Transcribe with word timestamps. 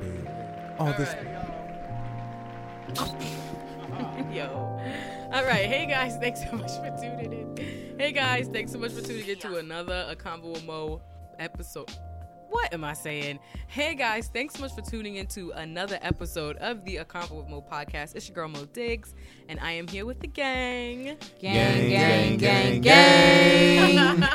listen, 0.00 0.24
babe. 0.24 0.28
All 0.78 0.92
this. 0.94 1.14
Yo. 4.34 4.80
All 5.32 5.44
right. 5.44 5.66
Hey 5.66 5.86
guys, 5.86 6.16
thanks 6.18 6.40
so 6.48 6.56
much 6.56 6.72
for 6.72 6.96
tuning 7.00 7.32
in. 7.32 7.98
Hey 7.98 8.12
guys, 8.12 8.48
thanks 8.48 8.72
so 8.72 8.78
much 8.78 8.92
for 8.92 9.00
tuning 9.00 9.28
in 9.28 9.38
to 9.40 9.56
another 9.56 10.06
A 10.08 10.16
Convo 10.16 10.52
with 10.52 10.64
Moe 10.64 11.00
episode. 11.38 11.90
What 12.48 12.74
am 12.74 12.84
I 12.84 12.92
saying? 12.92 13.38
Hey 13.66 13.94
guys, 13.94 14.28
thanks 14.28 14.54
so 14.54 14.60
much 14.60 14.74
for 14.74 14.82
tuning 14.82 15.16
in 15.16 15.26
to 15.28 15.52
another 15.52 15.98
episode 16.02 16.56
of 16.56 16.84
the 16.84 16.98
A 16.98 17.04
Convo 17.04 17.38
with 17.38 17.48
Moe 17.48 17.62
podcast. 17.62 18.14
It's 18.14 18.28
your 18.28 18.34
girl 18.34 18.48
Moe 18.48 18.66
Diggs, 18.66 19.14
and 19.48 19.58
I 19.60 19.72
am 19.72 19.88
here 19.88 20.04
with 20.04 20.20
the 20.20 20.26
gang. 20.26 21.16
Gang, 21.40 21.88
gang, 21.88 22.36
gang, 22.36 22.80
gang. 22.82 24.28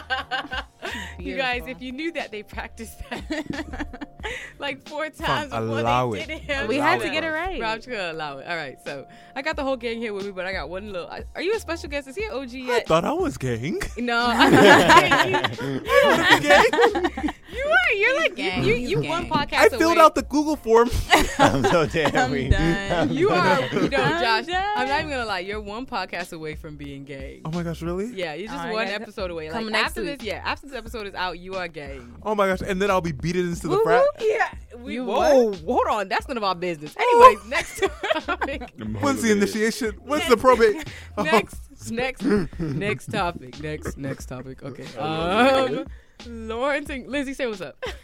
you 1.19 1.37
guys, 1.37 1.63
if 1.67 1.81
you 1.81 1.91
knew 1.91 2.11
that, 2.13 2.31
they 2.31 2.43
practiced 2.43 2.97
that 3.09 4.09
like 4.59 4.87
four 4.87 5.05
times 5.09 5.51
Fam, 5.51 5.65
before 5.67 5.79
allow 5.79 6.11
they 6.11 6.21
it. 6.21 6.27
did 6.27 6.49
it. 6.49 6.67
We 6.67 6.77
Allow 6.77 6.85
had 6.85 6.99
to 7.01 7.07
it. 7.07 7.11
get 7.11 7.23
it 7.23 7.29
right. 7.29 7.61
Rob's 7.61 7.85
gonna 7.85 8.11
allow 8.11 8.37
it. 8.39 8.47
All 8.47 8.55
right, 8.55 8.77
so 8.83 9.07
I 9.35 9.41
got 9.41 9.55
the 9.55 9.63
whole 9.63 9.77
gang 9.77 9.97
here 9.99 10.13
with 10.13 10.25
me, 10.25 10.31
but 10.31 10.45
I 10.45 10.53
got 10.53 10.69
one 10.69 10.91
little. 10.91 11.09
Are 11.35 11.41
you 11.41 11.53
a 11.55 11.59
special 11.59 11.89
guest? 11.89 12.07
Is 12.07 12.15
he 12.15 12.23
an 12.25 12.31
OG 12.31 12.49
I 12.53 12.57
yet? 12.57 12.87
thought 12.87 13.05
I 13.05 13.13
was 13.13 13.37
gang. 13.37 13.79
No, 13.97 14.27
you 17.57 17.65
are. 17.71 17.93
You're 17.97 18.17
like 18.19 18.35
Gang, 18.35 18.63
you. 18.63 18.75
he's 18.75 18.89
You 18.91 19.01
gang. 19.01 19.09
one 19.09 19.29
podcast. 19.29 19.53
I 19.57 19.69
filled 19.69 19.97
away. 19.97 20.05
out 20.05 20.15
the 20.15 20.21
Google 20.23 20.55
form. 20.55 20.89
I'm 21.39 21.63
so 21.63 21.85
damn 21.85 22.15
I'm 22.15 22.31
weak. 22.31 22.51
done. 22.51 23.13
You 23.13 23.29
are. 23.29 23.61
You 23.61 23.89
know, 23.89 23.97
I'm 24.01 24.21
Josh. 24.21 24.45
done. 24.45 24.73
I'm 24.77 24.87
not 24.87 24.99
even 24.99 25.11
gonna 25.11 25.25
lie. 25.25 25.39
You're 25.39 25.61
one 25.61 25.85
podcast 25.85 26.33
away 26.33 26.55
from 26.55 26.75
being 26.77 27.03
gay. 27.05 27.41
oh 27.45 27.51
my 27.51 27.63
gosh, 27.63 27.81
really? 27.81 28.07
Yeah, 28.13 28.33
you're 28.33 28.47
just 28.47 28.57
Oh, 28.59 28.67
I 28.67 28.71
one 28.73 28.85
gotta 28.85 29.01
episode 29.01 29.31
away. 29.31 29.49
come 29.49 29.63
Like 29.65 29.71
next 29.71 29.85
after 29.89 30.01
week. 30.03 30.19
this, 30.19 30.27
yeah, 30.27 30.41
after 30.45 30.67
this 30.67 30.75
episode 30.75 31.07
is 31.07 31.15
out, 31.15 31.39
you 31.39 31.55
are 31.55 31.67
gay. 31.67 31.99
Oh 32.23 32.35
my 32.35 32.47
gosh, 32.47 32.61
and 32.65 32.81
then 32.81 32.89
I'll 32.91 33.01
be 33.01 33.11
beaten 33.11 33.47
into 33.49 33.67
the 33.67 33.77
Woo 33.77 33.83
frat. 33.83 34.03
Yeah. 34.19 34.49
We, 34.77 34.93
You 34.95 35.05
whoa, 35.05 35.53
hold 35.53 35.87
on. 35.89 36.07
That's 36.07 36.27
none 36.27 36.37
of 36.37 36.43
our 36.43 36.53
business. 36.53 36.95
Anyways, 36.97 37.45
next 37.47 37.83
topic. 38.25 38.69
When's 39.01 39.21
the 39.23 39.31
initiation? 39.31 39.95
When's 40.05 40.27
the 40.29 40.37
probate? 40.37 40.87
Oh, 41.17 41.23
next, 41.23 41.89
next, 41.91 42.21
next 42.59 43.11
topic. 43.11 43.59
Next, 43.61 43.97
next 43.97 44.27
topic. 44.27 44.61
Okay. 44.61 44.85
Um, 44.97 45.85
Lawrence 46.25 46.89
and 46.89 47.07
Lizzie, 47.07 47.33
say 47.33 47.47
what's 47.47 47.61
up. 47.61 47.83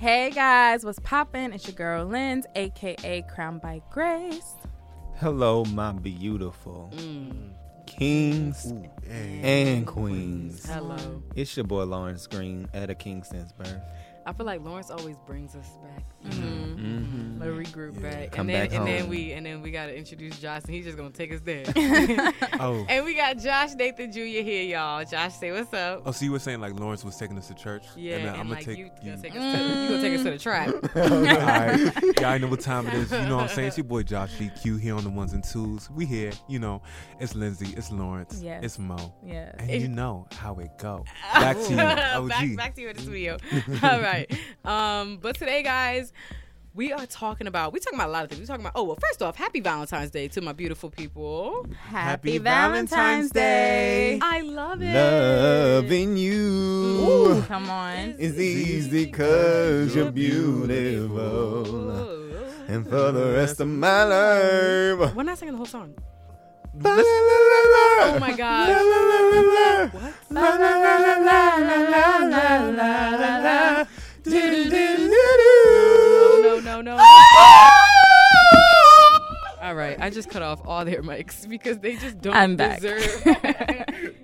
Hey 0.00 0.30
guys, 0.32 0.84
what's 0.84 0.98
poppin'? 0.98 1.52
It's 1.52 1.64
your 1.68 1.76
girl 1.76 2.04
Linz, 2.04 2.44
aka 2.56 3.24
Crown 3.32 3.58
by 3.58 3.80
Grace. 3.92 4.54
Hello, 5.20 5.64
my 5.66 5.92
beautiful 5.92 6.90
mm. 6.96 7.50
kings 7.86 8.72
Ooh, 8.72 8.90
hey. 9.06 9.76
and 9.76 9.86
queens. 9.86 10.66
Hello. 10.66 11.22
It's 11.36 11.56
your 11.56 11.66
boy 11.66 11.84
Lawrence 11.84 12.26
Green 12.26 12.66
at 12.74 12.90
a 12.90 12.96
King 12.96 13.22
since 13.22 13.52
birth. 13.52 13.80
I 14.24 14.32
feel 14.32 14.46
like 14.46 14.62
Lawrence 14.64 14.90
always 14.90 15.16
brings 15.26 15.54
us 15.56 15.68
back. 15.82 16.04
Mm-hmm. 16.24 17.40
Let 17.40 17.48
regroup 17.50 17.96
Yeah. 17.96 18.10
back, 18.10 18.32
Come 18.32 18.48
and 18.48 18.50
then 18.50 18.68
back 18.68 18.78
and 18.78 18.86
then 18.86 19.08
we 19.08 19.32
and 19.32 19.44
then 19.44 19.62
we 19.62 19.70
gotta 19.72 19.96
introduce 19.96 20.38
Josh, 20.38 20.62
and 20.64 20.74
he's 20.74 20.84
just 20.84 20.96
gonna 20.96 21.10
take 21.10 21.32
us 21.32 21.40
there. 21.40 21.64
Oh. 22.60 22.86
and 22.88 23.04
we 23.04 23.14
got 23.14 23.38
Josh 23.38 23.74
Nathan 23.74 24.12
Jr. 24.12 24.18
here, 24.20 24.62
y'all. 24.62 25.04
Josh, 25.04 25.34
say 25.34 25.50
what's 25.50 25.72
up. 25.74 26.02
Oh, 26.06 26.12
so 26.12 26.24
you 26.24 26.30
were 26.30 26.38
saying 26.38 26.60
like 26.60 26.78
Lawrence 26.78 27.04
was 27.04 27.16
taking 27.16 27.36
us 27.38 27.48
to 27.48 27.54
church? 27.54 27.84
Yeah, 27.96 28.16
and, 28.16 28.28
and, 28.28 28.36
I'm 28.36 28.48
like 28.50 28.64
gonna 28.66 28.76
take 28.76 28.78
you, 28.78 28.90
you. 29.02 29.10
gonna 29.10 29.22
take 29.22 29.34
us 29.34 29.56
to, 29.56 29.64
you 29.64 29.88
gonna 29.88 30.00
take 30.02 30.14
us 30.14 30.22
to 30.24 30.30
the 30.30 30.38
trap. 30.38 30.68
All 30.96 31.22
right. 31.22 32.20
Yeah, 32.20 32.30
I 32.30 32.38
know 32.38 32.46
what 32.46 32.60
time 32.60 32.86
it 32.86 32.94
is. 32.94 33.10
You 33.10 33.18
know 33.22 33.36
what 33.36 33.44
I'm 33.44 33.48
saying? 33.48 33.68
It's 33.68 33.76
your 33.78 33.84
boy 33.84 34.04
Josh 34.04 34.32
GQ 34.36 34.80
here 34.80 34.94
on 34.94 35.02
the 35.02 35.10
ones 35.10 35.32
and 35.32 35.42
twos. 35.42 35.90
We 35.90 36.06
here. 36.06 36.30
You 36.48 36.60
know, 36.60 36.82
it's 37.18 37.34
Lindsay, 37.34 37.74
it's 37.76 37.90
Lawrence, 37.90 38.40
Yes. 38.42 38.62
it's 38.62 38.78
Moe. 38.78 39.12
Yes. 39.24 39.56
And 39.58 39.70
you 39.70 39.88
know 39.88 40.28
how 40.32 40.54
it 40.56 40.70
go. 40.78 41.04
Back 41.34 41.56
to 41.56 41.70
you, 41.72 41.80
OG. 41.80 42.28
back, 42.28 42.56
back 42.56 42.74
to 42.76 42.80
you 42.82 42.88
in 42.90 42.96
the 42.96 43.02
studio. 43.02 43.36
All 43.82 44.00
right. 44.00 44.11
Um, 44.64 45.18
but 45.18 45.36
today, 45.36 45.62
guys, 45.62 46.12
we 46.74 46.92
are 46.92 47.06
talking 47.06 47.46
about 47.46 47.72
we 47.72 47.80
talking 47.80 47.98
about 47.98 48.08
a 48.08 48.12
lot 48.12 48.24
of 48.24 48.30
things. 48.30 48.40
We're 48.40 48.46
talking 48.46 48.64
about 48.64 48.72
oh 48.76 48.84
well, 48.84 48.98
first 49.00 49.22
off, 49.22 49.36
happy 49.36 49.60
Valentine's 49.60 50.10
Day 50.10 50.28
to 50.28 50.40
my 50.40 50.52
beautiful 50.52 50.90
people. 50.90 51.66
Happy, 51.78 51.92
Happy 51.92 52.38
Valentine's 52.38 52.90
Valentine's 52.90 53.30
Day. 53.30 54.18
Day. 54.18 54.20
I 54.22 54.40
love 54.40 54.82
it. 54.82 54.94
Loving 54.94 56.16
you 56.16 56.38
Ooh, 56.38 57.42
come 57.42 57.68
on. 57.68 58.14
is 58.18 58.38
easy 58.40 59.10
cause 59.10 59.94
you're 59.94 60.10
beautiful. 60.10 61.66
Ooh. 61.66 62.34
And 62.68 62.88
for 62.88 63.12
the 63.12 63.32
rest 63.34 63.60
of 63.60 63.68
my 63.68 64.04
life. 64.04 65.14
We're 65.14 65.24
not 65.24 65.36
singing 65.38 65.52
the 65.52 65.58
whole 65.58 65.66
song. 65.66 65.94
Oh 66.84 68.16
my 68.18 68.32
God. 68.32 68.68
What? 69.92 70.14
La 70.30 70.56
la 70.56 70.76
la 70.78 70.96
la 70.96 71.22
No, 74.24 74.40
no, 76.42 76.60
no, 76.60 76.80
no. 76.82 76.96
All 79.62 79.74
right, 79.74 79.96
I 80.00 80.10
just 80.10 80.28
cut 80.30 80.42
off 80.42 80.60
all 80.66 80.84
their 80.84 81.02
mics 81.02 81.48
because 81.48 81.78
they 81.78 81.96
just 81.96 82.20
don't 82.20 82.34
I'm 82.34 82.56
back. 82.56 82.80
deserve. 82.80 83.22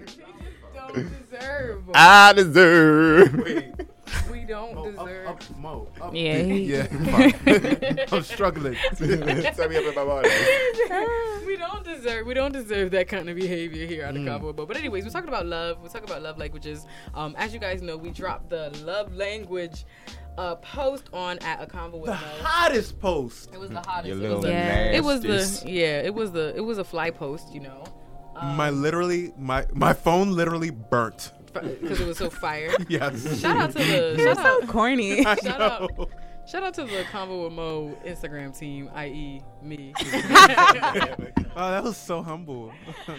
They 0.91 0.95
don't 0.95 1.31
deserve. 1.31 1.83
I 1.95 2.33
deserve. 2.33 3.35
we 3.35 3.65
don't 4.49 4.75
deserve. 4.97 5.57
Moe. 5.59 5.89
Up. 6.01 6.15
Yeah, 6.15 6.39
he- 6.43 6.65
yeah. 6.65 8.07
I'm 8.13 8.23
struggling. 8.23 8.77
Set 8.95 9.01
me 9.71 9.77
up 9.77 9.85
in 9.85 9.95
my 9.95 10.05
body. 10.05 10.31
we 11.47 11.57
don't 11.57 11.85
deserve 11.85 12.27
we 12.27 12.35
don't 12.35 12.53
deserve 12.53 12.91
that 12.93 13.09
kind 13.09 13.29
of 13.29 13.37
behavior 13.37 13.87
here 13.87 14.07
on 14.07 14.15
the 14.15 14.21
Mm. 14.21 14.27
Cowboy 14.27 14.53
Boat. 14.53 14.69
But 14.69 14.77
anyways, 14.77 15.05
we're 15.05 15.11
talking 15.11 15.29
about 15.29 15.47
love. 15.47 15.79
We're 15.83 15.89
talking 15.89 16.09
about 16.09 16.23
love 16.23 16.39
languages. 16.39 16.87
Um, 17.15 17.35
as 17.39 17.53
you 17.55 17.61
guys 17.61 17.83
know, 17.83 17.97
we 17.97 18.11
dropped 18.11 18.51
the 18.51 18.71
love 18.85 19.15
language 19.15 19.85
uh, 20.37 20.55
post 20.57 21.05
on 21.13 21.39
at 21.41 21.63
a 21.63 21.67
convo 21.67 21.95
with 22.01 22.07
the 22.07 22.13
Moe. 22.13 22.43
hottest 22.43 22.99
post. 23.01 23.51
It 23.53 23.59
was 23.61 23.71
the 23.71 23.81
hottest. 23.81 24.15
You 24.21 24.25
It 24.25 24.35
was, 24.35 24.43
the, 24.45 24.49
Yeah. 24.51 24.91
it 24.93 25.05
was 25.05 25.21
the 25.63 25.71
yeah. 25.71 26.01
It 26.03 26.15
was 26.15 26.33
the 26.33 26.55
it 26.57 26.61
was 26.61 26.79
a 26.79 26.85
fly 26.85 27.11
post. 27.11 27.53
You 27.53 27.61
know. 27.61 27.85
Um, 28.37 28.57
my 28.57 28.71
literally, 28.71 29.33
my 29.37 29.67
my 29.73 29.93
phone 29.93 30.33
literally 30.33 30.71
burnt. 30.71 31.33
Because 31.53 32.01
it 32.01 32.07
was 32.07 32.19
so 32.19 32.31
fire. 32.31 32.71
Yes. 32.89 33.41
Shout 33.41 33.57
out 33.57 33.71
to 33.73 33.79
the 33.79 34.15
You're 34.19 34.35
shout 34.35 34.37
so 34.45 34.63
out, 34.63 34.69
corny. 34.69 35.23
Shout 35.23 35.45
out 35.61 35.91
shout 36.47 36.63
out 36.63 36.73
to 36.75 36.85
the 36.85 37.05
Convo 37.13 37.45
with 37.45 37.53
Moe 37.53 37.95
Instagram 38.07 38.59
team, 38.59 38.89
i.e. 38.95 39.43
me. 39.63 39.93
Oh, 41.61 41.71
that 41.73 41.83
was 41.83 41.97
so 41.97 42.23
humble. 42.23 42.73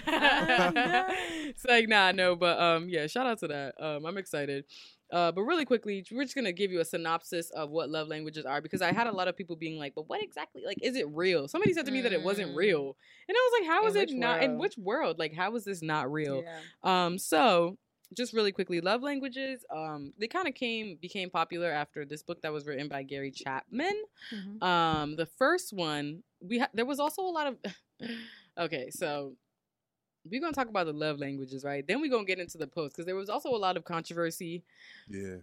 it's 0.08 1.66
like 1.66 1.88
nah, 1.90 2.12
no, 2.12 2.36
but 2.36 2.60
um, 2.60 2.88
yeah, 2.90 3.08
shout 3.08 3.26
out 3.28 3.40
to 3.40 3.48
that. 3.50 3.74
Um, 3.82 4.06
I'm 4.06 4.18
excited. 4.18 4.66
Uh, 5.12 5.32
but 5.32 5.42
really 5.42 5.66
quickly, 5.66 6.06
we're 6.12 6.24
just 6.24 6.36
gonna 6.36 6.52
give 6.54 6.72
you 6.72 6.80
a 6.80 6.86
synopsis 6.86 7.50
of 7.52 7.70
what 7.72 7.90
love 7.90 8.08
languages 8.08 8.46
are 8.46 8.62
because 8.62 8.82
I 8.82 8.94
had 8.94 9.08
a 9.08 9.12
lot 9.12 9.28
of 9.28 9.36
people 9.36 9.56
being 9.56 9.78
like, 9.80 9.94
"But 9.96 10.08
what 10.08 10.22
exactly? 10.24 10.62
Like, 10.66 10.78
is 10.82 10.96
it 10.96 11.08
real?" 11.10 11.48
Somebody 11.48 11.74
said 11.74 11.86
to 11.88 11.92
me 11.92 12.02
that 12.02 12.14
it 12.14 12.24
wasn't 12.24 12.52
Mm. 12.52 12.56
real, 12.56 12.96
and 13.28 13.36
I 13.36 13.50
was 13.52 13.60
like, 13.60 13.68
"How 13.70 13.82
In 13.88 13.96
it 13.96 14.00
which 14.00 14.12
not? 14.14 14.44
In 14.44 14.58
which 14.58 14.78
world? 14.78 15.18
Like, 15.20 15.34
how 15.34 15.54
is 15.56 15.66
this 15.66 15.82
not 15.82 16.12
real?" 16.12 16.44
Yeah. 16.44 17.06
Um, 17.06 17.18
so 17.18 17.78
just 18.16 18.34
really 18.34 18.52
quickly, 18.52 18.82
love 18.82 19.02
languages. 19.04 19.64
Um, 19.76 20.14
they 20.18 20.28
kind 20.28 20.48
of 20.48 20.56
came 20.56 20.98
became 21.02 21.30
popular 21.30 21.72
after 21.72 22.06
this 22.06 22.24
book 22.24 22.42
that 22.42 22.52
was 22.52 22.66
written 22.66 22.88
by 22.88 23.04
Gary 23.04 23.32
Chapman. 23.32 23.94
Mhm. 24.32 24.64
Um, 24.64 25.16
the 25.16 25.26
first 25.26 25.74
one 25.74 26.24
we 26.42 26.60
ha- 26.60 26.70
there 26.74 26.86
was 26.86 27.00
also 27.00 27.22
a 27.24 27.30
lot 27.30 27.48
of 27.48 27.58
okay, 28.58 28.90
so 28.92 29.36
we're 30.30 30.42
gonna 30.42 30.54
talk 30.54 30.70
about 30.70 30.86
the 30.86 30.94
love 30.94 31.20
languages, 31.20 31.64
right? 31.64 31.86
Then 31.88 32.02
we're 32.02 32.12
gonna 32.12 32.26
get 32.26 32.40
into 32.40 32.58
the 32.58 32.68
post 32.68 32.96
because 32.96 33.06
there 33.06 33.16
was 33.16 33.30
also 33.30 33.50
a 33.50 33.58
lot 33.58 33.78
of 33.78 33.84
controversy 33.86 34.64
Yeah. 35.10 35.38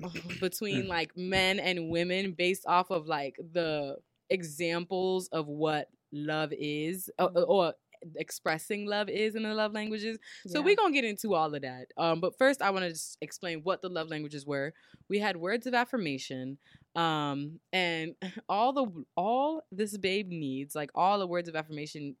between 0.40 0.86
like 0.88 1.16
men 1.16 1.58
and 1.58 1.88
women 1.90 2.32
based 2.32 2.66
off 2.66 2.90
of 2.90 3.06
like 3.06 3.36
the 3.52 3.96
examples 4.30 5.28
of 5.28 5.46
what 5.46 5.88
love 6.12 6.52
is 6.52 7.10
or, 7.18 7.30
or 7.44 7.74
expressing 8.16 8.86
love 8.86 9.08
is 9.08 9.34
in 9.34 9.42
the 9.42 9.54
love 9.54 9.72
languages. 9.72 10.18
So 10.46 10.60
we're 10.62 10.76
gonna 10.76 10.92
get 10.94 11.04
into 11.04 11.34
all 11.34 11.54
of 11.54 11.62
that. 11.62 11.86
Um, 11.96 12.20
but 12.20 12.36
first, 12.38 12.62
I 12.62 12.70
want 12.70 12.84
to 12.84 12.90
just 12.90 13.18
explain 13.20 13.60
what 13.62 13.82
the 13.82 13.88
love 13.88 14.08
languages 14.08 14.46
were. 14.46 14.72
We 15.08 15.18
had 15.18 15.36
words 15.36 15.66
of 15.66 15.74
affirmation, 15.74 16.58
um, 16.94 17.60
and 17.72 18.14
all 18.48 18.72
the 18.72 19.04
all 19.16 19.62
this 19.72 19.96
babe 19.96 20.28
needs, 20.28 20.74
like 20.74 20.90
all 20.94 21.18
the 21.18 21.26
words 21.26 21.48
of 21.48 21.56
affirmation 21.56 22.16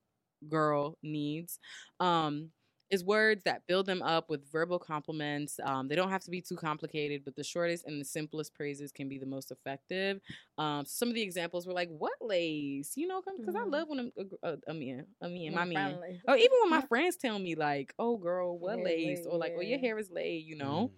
girl 0.48 0.96
needs, 1.02 1.58
um, 2.00 2.50
is 2.90 3.04
words 3.04 3.42
that 3.44 3.66
build 3.66 3.86
them 3.86 4.02
up 4.02 4.30
with 4.30 4.50
verbal 4.50 4.78
compliments. 4.78 5.58
Um, 5.62 5.88
they 5.88 5.94
don't 5.96 6.10
have 6.10 6.22
to 6.24 6.30
be 6.30 6.40
too 6.40 6.56
complicated, 6.56 7.24
but 7.24 7.36
the 7.36 7.44
shortest 7.44 7.86
and 7.86 8.00
the 8.00 8.04
simplest 8.04 8.54
praises 8.54 8.92
can 8.92 9.08
be 9.08 9.18
the 9.18 9.26
most 9.26 9.50
effective. 9.50 10.20
Um, 10.58 10.84
some 10.86 11.08
of 11.08 11.14
the 11.14 11.22
examples 11.22 11.66
were 11.66 11.72
like, 11.74 11.88
"What 11.90 12.14
lace?" 12.20 12.96
You 12.96 13.06
know, 13.06 13.22
because 13.22 13.54
I 13.54 13.64
Mhm. 13.64 13.70
love 13.70 13.88
when 13.88 13.98
I'm 14.00 14.12
a, 14.42 14.48
a, 14.52 14.58
a 14.68 14.74
man, 14.74 15.06
a 15.20 15.28
man, 15.28 15.52
my 15.54 15.64
man. 15.64 16.00
finally. 16.00 16.20
Or 16.26 16.36
even 16.36 16.58
when 16.62 16.70
my 16.70 16.80
friends 16.88 17.16
tell 17.16 17.38
me 17.38 17.54
like, 17.54 17.94
"Oh, 17.98 18.16
girl, 18.16 18.58
what 18.58 18.78
hair's 18.78 18.96
lace?" 19.02 19.24
laid, 19.24 19.26
or 19.26 19.38
like, 19.38 19.52
"Oh, 19.56 19.60
your 19.60 19.78
hair 19.78 19.98
is 19.98 20.10
laid," 20.10 20.44
you 20.46 20.56
know. 20.56 20.92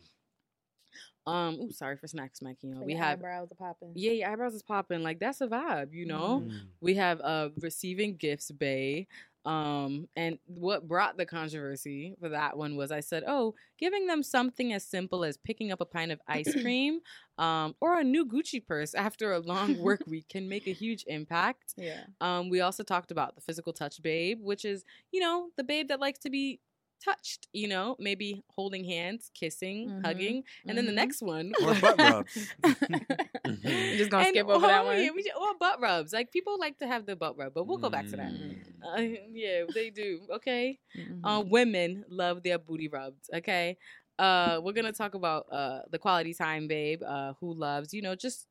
Um, 1.27 1.55
ooh, 1.61 1.73
sorry 1.73 1.97
for 1.97 2.07
snack 2.07 2.37
smacking. 2.37 2.71
You 2.71 2.77
know, 2.77 2.83
So 2.83 2.85
we 2.85 2.95
your 2.95 2.99
have 2.99 3.21
eyebrows 3.21 3.53
are 3.53 3.55
popping. 3.57 3.97
yeah, 3.97 4.13
your 4.13 4.31
eyebrows 4.31 4.55
is 4.55 4.63
popping. 4.63 5.03
Like 5.03 5.21
that's 5.21 5.41
a 5.41 5.49
vibe, 5.49 5.93
you 5.95 6.07
know. 6.07 6.45
Mm. 6.45 6.69
We 6.81 6.95
have 6.97 7.21
uh 7.21 7.51
receiving 7.61 8.17
gifts, 8.17 8.51
bay. 8.51 9.09
Um, 9.45 10.07
and 10.17 10.39
what 10.47 10.87
brought 10.87 11.17
the 11.17 11.25
controversy 11.25 12.15
for 12.21 12.29
that 12.29 12.57
one 12.57 12.77
was 12.77 12.93
I 12.93 13.01
said, 13.01 13.25
oh, 13.27 13.55
giving 13.79 14.07
them 14.07 14.23
something 14.23 14.73
as 14.73 14.85
simple 14.85 15.25
as 15.25 15.39
picking 15.39 15.73
up 15.73 15.81
a 15.81 15.87
pint 15.87 16.13
of 16.13 16.21
ice 16.29 16.55
cream 16.63 17.01
um, 17.39 17.75
or 17.81 17.99
a 17.99 18.05
new 18.05 18.27
Gucci 18.27 18.65
purse 18.65 18.95
after 18.95 19.33
a 19.33 19.39
long 19.39 19.79
work 19.79 20.03
week 20.07 20.29
can 20.29 20.49
make 20.49 20.67
a 20.67 20.73
huge 20.73 21.05
impact. 21.07 21.75
Yeah. 21.77 22.05
Um, 22.21 22.51
we 22.51 22.61
also 22.61 22.83
talked 22.83 23.11
about 23.11 23.35
the 23.35 23.41
physical 23.41 23.73
touch 23.73 24.03
babe, 24.03 24.41
which 24.43 24.65
is, 24.65 24.85
you 25.11 25.21
know, 25.21 25.49
the 25.57 25.65
babe 25.65 25.89
that 25.89 26.01
likes 26.01 26.19
to 26.21 26.31
be 26.31 26.61
touched, 27.05 27.49
you 27.52 27.69
know, 27.69 27.97
maybe 27.99 28.43
holding 28.50 28.85
hands, 28.85 29.31
kissing, 29.35 29.88
Mhm. 29.88 30.05
hugging. 30.06 30.44
And 30.67 30.76
then 30.76 30.87
the 30.87 30.93
Mhm. 30.93 30.97
next 30.97 31.23
one. 31.23 31.52
Or 31.62 31.75
butt 31.75 31.99
rubs. 31.99 32.37
You're 33.44 33.97
just 33.99 34.11
gonna 34.11 34.25
And- 34.26 34.35
skip 34.35 34.49
over 34.49 34.67
that 34.67 34.85
one. 34.85 35.02
Yeah, 35.02 35.11
we 35.14 35.23
ju- 35.23 35.31
or 35.41 35.55
butt 35.58 35.81
rubs. 35.81 36.12
Like 36.12 36.31
people 36.32 36.58
like 36.58 36.79
to 36.79 36.87
have 36.87 37.06
the 37.06 37.17
butt 37.17 37.37
rub, 37.37 37.55
but 37.55 37.64
we'll 37.67 37.79
go 37.79 37.91
back 37.91 38.06
to 38.08 38.17
that. 38.17 38.32
Mm. 38.32 38.56
Uh, 38.85 39.20
yeah, 39.32 39.64
they 39.75 39.91
do. 39.91 40.20
Okay. 40.31 40.79
Mhm. 40.97 41.20
Uh, 41.25 41.43
women 41.43 42.05
love 42.08 42.43
their 42.43 42.58
booty 42.58 42.88
rubbed. 42.88 43.29
Okay. 43.35 43.76
Uh, 44.19 44.61
we're 44.62 44.73
gonna 44.75 44.93
talk 44.93 45.14
about 45.14 45.46
uh 45.50 45.81
the 45.91 45.99
quality 45.99 46.35
time 46.35 46.69
babe. 46.69 47.03
Uh, 47.03 47.32
who 47.41 47.55
loves 47.55 47.94
you 47.94 48.03
know 48.03 48.14
just 48.14 48.41
s- 48.41 48.46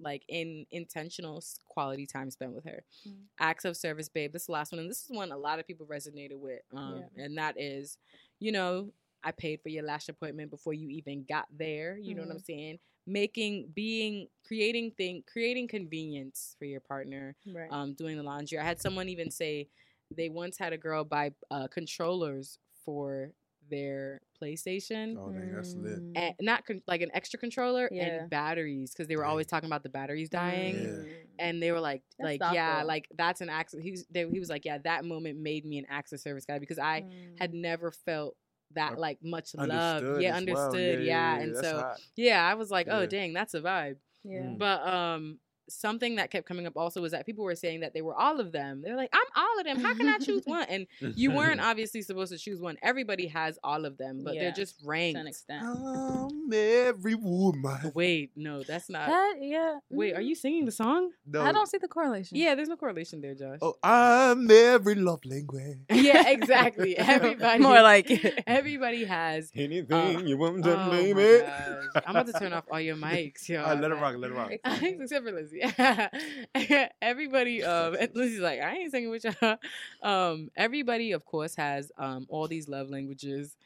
like 0.00 0.22
in 0.28 0.66
intentional 0.70 1.42
quality 1.68 2.06
time 2.06 2.30
spent 2.30 2.52
with 2.54 2.64
her. 2.64 2.82
Mm. 3.08 3.14
Acts 3.38 3.64
of 3.64 3.76
service 3.76 4.08
babe. 4.08 4.32
This 4.32 4.42
is 4.42 4.46
the 4.46 4.52
last 4.52 4.72
one, 4.72 4.80
and 4.80 4.90
this 4.90 5.02
is 5.02 5.10
one 5.10 5.32
a 5.32 5.36
lot 5.36 5.58
of 5.58 5.66
people 5.66 5.86
resonated 5.86 6.38
with. 6.38 6.60
Um, 6.74 7.04
and 7.16 7.36
that 7.38 7.60
is, 7.60 7.98
you 8.38 8.52
know, 8.52 8.90
I 9.22 9.32
paid 9.32 9.60
for 9.62 9.68
your 9.68 9.84
lash 9.84 10.08
appointment 10.08 10.50
before 10.50 10.72
you 10.72 10.88
even 10.88 11.24
got 11.28 11.46
there. 11.56 11.98
You 11.98 12.14
know 12.14 12.22
what 12.22 12.30
I'm 12.30 12.42
saying? 12.42 12.78
Making, 13.06 13.68
being, 13.74 14.28
creating 14.46 14.92
thing, 14.92 15.22
creating 15.30 15.68
convenience 15.68 16.56
for 16.58 16.64
your 16.64 16.80
partner 16.80 17.34
right. 17.54 17.68
um, 17.70 17.94
doing 17.94 18.16
the 18.16 18.22
laundry. 18.22 18.58
I 18.58 18.64
had 18.64 18.80
someone 18.80 19.08
even 19.08 19.30
say 19.30 19.68
they 20.14 20.28
once 20.28 20.58
had 20.58 20.72
a 20.72 20.78
girl 20.78 21.04
buy 21.04 21.32
uh, 21.50 21.68
controllers 21.68 22.58
for 22.84 23.32
their 23.70 24.20
PlayStation. 24.42 25.16
Oh, 25.18 25.30
dang, 25.30 25.52
that's 25.54 25.74
lit. 25.74 25.98
Mm. 26.00 26.12
And 26.16 26.34
not 26.40 26.66
con- 26.66 26.82
like 26.86 27.00
an 27.02 27.10
extra 27.14 27.38
controller 27.38 27.88
Yeah. 27.92 28.04
and 28.22 28.30
batteries 28.30 28.92
because 28.92 29.06
they 29.08 29.16
were 29.16 29.22
Dang. 29.22 29.30
always 29.30 29.46
talking 29.46 29.68
about 29.68 29.82
the 29.82 29.88
batteries 29.88 30.28
dying, 30.28 30.74
Mm. 30.76 31.12
and 31.38 31.62
they 31.62 31.72
were 31.72 31.80
like, 31.80 32.02
That's 32.18 32.40
like 32.40 32.54
yeah, 32.54 32.82
like 32.82 33.08
that's 33.16 33.40
an 33.40 33.48
act. 33.48 33.74
He's 33.80 34.04
they, 34.10 34.28
he 34.28 34.38
was 34.40 34.50
like, 34.50 34.64
yeah, 34.64 34.78
that 34.84 35.04
moment 35.04 35.38
made 35.38 35.64
me 35.64 35.78
an 35.78 35.86
access 35.88 36.22
service 36.22 36.44
guy 36.44 36.58
because 36.58 36.78
I 36.78 37.02
Mm. 37.02 37.38
had 37.38 37.54
never 37.54 37.90
felt 37.90 38.36
that 38.74 38.98
like 38.98 39.18
much 39.22 39.54
love, 39.54 40.20
yeah, 40.20 40.36
as 40.36 40.44
well. 40.46 40.66
understood, 40.66 41.04
yeah, 41.04 41.38
and 41.38 41.56
so 41.56 41.78
hot. 41.80 42.00
yeah, 42.16 42.46
I 42.46 42.54
was 42.54 42.70
like, 42.70 42.86
oh 42.90 43.00
Yeah. 43.00 43.06
dang, 43.06 43.32
that's 43.32 43.54
a 43.54 43.60
vibe. 43.60 43.96
yeah. 44.24 44.40
Mm. 44.42 44.58
But 44.58 44.86
um 44.86 45.38
something 45.72 46.16
that 46.16 46.30
kept 46.30 46.46
coming 46.46 46.66
up 46.66 46.76
also 46.76 47.00
was 47.00 47.12
that 47.12 47.26
people 47.26 47.44
were 47.44 47.54
saying 47.54 47.80
that 47.80 47.94
they 47.94 48.02
were 48.02 48.14
all 48.14 48.40
of 48.40 48.52
them. 48.52 48.82
They're 48.82 48.96
like, 48.96 49.10
I'm 49.12 49.20
all 49.36 49.58
of 49.60 49.64
them. 49.66 49.80
How 49.80 49.94
can 49.94 50.08
I 50.08 50.18
choose 50.18 50.42
one? 50.46 50.64
And 50.68 50.86
you 51.00 51.30
weren't 51.32 51.60
obviously 51.70 52.02
supposed 52.02 52.32
to 52.32 52.38
choose 52.38 52.60
one. 52.60 52.76
Everybody 52.82 53.26
has 53.28 53.58
all 53.62 53.84
of 53.84 53.98
them, 53.98 54.22
but 54.24 54.34
Yeah, 54.34 54.42
they're 54.42 54.52
just 54.52 54.76
ranked. 54.84 55.14
to 55.16 55.20
an 55.20 55.24
ranked. 55.26 55.36
extent. 55.36 55.64
I'm 55.64 56.52
every 56.52 57.14
woman. 57.14 57.92
Wait, 57.94 58.32
no, 58.36 58.62
that's 58.62 58.88
not. 58.88 59.06
That, 59.08 59.36
yeah. 59.40 59.78
Wait, 59.90 60.14
are 60.14 60.20
mm. 60.20 60.26
you 60.26 60.34
singing 60.34 60.64
the 60.64 60.72
song? 60.72 61.10
No. 61.26 61.42
I 61.42 61.52
don't 61.52 61.68
see 61.68 61.78
the 61.78 61.88
correlation. 61.88 62.36
Yeah, 62.36 62.54
there's 62.54 62.68
no 62.68 62.76
correlation 62.76 63.20
there, 63.20 63.34
Josh. 63.34 63.58
Oh, 63.62 63.74
I'm 63.82 64.50
every 64.50 64.94
love 64.96 65.24
language. 65.24 65.78
yeah, 65.90 66.28
exactly. 66.28 66.96
Everybody, 66.96 67.62
More 67.62 67.82
like 67.82 68.10
everybody 68.46 69.04
has. 69.04 69.50
Anything 69.54 70.26
you 70.26 70.36
want 70.36 70.58
Oh 70.66 70.70
to 70.70 70.76
my 70.76 70.90
name 70.96 71.18
it. 71.18 71.46
gosh. 71.46 72.02
I'm 72.06 72.16
about 72.16 72.26
to 72.26 72.32
turn 72.32 72.52
off 72.52 72.64
all 72.70 72.80
your 72.80 72.96
mics, 72.96 73.48
yo. 73.48 73.62
All 73.62 73.68
right, 73.70 73.80
let 73.80 73.90
it 73.90 73.94
rock, 73.94 74.14
let 74.18 74.30
it 74.30 74.34
rock. 74.34 74.50
Except 74.82 75.24
for 75.24 75.32
Lizzie. 75.32 75.59
everybody, 77.02 77.62
um, 77.62 77.96
Lizzie's 78.14 78.40
like, 78.40 78.60
I 78.60 78.76
ain't 78.76 78.90
singing 78.90 79.10
with 79.10 79.24
y'all. 79.24 79.56
Um, 80.02 80.50
everybody, 80.56 81.12
of 81.12 81.24
course, 81.24 81.54
has 81.56 81.92
um 81.98 82.26
all 82.28 82.48
these 82.48 82.68
love 82.68 82.88
languages. 82.90 83.56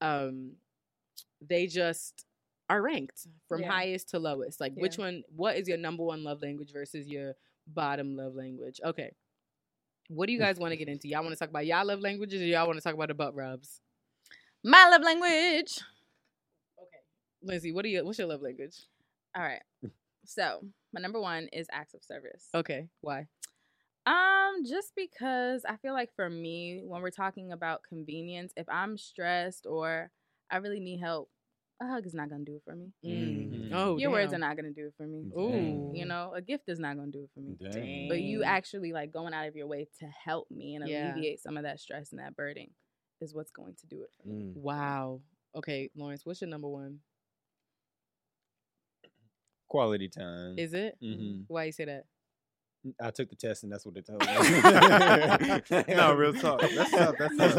Um, 0.00 0.52
they 1.40 1.66
just 1.66 2.24
are 2.68 2.82
ranked 2.82 3.26
from 3.48 3.62
Yeah. 3.62 3.70
highest 3.70 4.10
to 4.10 4.18
lowest. 4.18 4.60
Like, 4.60 4.74
which 4.74 4.98
one? 4.98 5.22
What 5.34 5.56
is 5.56 5.68
your 5.68 5.78
number 5.78 6.02
one 6.04 6.24
love 6.24 6.42
language 6.42 6.72
versus 6.72 7.06
your 7.08 7.34
bottom 7.66 8.16
love 8.16 8.34
language? 8.34 8.80
Okay. 8.84 9.12
What 10.08 10.26
do 10.26 10.32
you 10.32 10.38
guys 10.38 10.58
want 10.58 10.72
to 10.72 10.76
get 10.76 10.88
into? 10.88 11.08
Y'all 11.08 11.22
want 11.22 11.32
to 11.32 11.38
talk 11.38 11.50
about 11.50 11.66
y'all 11.66 11.84
love 11.86 12.00
languages, 12.00 12.40
or 12.42 12.46
y'all 12.46 12.66
want 12.66 12.78
to 12.78 12.82
talk 12.82 12.94
about 12.94 13.08
the 13.08 13.14
butt 13.14 13.34
rubs? 13.34 13.80
My 14.64 14.88
love 14.90 15.02
language. 15.02 15.78
Okay, 16.78 17.00
Lindsay, 17.42 17.72
what 17.72 17.82
do 17.82 17.88
you? 17.88 18.04
What's 18.04 18.18
your 18.18 18.28
love 18.28 18.42
language? 18.42 18.76
All 19.36 19.42
right. 19.42 19.62
So 20.24 20.64
my 20.92 21.00
number 21.00 21.20
one 21.20 21.48
is 21.52 21.66
acts 21.72 21.94
of 21.94 22.02
service. 22.04 22.48
Okay, 22.54 22.88
why? 23.00 23.26
Um, 24.06 24.64
just 24.66 24.92
because 24.96 25.64
I 25.64 25.76
feel 25.76 25.92
like 25.92 26.10
for 26.16 26.28
me, 26.28 26.82
when 26.84 27.02
we're 27.02 27.10
talking 27.10 27.52
about 27.52 27.82
convenience, 27.88 28.52
if 28.56 28.68
I'm 28.68 28.96
stressed 28.96 29.66
or 29.66 30.10
I 30.50 30.56
really 30.56 30.80
need 30.80 31.00
help, 31.00 31.30
a 31.82 31.86
hug 31.86 32.06
is 32.06 32.14
not 32.14 32.28
gonna 32.28 32.44
do 32.44 32.56
it 32.56 32.62
for 32.64 32.74
me. 32.74 32.92
Mm. 33.04 33.70
Mm. 33.70 33.72
Oh, 33.72 33.96
Your 33.98 34.10
words 34.10 34.32
are 34.34 34.38
not 34.38 34.56
gonna 34.56 34.72
do 34.72 34.86
it 34.86 34.94
for 34.96 35.06
me. 35.06 35.30
Ooh. 35.36 35.92
You 35.94 36.04
know, 36.04 36.32
a 36.34 36.42
gift 36.42 36.68
is 36.68 36.78
not 36.78 36.96
gonna 36.96 37.10
do 37.10 37.24
it 37.24 37.30
for 37.34 37.40
me. 37.40 37.56
Dang. 37.60 38.08
But 38.08 38.20
you 38.20 38.42
actually 38.42 38.92
like 38.92 39.12
going 39.12 39.32
out 39.32 39.48
of 39.48 39.56
your 39.56 39.66
way 39.66 39.86
to 40.00 40.06
help 40.06 40.50
me 40.50 40.74
and 40.76 40.86
Yeah. 40.88 41.12
alleviate 41.12 41.40
some 41.40 41.56
of 41.56 41.62
that 41.62 41.80
stress 41.80 42.10
and 42.10 42.20
that 42.20 42.36
burden 42.36 42.74
is 43.20 43.34
what's 43.34 43.50
going 43.52 43.74
to 43.76 43.86
do 43.86 44.02
it 44.02 44.10
for 44.20 44.26
me. 44.28 44.52
Mm. 44.54 44.56
Wow. 44.56 45.20
Okay, 45.54 45.90
Lawrence, 45.94 46.24
what's 46.26 46.40
your 46.40 46.50
number 46.50 46.68
one? 46.68 47.00
Quality 49.70 50.08
time. 50.08 50.58
Is 50.58 50.74
it? 50.74 50.98
Mhm. 51.00 51.44
Why 51.46 51.64
you 51.64 51.72
say 51.72 51.84
that? 51.84 52.06
I 53.02 53.10
took 53.10 53.28
the 53.28 53.36
test 53.36 53.62
and 53.62 53.70
that's 53.72 53.84
what 53.84 53.94
they 53.94 54.00
told 54.00 54.20
me. 54.20 54.26
No, 55.94 56.14
real 56.14 56.32
talk. 56.32 56.60
That's 56.74 56.90
tough, 56.90 57.14
that's 57.18 57.36
tough. 57.38 57.56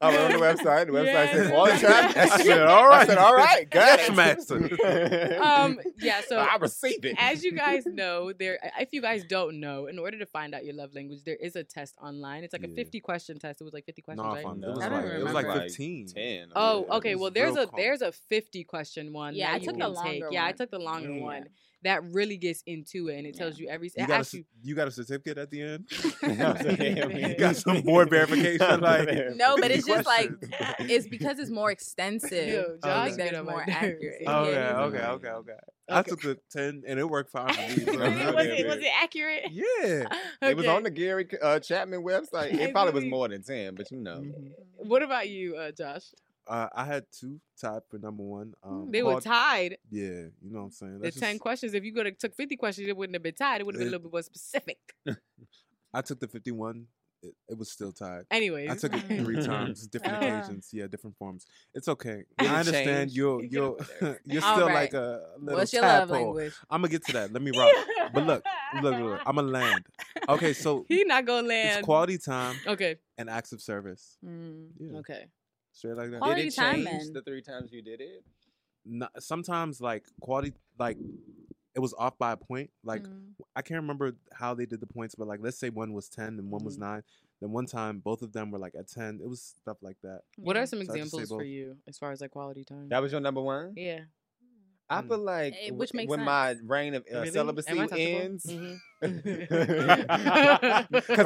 I 0.00 0.08
went 0.08 0.22
on 0.22 0.32
the 0.32 0.38
website. 0.38 0.86
The 0.86 0.92
website 0.92 1.04
Yeah. 1.04 1.32
said 1.32 1.50
quality 1.50 1.86
time. 1.86 2.12
I 2.16 2.42
said, 2.42 2.62
all 2.62 2.92
I 2.92 3.04
said, 3.06 3.18
all 3.18 3.34
right, 3.34 3.68
got 3.70 3.98
Yes, 3.98 4.08
it. 4.08 4.14
master. 4.14 5.42
Um, 5.42 5.78
yeah, 5.98 6.20
so 6.26 6.38
I 6.38 6.56
received 6.56 7.04
it. 7.04 7.16
as 7.18 7.44
you 7.44 7.52
guys 7.52 7.84
know, 7.86 8.32
there 8.32 8.58
if 8.78 8.88
you 8.92 9.02
guys 9.02 9.24
don't 9.24 9.60
know, 9.60 9.86
in 9.86 9.98
order 9.98 10.18
to 10.18 10.26
find 10.26 10.54
out 10.54 10.64
your 10.64 10.74
love 10.74 10.94
language, 10.94 11.24
there 11.24 11.36
is 11.36 11.56
a 11.56 11.64
test 11.64 11.96
online. 12.02 12.44
It's 12.44 12.52
like 12.52 12.64
a 12.64 12.68
Yeah. 12.68 12.74
50 12.76 13.00
question 13.00 13.38
test. 13.38 13.60
It 13.60 13.64
was 13.64 13.74
like 13.74 13.84
50 13.84 14.02
questions, 14.02 14.24
No, 14.26 14.32
right? 14.34 14.44
fam, 14.44 14.60
No, 14.60 14.68
it 14.68 14.76
was 14.76 14.84
I 14.84 14.88
don't 14.88 15.02
like 15.04 15.12
it 15.12 15.24
was 15.24 15.32
like 15.34 15.44
remember. 15.46 15.64
fifteen. 15.68 16.06
ten. 16.06 16.48
Oh, 16.56 16.86
okay. 16.96 17.14
Well, 17.16 17.30
there's 17.30 17.56
a 17.56 17.66
calm. 17.66 17.74
there's 17.76 18.02
a 18.02 18.12
50 18.12 18.64
question 18.64 19.12
one. 19.12 19.34
Yeah, 19.34 19.48
that 19.48 19.54
I 19.54 19.56
you 19.58 19.64
took 19.66 19.74
the 19.76 19.80
can 19.84 19.92
longer 19.92 20.10
take. 20.10 20.22
Yeah, 20.32 20.46
I 20.46 20.52
took 20.52 20.70
the 20.70 20.78
longer 20.78 21.10
Yeah. 21.12 21.22
one. 21.22 21.44
That 21.84 22.02
really 22.12 22.36
gets 22.38 22.62
into 22.66 23.08
it, 23.08 23.16
and 23.18 23.26
it 23.26 23.34
Yeah. 23.36 23.42
tells 23.42 23.58
you 23.58 23.68
every. 23.68 23.90
You 23.96 24.06
got, 24.06 24.32
a, 24.32 24.36
you, 24.36 24.44
you 24.62 24.74
got 24.74 24.88
a 24.88 24.90
certificate 24.90 25.38
at 25.38 25.50
the 25.50 25.62
end. 25.62 25.88
You 26.22 27.28
you 27.28 27.34
got 27.36 27.56
some 27.56 27.82
board 27.82 28.10
verification. 28.10 28.80
Like 28.80 29.08
No, 29.36 29.56
but 29.56 29.70
it's 29.70 29.86
just 29.86 30.06
like 30.06 30.30
it's 30.80 31.06
because 31.06 31.38
it's 31.38 31.50
more 31.50 31.70
extensive. 31.70 32.48
Yo, 32.48 32.76
I 32.82 32.86
Josh 32.86 33.06
think 33.08 33.18
get 33.18 33.32
that's 33.34 33.44
more 33.48 33.58
nerves. 33.66 33.70
accurate. 33.76 34.22
Okay, 34.26 34.52
Yeah. 34.52 34.80
okay, 34.82 34.98
okay, 35.04 35.28
okay. 35.28 35.52
I 35.90 35.98
Okay. 36.00 36.10
took 36.10 36.22
the 36.22 36.38
ten 36.50 36.82
and 36.86 36.98
it 36.98 37.04
worked 37.08 37.30
fine 37.30 37.52
for 37.52 37.60
me. 37.60 37.84
so- 37.84 37.98
was, 37.98 38.08
it, 38.16 38.34
was, 38.34 38.46
it, 38.46 38.66
was 38.66 38.76
it 38.78 38.92
accurate? 39.02 39.42
Yeah. 39.52 40.04
It 40.40 40.56
was 40.56 40.66
on 40.66 40.82
the 40.84 40.90
Gary 40.90 41.28
uh, 41.42 41.60
Chapman 41.60 42.02
website. 42.02 42.54
It 42.54 42.72
probably 42.72 42.94
was 42.94 43.04
more 43.04 43.28
than 43.28 43.42
ten, 43.42 43.74
but 43.74 43.90
you 43.90 43.98
know. 44.00 44.20
Mhm. 44.20 44.52
What 44.76 45.02
about 45.02 45.28
you, 45.28 45.56
uh, 45.56 45.70
Josh? 45.72 46.04
Uh, 46.46 46.68
I 46.74 46.84
had 46.84 47.04
two 47.10 47.40
tied 47.60 47.82
for 47.90 47.98
number 47.98 48.22
one. 48.22 48.52
Um, 48.62 48.90
They 48.90 49.02
were 49.02 49.12
called- 49.12 49.22
tied. 49.24 49.78
Yeah, 49.90 50.04
you 50.08 50.30
know 50.50 50.58
what 50.60 50.64
I'm 50.66 50.70
saying. 50.72 50.98
The 51.00 51.10
ten 51.10 51.32
just- 51.34 51.40
questions. 51.40 51.74
If 51.74 51.84
you 51.84 51.92
could 51.94 52.06
have 52.06 52.18
took 52.18 52.34
fifty 52.34 52.56
questions, 52.56 52.86
it 52.88 52.96
wouldn't 52.96 53.14
have 53.14 53.22
been 53.22 53.34
tied. 53.34 53.60
It 53.60 53.66
would 53.66 53.74
have 53.74 53.80
been 53.80 53.88
a 53.88 53.90
little 53.90 54.04
bit 54.10 54.12
more 54.12 54.22
specific. 54.22 54.78
I 55.94 56.02
took 56.02 56.18
the 56.20 56.26
51. 56.28 56.86
It, 57.22 57.34
it 57.48 57.56
was 57.56 57.70
still 57.70 57.92
tied. 57.92 58.24
Anyways, 58.30 58.68
I 58.70 58.74
took 58.76 58.92
it 58.94 59.00
three 59.24 59.42
times, 59.42 59.86
different 59.92 60.22
Oh. 60.22 60.26
occasions. 60.26 60.68
Yeah, 60.72 60.86
different 60.88 61.16
forms. 61.16 61.46
It's 61.72 61.88
okay. 61.88 62.24
It 62.38 62.50
I 62.50 62.58
understand 62.58 63.10
change? 63.10 63.12
you're 63.14 63.42
you're 63.44 63.76
you're 64.26 64.42
still 64.42 64.66
right. 64.66 64.74
like 64.74 64.92
a 64.94 65.22
little 65.38 65.58
What's 65.60 65.72
your 65.72 65.80
love 65.82 66.08
tadpole. 66.08 66.16
language? 66.34 66.52
I'm 66.68 66.82
gonna 66.82 66.90
get 66.90 67.06
to 67.06 67.12
that. 67.14 67.32
Let 67.32 67.40
me 67.40 67.52
rock. 67.56 67.72
But 68.12 68.26
look, 68.26 68.44
look, 68.82 68.98
look. 69.00 69.20
I'm 69.24 69.36
gonna 69.36 69.48
land. 69.48 69.86
Okay, 70.28 70.52
so 70.52 70.84
he 70.88 71.04
not 71.04 71.24
gonna 71.24 71.46
land. 71.48 71.78
it's 71.78 71.84
quality 71.86 72.18
time 72.18 72.56
Okay. 72.66 72.96
and 73.16 73.30
acts 73.30 73.52
of 73.52 73.62
service. 73.62 74.18
Mm. 74.22 74.68
Yeah, 74.78 74.98
Okay. 74.98 75.24
Straight 75.74 75.96
like 75.96 76.10
that. 76.10 76.18
Quality 76.20 76.42
Did 76.44 76.52
it 76.52 76.56
time, 76.56 76.74
change 76.76 76.86
then. 77.04 77.12
the 77.12 77.22
three 77.22 77.42
times 77.42 77.70
you 77.72 77.82
did 77.82 78.00
it? 78.00 78.24
No- 78.86 79.08
sometimes 79.18 79.80
like 79.80 80.04
quality, 80.20 80.52
like 80.78 80.96
it 81.74 81.80
was 81.80 81.92
off 81.98 82.16
by 82.18 82.32
a 82.32 82.36
point. 82.36 82.70
Like 82.82 83.02
Mm. 83.02 83.34
I 83.56 83.62
can't 83.62 83.80
remember 83.80 84.14
how 84.32 84.54
they 84.54 84.64
did 84.66 84.80
the 84.80 84.86
points, 84.86 85.14
but 85.14 85.26
like 85.26 85.40
let's 85.42 85.58
say 85.58 85.68
one 85.70 85.92
was 85.92 86.08
ten 86.08 86.38
and 86.38 86.50
one 86.50 86.64
was 86.64 86.76
Mhm. 86.76 86.80
nine. 86.80 87.02
Then 87.40 87.50
one 87.52 87.66
time 87.66 87.98
both 88.00 88.22
of 88.22 88.32
them 88.32 88.50
were 88.50 88.58
like 88.58 88.74
at 88.74 88.88
ten. 88.88 89.20
It 89.22 89.28
was 89.28 89.42
stuff 89.60 89.78
like 89.82 89.96
that. 90.02 90.22
What 90.38 90.56
Yeah. 90.56 90.62
are 90.62 90.66
some 90.66 90.78
So 90.78 90.82
I 90.92 90.96
just 90.98 91.10
say 91.10 91.18
examples 91.18 91.28
for 91.30 91.44
you 91.44 91.76
as 91.86 91.98
far 91.98 92.12
as 92.12 92.20
like 92.20 92.30
quality 92.30 92.64
time? 92.64 92.88
That 92.90 93.00
was 93.02 93.12
your 93.12 93.20
number 93.20 93.40
one. 93.42 93.74
yeah. 93.76 94.04
I 94.88 95.00
Mm. 95.00 95.08
feel 95.08 95.18
like 95.18 95.54
Eh, 95.54 95.66
w- 95.68 95.78
which 95.80 95.94
makes 95.94 96.10
when 96.10 96.18
sense. 96.18 96.26
my 96.26 96.56
reign 96.66 96.94
of 96.94 97.04
uh, 97.10 97.20
Really? 97.20 97.30
celibacy 97.30 97.70
Am 97.70 97.80
I 97.80 97.86
touchable? 97.86 98.20
ends, 98.20 98.44
Mhm. 98.46 98.78
Because 99.00 99.18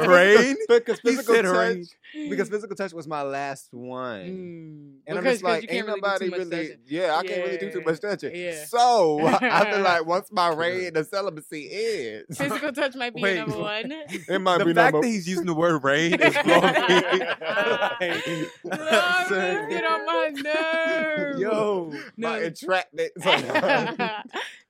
Rain? 0.07 0.55
because 0.67 0.99
physical 0.99 1.35
touch, 1.35 1.45
rain. 1.45 1.85
because 2.29 2.49
physical 2.49 2.75
touch 2.75 2.93
was 2.93 3.07
my 3.07 3.21
last 3.21 3.69
one. 3.73 4.21
Mm. 4.21 4.93
And 5.07 5.17
I'm 5.17 5.23
just 5.23 5.43
like, 5.43 5.65
ain't 5.69 5.85
really 5.87 6.01
nobody 6.01 6.29
really, 6.29 6.49
touching. 6.49 6.77
yeah, 6.87 7.15
I 7.15 7.23
can't 7.23 7.45
really 7.45 7.57
do 7.57 7.71
too 7.71 7.81
much 7.81 7.99
touching. 8.01 8.35
Yeah. 8.35 8.65
So 8.65 9.19
I 9.25 9.71
feel 9.71 9.81
like 9.83 10.05
once 10.05 10.29
my 10.31 10.49
reign 10.53 10.95
of 10.97 11.07
celibacy 11.07 11.69
ends, 11.71 12.37
Physical 12.37 12.71
touch 12.71 12.95
might 12.95 13.13
be 13.15 13.21
Wait. 13.21 13.37
number 13.37 13.57
one. 13.59 13.91
it 14.09 14.41
might 14.41 14.57
be 14.59 14.65
the 14.65 14.65
be 14.65 14.73
fact 14.73 14.93
number. 14.93 15.07
that 15.07 15.11
he's 15.11 15.27
using 15.27 15.45
the 15.45 15.55
word 15.55 15.83
rain 15.83 16.13
is 16.15 16.33
blowing 16.43 16.73
me. 16.73 18.45
Lord, 18.63 19.69
get 19.69 19.85
on 19.85 20.05
my 20.05 20.31
nerves. 20.35 21.39
Yo, 21.39 21.93
No. 22.17 22.29
my 22.29 22.43
entrapment. 22.43 23.11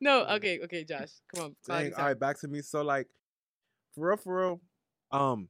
No, 0.01 0.25
okay, 0.25 0.59
okay, 0.63 0.83
Josh, 0.83 1.09
come 1.33 1.43
on. 1.45 1.55
Dang, 1.67 1.93
all 1.95 2.05
right, 2.05 2.19
back 2.19 2.39
to 2.39 2.47
me. 2.47 2.61
So 2.61 2.81
like, 2.81 3.07
for 3.95 4.07
real, 4.07 4.17
for 4.17 4.37
real, 4.39 4.61
um, 5.11 5.49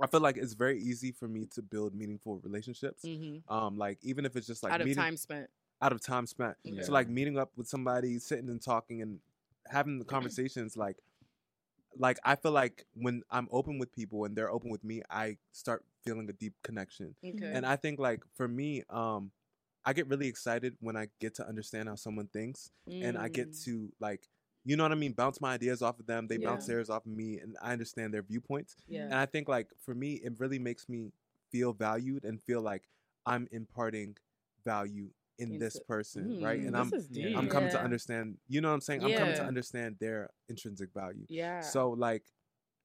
I 0.00 0.06
feel 0.06 0.20
like 0.20 0.36
it's 0.36 0.52
very 0.54 0.80
easy 0.80 1.12
for 1.12 1.26
me 1.28 1.46
to 1.54 1.62
build 1.62 1.94
meaningful 1.94 2.38
relationships. 2.40 3.02
Mhm. 3.04 3.42
Um, 3.48 3.78
like 3.78 3.98
even 4.02 4.26
if 4.26 4.36
it's 4.36 4.46
just 4.46 4.62
like 4.62 4.72
Out 4.72 4.80
of 4.80 4.86
meeting, 4.86 5.02
time 5.02 5.16
spent. 5.16 5.48
out 5.80 5.92
of 5.92 6.00
time 6.00 6.26
spent. 6.26 6.56
Yeah. 6.64 6.82
So 6.82 6.92
like 6.92 7.08
meeting 7.08 7.38
up 7.38 7.50
with 7.56 7.66
somebody, 7.68 8.18
sitting 8.18 8.48
and 8.50 8.60
talking 8.60 9.00
and 9.02 9.20
having 9.66 9.98
the 9.98 10.04
conversations, 10.04 10.76
like, 10.76 10.96
like 11.98 12.18
I 12.24 12.36
feel 12.36 12.52
like 12.52 12.84
when 12.94 13.22
I'm 13.30 13.48
open 13.50 13.78
with 13.78 13.90
people 13.92 14.26
and 14.26 14.36
they're 14.36 14.50
open 14.50 14.70
with 14.70 14.84
me, 14.84 15.02
I 15.10 15.38
start 15.52 15.82
feeling 16.04 16.28
a 16.28 16.32
deep 16.34 16.52
connection. 16.62 17.14
Okay. 17.24 17.50
And 17.52 17.64
I 17.64 17.76
think 17.76 17.98
like 17.98 18.22
for 18.34 18.46
me, 18.46 18.82
um, 18.90 19.30
I 19.86 19.92
get 19.92 20.08
really 20.08 20.26
excited 20.26 20.76
when 20.80 20.96
I 20.96 21.06
get 21.20 21.34
to 21.36 21.46
understand 21.48 21.88
how 21.88 21.94
someone 21.94 22.26
thinks, 22.26 22.70
and 22.90 23.16
I 23.16 23.28
get 23.28 23.50
Mm. 23.52 23.64
to 23.64 23.92
like, 24.00 24.22
you 24.64 24.76
know 24.76 24.82
what 24.82 24.90
I 24.92 24.96
mean, 24.96 25.12
bounce 25.12 25.40
my 25.40 25.54
ideas 25.54 25.80
off 25.80 26.00
of 26.00 26.06
them. 26.06 26.26
They 26.26 26.38
bounce 26.38 26.66
theirs 26.66 26.90
off 26.90 27.06
of 27.06 27.12
me, 27.12 27.38
and 27.38 27.56
I 27.62 27.72
understand 27.72 28.12
their 28.12 28.22
viewpoints. 28.22 28.74
yeah. 28.88 29.04
And 29.04 29.14
I 29.14 29.26
think 29.26 29.48
like 29.48 29.68
for 29.84 29.94
me, 29.94 30.14
it 30.14 30.32
really 30.40 30.58
makes 30.58 30.88
me 30.88 31.12
feel 31.52 31.72
valued 31.72 32.24
and 32.24 32.42
feel 32.42 32.60
like 32.62 32.82
I'm 33.24 33.46
imparting 33.52 34.16
value 34.64 35.10
in 35.38 35.58
this 35.58 35.74
Into- 35.76 35.86
person, 35.86 36.42
right? 36.42 36.60
Mm, 36.60 36.66
And 36.74 36.92
this 36.92 37.08
I'm. 37.16 37.36
I'm 37.38 37.48
coming 37.48 37.70
to 37.70 37.80
understand. 37.80 38.38
You 38.48 38.60
know 38.60 38.68
what 38.68 38.74
I'm 38.74 38.80
saying? 38.80 39.04
I'm 39.04 39.12
coming 39.12 39.36
to 39.36 39.44
understand 39.44 39.96
their 40.00 40.30
intrinsic 40.48 40.92
value. 40.92 41.26
yeah. 41.28 41.60
So 41.60 41.90
like, 41.90 42.24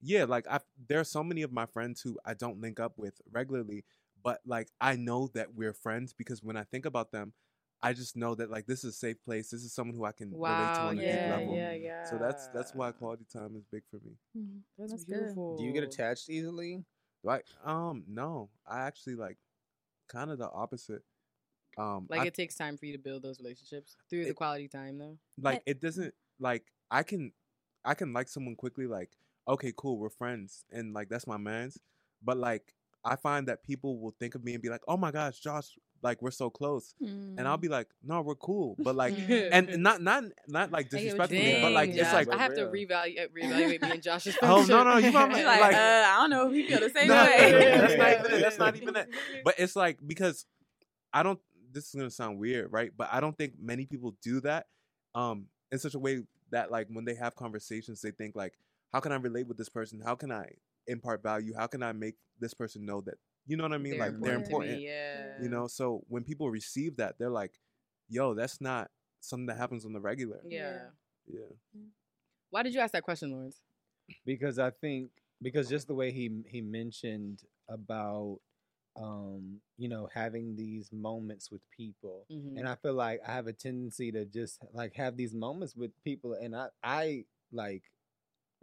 yeah, 0.04 0.26
like 0.26 0.46
I 0.48 0.60
there 0.88 1.00
are 1.00 1.04
so 1.06 1.24
many 1.24 1.42
of 1.44 1.52
my 1.52 1.66
friends 1.66 2.02
who 2.02 2.20
I 2.26 2.34
don't 2.36 2.60
link 2.62 2.80
up 2.80 2.98
with 2.98 3.22
regularly, 3.32 3.86
but 4.24 4.40
like 4.46 4.70
I 4.80 4.96
know 4.96 5.30
that 5.34 5.54
we're 5.56 5.74
friends 5.74 6.14
because 6.14 6.44
when 6.44 6.58
I 6.58 6.64
think 6.64 6.86
about 6.86 7.12
them, 7.12 7.34
I 7.82 7.94
just 7.94 8.16
know 8.16 8.36
that 8.36 8.52
like 8.52 8.68
this 8.68 8.84
is 8.84 8.94
a 8.94 8.98
safe 8.98 9.24
place. 9.24 9.50
This 9.50 9.64
is 9.64 9.74
someone 9.74 9.96
who 9.96 10.06
I 10.06 10.12
can 10.12 10.30
relate 10.32 10.74
to 10.76 10.82
wow. 10.82 10.88
on 10.90 11.00
a 11.00 11.02
Yeah, 11.02 11.12
deep 11.12 11.32
level. 11.32 11.56
yeah, 11.56 11.74
yeah. 11.74 12.06
So 12.06 12.18
that's 12.18 12.50
that's 12.54 12.74
why 12.74 12.92
quality 12.92 13.26
time 13.32 13.56
is 13.56 13.64
big 13.72 13.84
for 13.90 13.98
me. 13.98 14.14
That's, 14.78 14.92
That's 14.92 15.04
good. 15.06 15.16
beautiful. 15.16 15.58
Do 15.58 15.64
you 15.64 15.74
get 15.74 15.84
attached 15.84 16.30
easily? 16.30 16.84
Like 17.24 17.46
um 17.66 18.04
no, 18.08 18.50
I 18.68 18.82
actually 18.82 19.16
like 19.16 19.38
kind 20.08 20.32
of 20.32 20.38
the 20.38 20.50
opposite. 20.50 21.04
Um 21.78 22.08
Like 22.10 22.22
I 22.22 22.26
it 22.28 22.34
takes 22.34 22.56
time 22.56 22.78
for 22.78 22.86
you 22.86 22.94
to 22.94 23.00
build 23.00 23.24
those 23.24 23.40
relationships 23.40 23.96
through 24.10 24.26
the 24.26 24.34
quality 24.34 24.68
time, 24.68 24.98
though. 24.98 25.18
like 25.42 25.62
it 25.66 25.80
doesn't 25.82 26.14
like 26.40 26.64
I 26.90 27.04
can 27.04 27.32
I 27.84 27.94
can 27.94 28.14
like 28.14 28.28
someone 28.28 28.56
quickly 28.56 28.88
like 28.88 29.12
okay 29.48 29.74
cool 29.76 29.98
we're 29.98 30.10
friends 30.10 30.66
and 30.72 30.94
like 30.94 31.10
that's 31.10 31.28
my 31.28 31.38
man's 31.38 31.80
but 32.24 32.38
like 32.38 32.74
I 33.04 33.16
find 33.16 33.48
that 33.48 33.64
people 33.64 34.00
will 34.00 34.16
think 34.20 34.36
of 34.36 34.44
me 34.44 34.54
and 34.54 34.62
be 34.62 34.70
like 34.70 34.82
oh 34.88 34.98
my 34.98 35.12
gosh 35.12 35.40
Josh 35.40 35.70
like 36.04 36.20
we're 36.22 36.32
so 36.32 36.50
close 36.50 36.96
and 37.00 37.38
Mm. 37.38 37.46
I'll 37.46 37.58
be 37.58 37.68
like 37.68 37.88
no 38.04 38.22
we're 38.22 38.36
cool 38.36 38.76
but 38.80 38.96
like 38.96 39.14
Mhm. 39.16 39.50
and 39.52 39.84
not 39.84 40.02
not 40.02 40.24
not 40.48 40.72
like 40.72 40.88
I 40.88 40.90
get 40.90 40.94
what 40.94 41.02
you 41.02 41.10
disrespectfully 41.10 41.54
mean. 41.54 41.62
but 41.62 41.72
like 41.74 41.90
Dang, 41.92 42.00
it's 42.00 42.14
like 42.14 42.30
I 42.30 42.38
have 42.38 42.56
to 42.56 42.66
Real. 42.70 42.88
reevaluate, 42.88 43.28
reevaluate 43.38 43.82
me 43.84 43.92
and 43.92 44.02
Josh's 44.04 44.38
Oh, 44.42 44.66
no, 44.68 44.84
no, 44.84 44.98
you 44.98 45.12
might- 45.12 45.28
She's 45.34 45.44
friendship. 45.44 45.46
like, 45.46 45.62
like- 45.62 45.76
uh, 45.76 45.78
I 46.08 46.18
don't 46.22 46.30
know 46.32 46.48
if 46.50 46.54
he 46.54 46.68
feel 46.68 46.80
the 46.80 46.90
same 46.96 47.08
No, 47.08 47.24
way. 47.26 47.52
that's 47.82 47.98
not 47.98 48.10
even 48.20 48.34
it. 48.34 48.42
That's 48.42 48.58
not 48.58 48.76
even 48.78 48.96
it. 48.96 49.10
But 49.44 49.56
it's 49.60 49.76
like 49.76 50.00
because 50.06 50.46
I 51.14 51.24
don't. 51.24 51.40
This 51.74 51.88
is 51.88 51.96
gonna 51.96 52.10
sound 52.10 52.38
weird, 52.40 52.72
right? 52.72 52.92
But 52.96 53.10
I 53.12 53.20
don't 53.20 53.38
think 53.38 53.54
many 53.60 53.86
people 53.86 54.16
do 54.22 54.42
that 54.42 54.68
um 55.16 55.48
in 55.72 55.80
such 55.80 55.94
a 55.96 56.00
way 56.00 56.24
that 56.52 56.70
like 56.72 56.88
when 56.90 57.06
they 57.06 57.16
have 57.16 57.36
conversations, 57.36 58.02
they 58.02 58.12
think 58.12 58.36
like, 58.36 58.54
how 58.92 59.00
can 59.00 59.12
I 59.12 59.16
relate 59.16 59.48
with 59.48 59.58
this 59.58 59.70
person? 59.70 60.02
How 60.04 60.16
can 60.16 60.32
I 60.32 60.48
impart 60.88 61.22
value? 61.24 61.54
How 61.56 61.68
can 61.68 61.84
I 61.84 61.92
make 61.94 62.16
this 62.40 62.54
person 62.54 62.86
know 62.86 63.02
that 63.02 63.16
you 63.48 63.58
know 63.58 63.64
what 63.64 63.74
I 63.74 63.78
mean? 63.78 63.98
like 63.98 64.12
they're 64.22 64.34
to 64.34 64.40
me, 64.40 64.46
important. 64.46 64.82
yeah. 64.82 65.44
You 65.44 65.50
know. 65.50 65.68
So 65.68 66.04
when 66.08 66.24
people 66.24 66.50
receive 66.50 66.98
that, 66.98 67.16
they're 67.18 67.30
like, 67.30 67.54
yo, 68.10 68.34
that's 68.34 68.62
not 68.62 68.90
something 69.20 69.48
that 69.48 69.58
happens 69.58 69.86
on 69.86 69.94
the 69.94 70.00
regular. 70.02 70.42
Yeah. 70.48 70.90
Yeah. 71.28 71.46
Why 72.50 72.64
did 72.64 72.74
you 72.74 72.80
ask 72.80 72.94
that 72.94 73.04
question, 73.04 73.32
Lawrence? 73.32 73.62
because 74.26 74.60
I 74.60 74.72
think 74.72 75.10
because 75.42 75.70
just 75.70 75.88
the 75.88 75.94
way 75.94 76.12
he 76.12 76.30
he 76.48 76.62
mentioned 76.62 77.44
about 77.70 78.40
um 78.98 79.62
you 79.78 79.88
know 79.88 80.10
having 80.14 80.56
these 80.56 80.92
moments 80.92 81.50
with 81.52 81.62
people 81.70 82.26
Mhm. 82.32 82.58
and 82.58 82.68
I 82.68 82.76
feel 82.76 82.94
like 82.94 83.22
I 83.26 83.32
have 83.34 83.48
a 83.48 83.54
tendency 83.54 84.12
to 84.12 84.26
just 84.26 84.60
like 84.74 84.94
have 84.96 85.16
these 85.18 85.34
moments 85.34 85.76
with 85.76 85.92
people 86.04 86.34
and 86.34 86.56
I 86.56 86.68
I 86.84 87.26
like 87.52 87.84
I- 87.84 88.01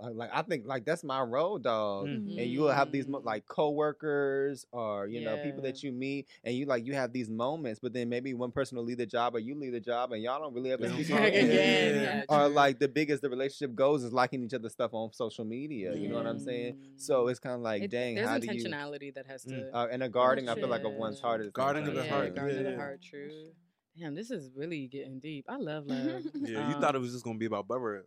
like 0.00 0.31
I 0.33 0.43
think 0.43 0.67
like 0.67 0.85
that's 0.85 1.02
my 1.02 1.21
road 1.23 1.64
dog 1.64 2.07
Mhm. 2.07 2.38
and 2.38 2.50
you 2.50 2.61
will 2.61 2.71
have 2.73 2.93
these 2.93 3.09
mo- 3.09 3.21
Mm. 3.21 3.25
like 3.25 3.47
coworkers 3.47 4.67
or 4.73 5.07
you 5.09 5.23
know 5.25 5.37
people 5.43 5.62
that 5.62 5.83
you 5.83 5.90
meet 5.93 6.28
and 6.45 6.55
you 6.55 6.67
like 6.67 6.85
you 6.87 6.95
have 6.95 7.12
these 7.12 7.28
moments 7.28 7.81
but 7.81 7.93
then 7.93 8.09
maybe 8.09 8.33
one 8.35 8.50
person 8.52 8.76
will 8.78 8.85
leave 8.85 8.99
the 8.99 9.07
job 9.07 9.35
or 9.35 9.38
you 9.40 9.55
leave 9.55 9.73
the 9.73 9.81
job 9.81 10.12
and 10.12 10.23
y'all 10.23 10.40
don't 10.40 10.55
really 10.55 10.71
ever 10.73 10.83
They 10.83 10.88
don't 10.88 10.97
speak 11.05 11.17
talk 11.17 11.26
again. 11.26 11.45
again. 11.50 11.95
Yeah. 11.97 12.25
Yeah, 12.31 12.45
or 12.47 12.49
like 12.49 12.78
the 12.78 12.88
biggest 12.88 13.23
the 13.23 13.31
relationship 13.31 13.75
goes 13.75 14.05
is 14.05 14.12
liking 14.12 14.43
each 14.45 14.55
other's 14.55 14.73
stuff 14.73 14.95
on 14.95 15.12
social 15.12 15.45
media 15.45 15.95
you 15.95 16.09
know 16.09 16.17
what 16.17 16.26
i'm 16.26 16.38
saying 16.38 16.78
so 16.97 17.25
Mm. 17.26 17.31
it's 17.31 17.40
kind 17.40 17.55
of 17.57 17.61
like 17.62 17.83
It- 17.83 17.90
dang 17.90 18.14
there's 18.14 18.28
how 18.28 18.38
do 18.38 18.47
you 18.47 18.52
intentionality 18.64 19.14
that 19.14 19.26
has 19.26 19.43
to 19.45 19.55
Mm. 19.55 19.71
uh, 19.75 19.88
and 19.90 20.02
a 20.02 20.09
guarding 20.09 20.49
i 20.49 20.55
feel 20.55 20.69
like 20.69 20.85
of 20.85 20.93
one's 20.95 21.17
shit. 21.17 21.25
heart 21.25 21.40
at 21.40 21.47
the 21.47 21.50
Guarding 21.52 21.88
of 21.88 21.95
the 21.95 22.05
yeah, 22.05 22.09
heart, 22.11 22.35
guarding 22.37 22.59
of 22.59 22.64
yeah. 22.64 22.71
the 22.71 22.76
heart. 22.76 23.02
True. 23.02 23.50
Damn, 23.99 24.14
this 24.14 24.31
is 24.31 24.52
really 24.55 24.87
getting 24.87 25.19
deep. 25.19 25.45
I 25.49 25.57
love 25.57 25.87
love. 25.88 26.23
Yeah. 26.37 26.69
you 26.69 26.75
Um, 26.76 26.81
thought 26.81 26.95
it 26.95 27.00
was 27.00 27.11
just 27.12 27.25
gonna 27.25 27.37
be 27.38 27.47
about 27.47 27.67
butter. 27.67 28.07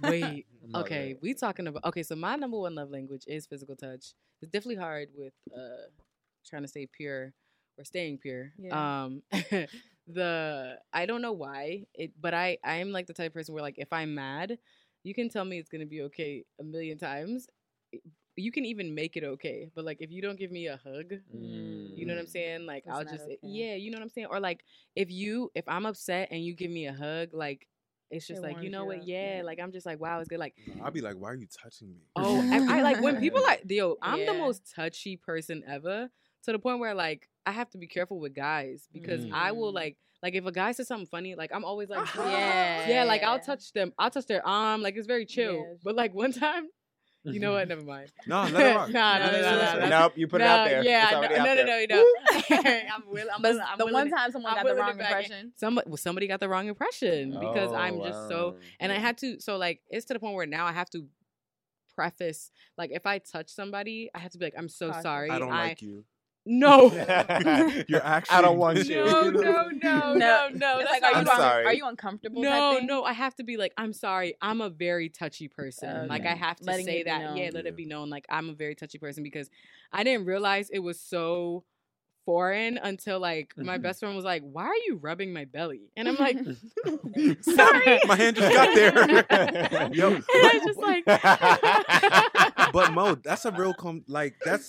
Wait. 0.00 0.46
Okay, 0.74 1.14
there. 1.14 1.20
we 1.20 1.34
talking 1.34 1.66
about 1.66 1.84
okay. 1.84 2.02
So 2.02 2.14
my 2.16 2.36
number 2.36 2.58
one 2.58 2.74
love 2.74 2.90
language 2.90 3.24
is 3.26 3.46
physical 3.46 3.76
touch. 3.76 4.14
It's 4.42 4.50
definitely 4.50 4.76
hard 4.82 5.08
with 5.16 5.32
uh 5.56 5.88
trying 6.48 6.62
to 6.62 6.68
stay 6.68 6.86
pure 6.86 7.32
or 7.78 7.84
staying 7.84 8.18
pure. 8.18 8.52
Yeah. 8.58 8.84
Um, 9.04 9.22
the 10.06 10.78
I 10.92 11.06
don't 11.06 11.22
know 11.22 11.32
why 11.32 11.86
it, 11.94 12.12
but 12.20 12.34
I 12.34 12.58
I 12.64 12.76
am 12.76 12.92
like 12.92 13.06
the 13.06 13.14
type 13.14 13.28
of 13.28 13.34
person 13.34 13.54
where 13.54 13.62
like 13.62 13.78
if 13.78 13.92
I'm 13.92 14.14
mad, 14.14 14.58
you 15.04 15.14
can 15.14 15.28
tell 15.28 15.44
me 15.44 15.58
it's 15.58 15.68
gonna 15.70 15.86
be 15.86 16.02
okay 16.02 16.44
a 16.60 16.64
million 16.64 16.98
times. 16.98 17.46
You 18.36 18.52
can 18.52 18.64
even 18.64 18.94
make 18.94 19.16
it 19.16 19.24
okay, 19.24 19.68
but 19.74 19.84
like 19.84 19.98
if 20.00 20.10
you 20.10 20.22
don't 20.22 20.38
give 20.38 20.50
me 20.52 20.66
a 20.68 20.76
hug, 20.82 21.12
you 21.94 22.06
know 22.06 22.14
what 22.14 22.20
I'm 22.20 22.26
Mm. 22.26 22.32
saying? 22.32 22.66
Like 22.66 22.84
That's 22.84 23.00
I'll 23.00 23.04
just 23.04 23.26
okay. 23.26 23.38
yeah, 23.42 23.74
you 23.74 23.90
know 23.90 23.96
what 23.98 24.02
I'm 24.04 24.10
saying? 24.10 24.28
Or 24.30 24.40
like 24.40 24.64
if 24.96 25.10
you 25.10 25.50
if 25.54 25.64
I'm 25.68 25.86
upset 25.86 26.28
and 26.30 26.44
you 26.44 26.54
give 26.54 26.70
me 26.70 26.86
a 26.86 26.92
hug, 26.92 27.34
like 27.34 27.66
it's 28.10 28.26
just 28.26 28.42
It 28.42 28.46
like 28.46 28.62
you 28.62 28.70
know 28.70 28.82
you 28.82 28.86
what? 28.98 29.06
Yeah, 29.06 29.36
yeah. 29.38 29.42
like 29.42 29.60
I'm 29.60 29.72
just 29.72 29.86
like 29.86 30.00
wow, 30.00 30.18
it's 30.20 30.28
good. 30.28 30.38
Like 30.38 30.54
I'll 30.82 30.90
be 30.90 31.00
like, 31.00 31.16
why 31.16 31.30
are 31.30 31.34
you 31.36 31.46
touching 31.46 31.88
me? 31.90 31.96
oh, 32.16 32.40
I, 32.52 32.78
I 32.78 32.82
like 32.82 33.00
when 33.00 33.20
people 33.20 33.40
like 33.46 33.62
yo, 33.68 33.96
I'm 34.02 34.26
the 34.26 34.34
most 34.34 34.72
touchy 34.74 35.16
person 35.16 35.62
ever 35.66 36.10
to 36.44 36.52
the 36.52 36.58
point 36.58 36.80
where 36.80 36.94
like 36.94 37.28
I 37.46 37.52
have 37.52 37.70
to 37.70 37.78
be 37.78 37.86
careful 37.86 38.18
with 38.20 38.34
guys 38.34 38.88
because 38.92 39.24
I 39.32 39.52
will 39.52 39.72
Mm. 39.72 39.76
like 39.76 39.96
like 40.22 40.34
if 40.34 40.44
a 40.44 40.52
guy 40.52 40.72
says 40.72 40.88
something 40.88 41.06
funny, 41.06 41.34
like 41.34 41.50
I'm 41.54 41.64
always 41.64 41.88
like 41.88 42.06
Yeah. 42.16 42.88
yeah, 42.88 43.04
like 43.04 43.22
I'll 43.22 43.40
touch 43.40 43.72
them, 43.72 43.92
I'll 43.98 44.10
touch 44.10 44.26
their 44.26 44.46
arm, 44.46 44.82
like 44.82 44.96
it's 44.96 45.06
very 45.06 45.24
chill. 45.26 45.54
Yeah. 45.54 45.74
But 45.82 45.94
like 45.96 46.14
one 46.14 46.32
time, 46.46 46.68
you 47.24 47.40
know 47.40 47.52
what? 47.52 47.68
Never 47.68 47.82
mind. 47.82 48.10
No, 48.26 48.42
let 48.44 48.66
it 48.66 48.76
rock. 48.76 48.88
Nah, 48.90 49.12
Let 49.18 49.32
nah, 49.32 49.38
it 49.38 49.42
nah, 49.42 49.50
rock. 49.50 49.74
nah, 49.74 49.80
Let 49.80 49.88
nope 49.90 50.12
you 50.16 50.26
put 50.28 50.40
it 50.40 50.46
out 50.46 50.68
there 50.68 50.82
Yeah, 50.82 51.08
no, 51.12 51.20
no, 51.20 51.26
out 51.26 51.30
no, 51.30 51.54
there. 51.54 51.86
no, 51.86 51.96
no. 51.96 52.04
I'm 52.94 53.02
will, 53.08 53.26
I'm 53.34 53.42
willing, 53.42 53.62
I'm 53.66 53.78
the 53.78 53.84
willing 53.86 53.92
one 53.92 54.10
time 54.10 54.30
someone 54.32 54.52
I'm 54.52 54.64
got 54.64 54.74
the 54.74 54.80
wrong 54.80 54.90
impression. 54.90 55.52
Somebody, 55.56 55.88
well, 55.90 55.96
somebody 55.96 56.26
got 56.26 56.40
the 56.40 56.48
wrong 56.48 56.68
impression 56.68 57.34
oh, 57.36 57.40
because 57.40 57.72
I'm 57.72 58.00
Oh, 58.00 58.06
just 58.06 58.28
so, 58.28 58.48
wow. 58.50 58.56
and 58.80 58.90
I 58.92 58.96
had 58.96 59.18
to. 59.18 59.40
So 59.40 59.56
like, 59.56 59.80
it's 59.90 60.06
to 60.06 60.14
the 60.14 60.20
point 60.20 60.34
where 60.34 60.46
now 60.46 60.66
I 60.66 60.72
have 60.72 60.88
to 60.90 61.06
preface, 61.94 62.50
like, 62.78 62.90
if 62.92 63.04
I 63.06 63.18
touch 63.18 63.50
somebody, 63.50 64.10
I 64.14 64.18
have 64.20 64.32
to 64.32 64.38
be 64.38 64.46
like, 64.46 64.54
I'm 64.56 64.68
so 64.68 64.92
sorry. 65.02 65.30
I 65.30 65.38
don't 65.38 65.50
like 65.50 65.82
you. 65.82 66.04
No. 66.46 66.90
You're 67.88 68.04
actually. 68.04 68.36
I 68.36 68.40
don't 68.42 68.56
want 68.58 68.84
you. 68.86 69.04
no, 69.04 69.30
no, 69.30 69.68
no, 69.68 69.68
no, 70.14 70.48
no. 70.54 70.78
It's 70.78 70.90
That's 70.90 70.90
like, 70.90 71.02
are 71.02 71.10
you, 71.12 71.16
I'm 71.16 71.26
sorry. 71.26 71.66
are 71.66 71.74
you 71.74 71.86
uncomfortable? 71.86 72.42
type 72.42 72.50
no, 72.52 72.74
thing? 72.78 72.86
no, 72.86 73.04
I 73.04 73.12
have 73.12 73.34
to 73.36 73.44
be 73.44 73.56
like, 73.56 73.72
I'm 73.76 73.92
sorry. 73.92 74.34
I'm 74.40 74.60
a 74.60 74.70
very 74.70 75.08
touchy 75.10 75.48
person. 75.48 76.08
Like 76.08 76.24
I 76.26 76.34
have 76.34 76.56
to 76.56 76.64
Letting 76.64 76.86
say 76.86 77.02
that. 77.04 77.20
known. 77.20 77.36
Yeah, 77.36 77.50
let 77.52 77.64
Yeah. 77.64 77.68
it 77.70 77.76
be 77.76 77.84
known. 77.86 78.08
Like 78.10 78.24
I'm 78.30 78.48
a 78.48 78.54
very 78.54 78.74
touchy 78.74 78.98
person 78.98 79.22
because 79.22 79.50
I 79.92 80.02
didn't 80.02 80.26
realize 80.26 80.70
it 80.70 80.78
was 80.80 80.98
so 80.98 81.64
foreign 82.26 82.78
until 82.78 83.18
like 83.18 83.54
my 83.56 83.78
Mhm. 83.78 83.82
best 83.82 84.00
friend 84.00 84.14
was 84.14 84.24
like, 84.24 84.42
"Why 84.42 84.64
are 84.66 84.74
you 84.86 84.96
rubbing 85.00 85.32
my 85.32 85.44
belly?" 85.46 85.90
And 85.96 86.06
I'm 86.08 86.16
like, 86.16 86.36
Sorry, 87.42 87.98
my 88.06 88.16
hand 88.16 88.36
just 88.36 88.52
got 88.54 88.74
there. 88.74 89.90
Yo, 89.92 90.08
and 90.14 90.24
I 90.32 90.60
was 90.62 90.64
just 90.64 90.78
like, 90.80 92.72
but 92.72 92.92
Moe, 92.92 93.14
that's 93.16 93.44
a 93.44 93.50
real 93.52 93.74
com- 93.74 94.04
like 94.06 94.36
that's 94.44 94.68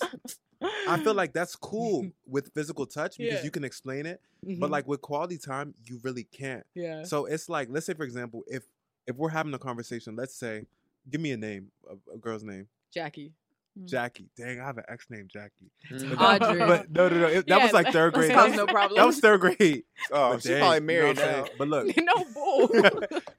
I 0.88 1.00
feel 1.02 1.14
like 1.14 1.32
that's 1.32 1.56
cool 1.56 2.10
with 2.26 2.52
physical 2.54 2.86
touch 2.86 3.18
because 3.18 3.34
Yeah. 3.40 3.44
you 3.44 3.50
can 3.50 3.64
explain 3.64 4.06
it, 4.06 4.20
Mhm. 4.46 4.60
but 4.60 4.70
like 4.70 4.86
with 4.88 5.00
quality 5.00 5.38
time, 5.38 5.74
you 5.84 6.00
really 6.02 6.24
can't. 6.24 6.64
yeah. 6.74 7.04
So 7.04 7.26
it's 7.26 7.48
like, 7.48 7.68
let's 7.70 7.86
say 7.86 7.94
for 7.94 8.04
example, 8.04 8.44
if 8.46 8.64
if 9.06 9.16
we're 9.16 9.30
having 9.30 9.52
a 9.54 9.58
conversation, 9.58 10.14
let's 10.14 10.34
say, 10.34 10.64
give 11.10 11.20
me 11.20 11.32
a 11.32 11.36
name, 11.36 11.72
a, 11.90 12.14
a 12.14 12.18
girl's 12.18 12.44
name, 12.44 12.68
Jackie. 12.92 13.32
Mm. 13.78 13.86
Jackie. 13.88 14.28
Dang, 14.36 14.60
I 14.60 14.64
have 14.66 14.76
an 14.78 14.84
ex 14.88 15.06
named 15.08 15.30
Jackie. 15.30 15.70
Mm. 15.90 16.16
But, 16.16 16.42
Audrey. 16.42 16.58
but 16.58 16.90
no, 16.90 17.08
no, 17.08 17.20
no. 17.20 17.26
it- 17.26 17.46
that 17.48 17.62
was 17.62 17.72
like 17.72 17.86
third 17.92 18.12
grade. 18.12 18.30
sounds 18.30 18.50
That 18.52 18.56
no 18.58 18.64
was, 18.64 18.72
problem. 18.72 18.98
that 18.98 19.06
was 19.06 19.18
third 19.18 19.40
grade. 19.40 19.84
Oh, 20.12 20.32
But 20.34 20.42
she's 20.42 20.50
dang, 20.50 20.60
probably 20.60 20.74
you 20.76 20.80
know 20.80 20.86
married 20.86 21.16
now. 21.16 21.44
But 21.58 21.68
look, 21.68 21.96
no 21.96 22.24
bull. 22.34 22.68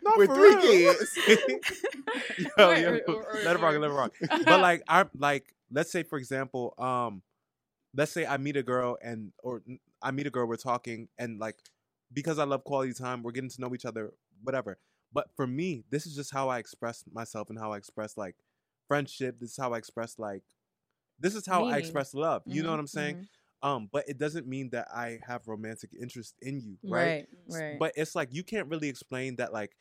Not 0.03 0.17
With 0.17 0.27
for 0.29 0.35
three 0.35 0.55
real. 0.55 0.93
kids. 0.95 1.17
yo, 2.57 2.69
Or- 2.69 2.75
yo, 2.75 2.97
or- 3.07 3.13
or- 3.15 3.41
let 3.43 3.55
it 3.55 3.59
rock, 3.61 3.75
let 3.79 3.89
it 3.89 3.93
rock. 3.93 4.13
But 4.45 4.59
like, 4.61 4.83
I 4.87 5.05
like, 5.17 5.53
let's 5.71 5.91
say 5.91 6.03
for 6.03 6.17
example, 6.17 6.73
um, 6.77 7.21
let's 7.95 8.11
say 8.11 8.25
I 8.25 8.37
meet 8.37 8.57
a 8.57 8.63
girl 8.63 8.97
and 9.01 9.31
or 9.43 9.61
I 10.01 10.11
meet 10.11 10.27
a 10.27 10.29
girl, 10.29 10.47
we're 10.47 10.55
talking, 10.57 11.07
and 11.17 11.39
like, 11.39 11.55
because 12.11 12.39
I 12.39 12.43
love 12.43 12.63
quality 12.63 12.93
time, 12.93 13.23
we're 13.23 13.31
getting 13.31 13.49
to 13.49 13.61
know 13.61 13.73
each 13.73 13.85
other, 13.85 14.13
whatever. 14.43 14.77
But 15.13 15.27
for 15.35 15.45
me, 15.47 15.83
this 15.89 16.05
is 16.07 16.15
just 16.15 16.33
how 16.33 16.49
I 16.49 16.57
express 16.59 17.03
myself 17.13 17.49
and 17.49 17.57
how 17.59 17.71
I 17.73 17.77
express 17.77 18.17
like 18.17 18.35
friendship. 18.87 19.39
This 19.39 19.51
is 19.51 19.57
how 19.57 19.73
I 19.73 19.77
express 19.77 20.17
like, 20.19 20.43
this 21.19 21.35
is 21.35 21.45
how 21.45 21.65
I 21.65 21.77
express 21.77 22.13
love. 22.13 22.41
You 22.45 22.63
know 22.63 22.69
Mhm, 22.69 22.71
what 22.71 22.79
I'm 22.79 22.87
saying? 22.87 23.27
Um, 23.61 23.89
but 23.93 24.03
it 24.09 24.17
doesn't 24.17 24.45
mean 24.47 24.71
that 24.71 24.87
I 24.93 25.19
have 25.25 25.47
romantic 25.47 25.91
interest 25.99 26.35
in 26.41 26.59
you, 26.59 26.77
right? 26.83 27.25
Right. 27.47 27.61
Right. 27.61 27.79
But 27.79 27.93
it's 27.95 28.13
like 28.15 28.33
you 28.33 28.43
can't 28.43 28.67
really 28.67 28.89
explain 28.89 29.37
that 29.37 29.53
like 29.53 29.71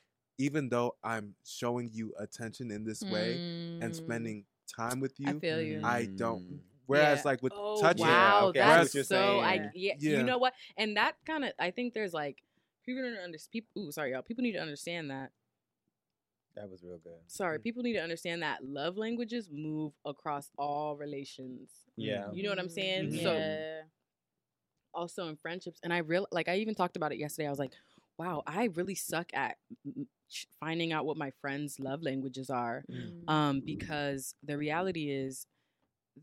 even 0.42 0.68
though 0.68 0.96
I'm 1.04 1.34
showing 1.44 1.88
you 1.92 2.12
attention 2.18 2.72
in 2.72 2.84
this 2.84 3.02
way 3.02 3.40
and 3.80 3.92
Mm, 3.92 3.96
spending 3.96 4.44
time 4.66 4.98
with 4.98 5.14
I 5.24 5.32
you, 5.32 5.40
feel 5.40 5.62
you. 5.62 5.80
I 5.84 6.08
don't. 6.16 6.42
Mm. 6.42 6.58
Whereas 6.86 7.18
Yeah. 7.18 7.30
like 7.30 7.42
with 7.42 7.52
Oh, 7.54 7.80
touching, 7.80 8.04
wow, 8.06 8.48
okay, 8.48 8.60
I 8.60 8.68
what 8.70 8.78
that's 8.78 8.94
you're 8.94 9.04
so. 9.04 9.40
I 9.40 9.70
yeah, 9.74 9.94
Yeah. 10.00 10.18
You 10.18 10.24
know 10.24 10.38
what? 10.38 10.52
And 10.76 10.96
that 10.96 11.14
kind 11.24 11.44
of, 11.44 11.52
I 11.60 11.70
think 11.70 11.94
there's 11.94 12.12
like 12.12 12.42
people 12.84 13.02
don't 13.04 13.16
understand. 13.18 13.52
People, 13.52 13.82
ooh, 13.82 13.92
sorry, 13.92 14.10
y'all. 14.12 14.22
People 14.22 14.42
need 14.42 14.52
to 14.52 14.58
understand 14.60 15.10
that. 15.10 15.30
That 16.56 16.68
was 16.68 16.82
real 16.82 16.98
good. 16.98 17.12
Sorry, 17.28 17.58
Mm. 17.58 17.62
people 17.62 17.82
need 17.84 17.94
to 17.94 18.02
understand 18.02 18.42
that 18.42 18.64
love 18.64 18.96
languages 18.96 19.48
move 19.50 19.92
across 20.04 20.50
all 20.58 20.96
relations. 20.96 21.70
Yeah. 21.96 22.30
You 22.32 22.42
know 22.42 22.50
what 22.50 22.58
I'm 22.58 22.68
saying? 22.68 23.10
Mhm. 23.10 23.22
So 23.22 23.36
Yeah. 23.36 23.82
also 24.94 25.28
in 25.28 25.36
friendships, 25.36 25.80
and 25.82 25.92
I 25.92 25.98
real 25.98 26.26
like 26.32 26.48
I 26.48 26.56
even 26.56 26.74
talked 26.74 26.96
about 26.96 27.12
it 27.12 27.18
yesterday. 27.18 27.46
I 27.46 27.50
was 27.50 27.58
like, 27.58 27.72
wow, 28.18 28.42
I 28.46 28.64
really 28.74 28.94
suck 28.94 29.30
at 29.34 29.56
finding 30.60 30.92
out 30.92 31.06
what 31.06 31.16
my 31.16 31.30
friends' 31.40 31.78
love 31.80 32.02
languages 32.02 32.50
are. 32.50 32.84
Mm. 32.90 33.28
um 33.28 33.60
because 33.64 34.34
the 34.42 34.56
reality 34.58 35.10
is 35.10 35.46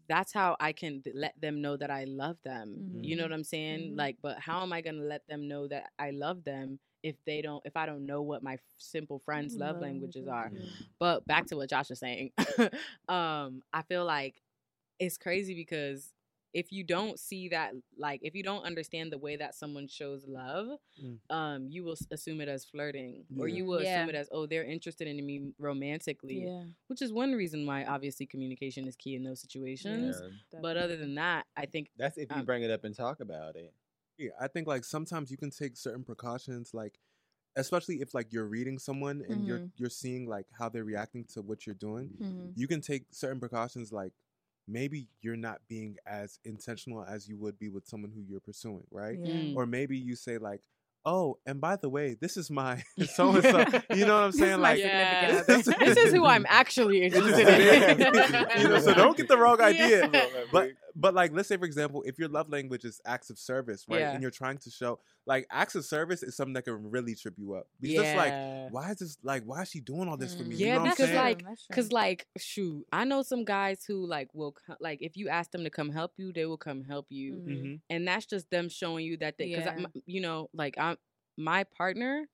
that's 0.07 0.31
how 0.33 0.55
i 0.59 0.71
can 0.71 1.01
th- 1.01 1.15
let 1.15 1.33
them 1.41 1.61
know 1.61 1.75
that 1.77 1.89
i 1.89 2.03
love 2.05 2.37
them 2.43 2.67
you 3.01 3.15
know 3.15 3.23
what 3.23 3.33
i'm 3.33 3.43
saying 3.43 3.91
Mhm. 3.93 3.97
like 3.97 4.17
but 4.21 4.39
how 4.39 4.61
am 4.61 4.71
i 4.73 4.81
to 4.81 4.91
let 5.13 5.25
them 5.27 5.47
know 5.47 5.67
that 5.67 5.89
i 5.99 6.11
love 6.11 6.43
them 6.43 6.79
if 7.03 7.15
they 7.25 7.41
don't 7.41 7.61
if 7.65 7.75
i 7.75 7.85
don't 7.85 8.05
know 8.05 8.21
what 8.21 8.43
my 8.43 8.53
f- 8.53 8.59
simple 8.77 9.19
friends 9.19 9.57
love 9.57 9.79
languages 9.79 10.27
are 10.27 10.51
but 10.99 11.25
back 11.27 11.45
to 11.47 11.55
what 11.57 11.69
josh 11.69 11.89
was 11.89 11.99
saying 11.99 12.31
um 13.09 13.61
i 13.73 13.81
feel 13.87 14.05
like 14.05 14.35
it's 14.99 15.17
crazy 15.17 15.53
because 15.55 16.13
if 16.53 16.71
you 16.71 16.83
don't 16.83 17.19
see 17.19 17.49
that 17.49 17.73
like 17.97 18.19
if 18.23 18.33
you 18.35 18.43
don't 18.43 18.63
understand 18.65 19.11
the 19.11 19.17
way 19.17 19.35
that 19.35 19.53
someone 19.55 19.87
shows 19.87 20.25
love 20.27 20.67
Mm. 21.01 21.19
um 21.29 21.67
you 21.69 21.83
will 21.83 21.95
assume 22.11 22.41
it 22.41 22.49
as 22.49 22.65
flirting 22.65 23.25
or 23.37 23.47
you 23.47 23.65
will 23.65 23.79
Yeah. 23.81 23.99
assume 24.01 24.09
it 24.09 24.15
as 24.15 24.27
oh 24.31 24.45
they're 24.47 24.65
interested 24.65 25.07
in 25.07 25.23
me 25.25 25.53
romantically 25.59 26.45
Yeah. 26.45 26.63
which 26.87 27.01
is 27.01 27.13
one 27.13 27.33
reason 27.33 27.65
why 27.65 27.85
obviously 27.85 28.25
communication 28.25 28.87
is 28.87 28.95
key 28.95 29.15
in 29.15 29.23
those 29.23 29.39
situations 29.39 30.17
Yeah. 30.51 30.59
but 30.61 30.75
other 30.77 30.97
than 30.97 31.15
that 31.15 31.45
i 31.55 31.65
think 31.65 31.89
That's 31.97 32.17
if 32.17 32.29
you 32.31 32.37
Um, 32.39 32.45
bring 32.45 32.63
it 32.63 32.71
up 32.71 32.83
and 32.83 32.95
talk 32.95 33.19
about 33.19 33.55
it. 33.55 33.73
yeah, 34.17 34.31
I 34.39 34.47
think 34.47 34.67
like 34.67 34.83
sometimes 34.83 35.31
you 35.31 35.37
can 35.37 35.49
take 35.51 35.77
certain 35.77 36.03
precautions, 36.03 36.73
like 36.73 36.99
especially 37.55 38.01
if 38.01 38.13
like 38.13 38.31
you're 38.33 38.47
reading 38.47 38.77
someone 38.79 39.21
and 39.29 39.45
you're 39.47 39.59
Mhm. 39.59 39.71
you're 39.77 39.89
seeing 39.89 40.27
like 40.27 40.47
how 40.51 40.67
they're 40.69 40.83
reacting 40.83 41.23
to 41.33 41.41
what 41.41 41.65
you're 41.65 41.75
doing. 41.75 42.09
Mhm. 42.19 42.51
You 42.55 42.67
can 42.67 42.81
take 42.81 43.03
certain 43.11 43.39
precautions, 43.39 43.91
like 43.93 44.13
maybe 44.69 45.07
you're 45.21 45.35
not 45.35 45.59
being 45.67 45.97
as 46.05 46.39
intentional 46.45 47.03
as 47.03 47.27
you 47.27 47.37
would 47.37 47.57
be 47.59 47.69
with 47.69 47.87
someone 47.87 48.11
who 48.11 48.21
you're 48.21 48.39
pursuing, 48.39 48.83
right? 48.91 49.17
Yeah. 49.21 49.33
Mm. 49.33 49.55
Or 49.55 49.65
maybe 49.65 49.97
you 49.97 50.15
say 50.15 50.37
like, 50.37 50.61
"Oh, 51.05 51.37
and 51.45 51.59
by 51.59 51.75
the 51.75 51.89
way, 51.89 52.15
this 52.19 52.37
is 52.37 52.49
my 52.51 52.83
so 53.15 53.35
and 53.35 53.43
so." 53.43 53.95
You 53.95 54.05
know 54.05 54.15
what 54.15 54.23
I'm 54.25 54.31
saying? 54.31 54.59
my 54.61 54.71
Like, 54.73 54.79
Yeah. 54.79 55.41
this, 55.43 55.65
this 55.65 55.97
is 55.97 56.13
who 56.13 56.25
i'm 56.25 56.45
actually 56.49 57.01
interested 57.03 57.47
in 57.47 58.61
you 58.61 58.67
know, 58.69 58.79
so 58.79 58.93
don't 58.93 59.17
get 59.17 59.27
the 59.27 59.37
wrong 59.37 59.59
idea. 59.61 60.09
Yeah. 60.11 60.25
But 60.51 60.69
but 60.99 61.13
like 61.13 61.31
let's 61.33 61.47
say 61.47 61.57
for 61.57 61.65
example, 61.65 62.03
if 62.05 62.19
your 62.19 62.27
love 62.29 62.49
language 62.49 62.83
is 62.85 62.99
acts 63.05 63.29
of 63.29 63.39
service, 63.39 63.85
right? 63.87 64.01
Yeah. 64.01 64.11
And 64.11 64.21
you're 64.21 64.31
trying 64.31 64.57
to 64.59 64.69
show 64.69 64.99
like 65.25 65.47
acts 65.51 65.75
of 65.75 65.85
service 65.85 66.23
is 66.23 66.35
something 66.35 66.53
that 66.53 66.63
can 66.65 66.89
really 66.89 67.15
trip 67.15 67.35
you 67.37 67.53
up. 67.53 67.67
Because 67.79 68.05
it's 68.07 68.17
like, 68.17 68.71
why 68.71 68.91
is 68.91 68.97
this 68.97 69.17
like 69.23 69.43
why 69.43 69.61
is 69.61 69.69
she 69.69 69.79
doing 69.79 70.07
all 70.09 70.17
this 70.17 70.35
for 70.35 70.43
me? 70.43 70.55
Mm. 70.55 70.59
You 70.59 70.65
Yeah, 70.67 70.77
know 70.77 70.83
because, 70.89 71.11
like, 71.11 71.43
Cause 71.71 71.91
like, 71.91 72.27
shoot, 72.37 72.85
I 72.91 73.05
know 73.05 73.21
some 73.21 73.45
guys 73.45 73.83
who 73.85 74.05
like 74.05 74.29
will 74.33 74.55
like 74.79 74.99
if 75.01 75.15
you 75.17 75.29
ask 75.29 75.51
them 75.51 75.63
to 75.63 75.69
come 75.69 75.89
help 75.89 76.13
you, 76.17 76.31
they 76.33 76.45
will 76.45 76.57
come 76.57 76.83
help 76.83 77.07
you, 77.09 77.35
Mhm. 77.35 77.47
Mhm. 77.63 77.79
and 77.89 78.07
that's 78.07 78.25
just 78.25 78.49
them 78.49 78.69
showing 78.69 79.05
you 79.05 79.17
that 79.17 79.37
they, 79.37 79.53
cause 79.53 79.67
I- 79.67 79.77
Yeah. 79.77 79.87
you 80.05 80.21
know, 80.21 80.49
like 80.53 80.75
I'm 80.77 80.97
my 81.37 81.63
partner 81.63 82.27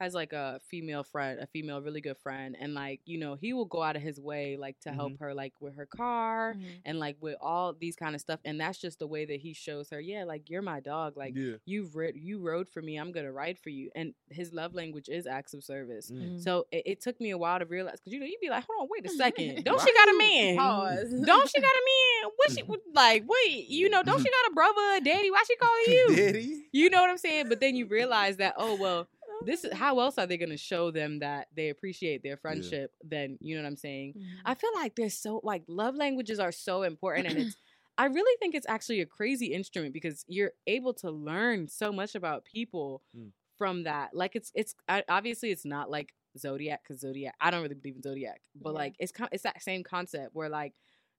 has 0.00 0.14
like 0.14 0.32
a 0.32 0.60
female 0.68 1.02
friend, 1.02 1.40
a 1.40 1.46
female 1.46 1.80
really 1.80 2.00
good 2.00 2.16
friend, 2.18 2.56
and 2.60 2.74
like 2.74 3.00
you 3.04 3.18
know 3.18 3.34
he 3.34 3.52
will 3.52 3.64
go 3.64 3.82
out 3.82 3.96
of 3.96 4.02
his 4.02 4.20
way 4.20 4.56
like 4.56 4.78
to 4.80 4.90
help 4.90 5.18
her 5.20 5.34
like 5.34 5.52
with 5.60 5.76
her 5.76 5.86
car 5.86 6.54
Mhm. 6.56 6.64
and 6.84 6.98
like 7.00 7.16
with 7.20 7.36
all 7.40 7.72
these 7.72 7.96
kind 7.96 8.14
of 8.14 8.20
stuff, 8.20 8.40
and 8.44 8.60
that's 8.60 8.78
just 8.78 8.98
the 9.00 9.06
way 9.06 9.24
that 9.24 9.40
he 9.40 9.52
shows 9.52 9.90
her, 9.90 10.00
yeah, 10.00 10.24
like 10.24 10.48
you're 10.50 10.62
my 10.62 10.80
dog, 10.80 11.16
like 11.16 11.34
yeah. 11.36 11.56
you've 11.64 11.96
rid- 11.96 12.16
you 12.16 12.38
rode 12.40 12.68
for 12.68 12.80
me, 12.82 12.96
I'm 12.96 13.12
gonna 13.12 13.32
ride 13.32 13.58
for 13.58 13.70
you, 13.70 13.90
and 13.94 14.14
his 14.30 14.52
love 14.52 14.74
language 14.74 15.08
is 15.08 15.26
acts 15.26 15.54
of 15.54 15.64
service. 15.64 16.10
Mm. 16.10 16.18
Mhm. 16.36 16.42
So 16.42 16.66
it, 16.70 16.82
it 16.86 17.00
took 17.00 17.20
me 17.20 17.30
a 17.30 17.38
while 17.38 17.58
to 17.58 17.64
realize 17.66 17.98
because 18.00 18.12
you 18.12 18.20
know 18.20 18.26
you'd 18.26 18.40
be 18.40 18.50
like, 18.50 18.64
hold 18.68 18.82
on, 18.82 18.88
wait 18.90 19.04
a 19.04 19.14
second, 19.14 19.62
don't 19.64 19.80
she 19.80 19.92
got 19.92 20.08
a 20.08 20.18
man? 20.18 20.56
Pause. 20.56 21.14
Don't 21.26 21.48
she 21.50 21.60
got 21.60 21.66
a 21.68 21.82
man? 21.84 22.30
What 22.36 22.50
she 22.52 22.62
like? 22.94 23.24
Wait, 23.28 23.68
you 23.68 23.88
know, 23.90 24.02
don't 24.02 24.18
she 24.18 24.24
got 24.42 24.50
a 24.50 24.54
brother, 24.54 24.80
a 24.96 25.00
daddy? 25.00 25.30
Why 25.30 25.42
she 25.46 25.56
calling 25.56 25.84
you? 25.88 26.16
Daddy? 26.16 26.64
You 26.72 26.90
know 26.90 27.00
what 27.00 27.10
I'm 27.10 27.18
saying? 27.18 27.48
But 27.48 27.60
then 27.60 27.74
you 27.76 27.86
realize 27.86 28.36
that 28.38 28.54
oh 28.56 28.76
well, 28.76 29.08
this 29.44 29.64
is 29.64 29.72
how 29.72 29.98
else 30.00 30.18
are 30.18 30.26
they 30.26 30.36
gonna 30.36 30.56
show 30.56 30.90
them 30.90 31.18
that 31.20 31.48
they 31.54 31.68
appreciate 31.70 32.22
their 32.22 32.36
friendship? 32.36 32.92
Then 33.02 33.38
you 33.40 33.56
know 33.56 33.62
what 33.62 33.68
I'm 33.68 33.76
saying? 33.76 34.14
Mhm. 34.16 34.24
I 34.44 34.54
feel 34.54 34.70
like 34.74 34.94
there's 34.96 35.14
so 35.14 35.40
like 35.42 35.62
love 35.68 35.94
languages 35.94 36.38
are 36.38 36.52
so 36.52 36.82
important 36.82 37.28
and 37.28 37.38
it's 37.38 37.56
I 37.98 38.04
really 38.06 38.36
think 38.38 38.54
it's 38.54 38.66
actually 38.68 39.00
a 39.00 39.06
crazy 39.06 39.46
instrument 39.46 39.92
because 39.92 40.24
you're 40.28 40.52
able 40.68 40.94
to 40.94 41.10
learn 41.10 41.66
so 41.66 41.90
much 41.92 42.14
about 42.14 42.44
people 42.44 43.02
Mm. 43.16 43.32
from 43.56 43.82
that. 43.84 44.14
Like 44.14 44.36
it's 44.36 44.52
it's 44.54 44.74
I- 44.88 45.04
obviously 45.08 45.50
it's 45.50 45.64
not 45.64 45.90
like 45.90 46.14
zodiac 46.38 46.84
cuz 46.84 47.00
zodiac 47.00 47.34
I 47.40 47.50
don't 47.50 47.62
really 47.62 47.74
believe 47.74 47.96
in 47.96 48.02
zodiac, 48.02 48.40
but 48.54 48.70
Yeah. 48.70 48.74
like 48.82 48.94
it's 49.00 49.10
kind 49.12 49.28
it's 49.32 49.42
that 49.42 49.60
same 49.62 49.82
concept 49.82 50.34
where 50.34 50.48
like 50.48 50.74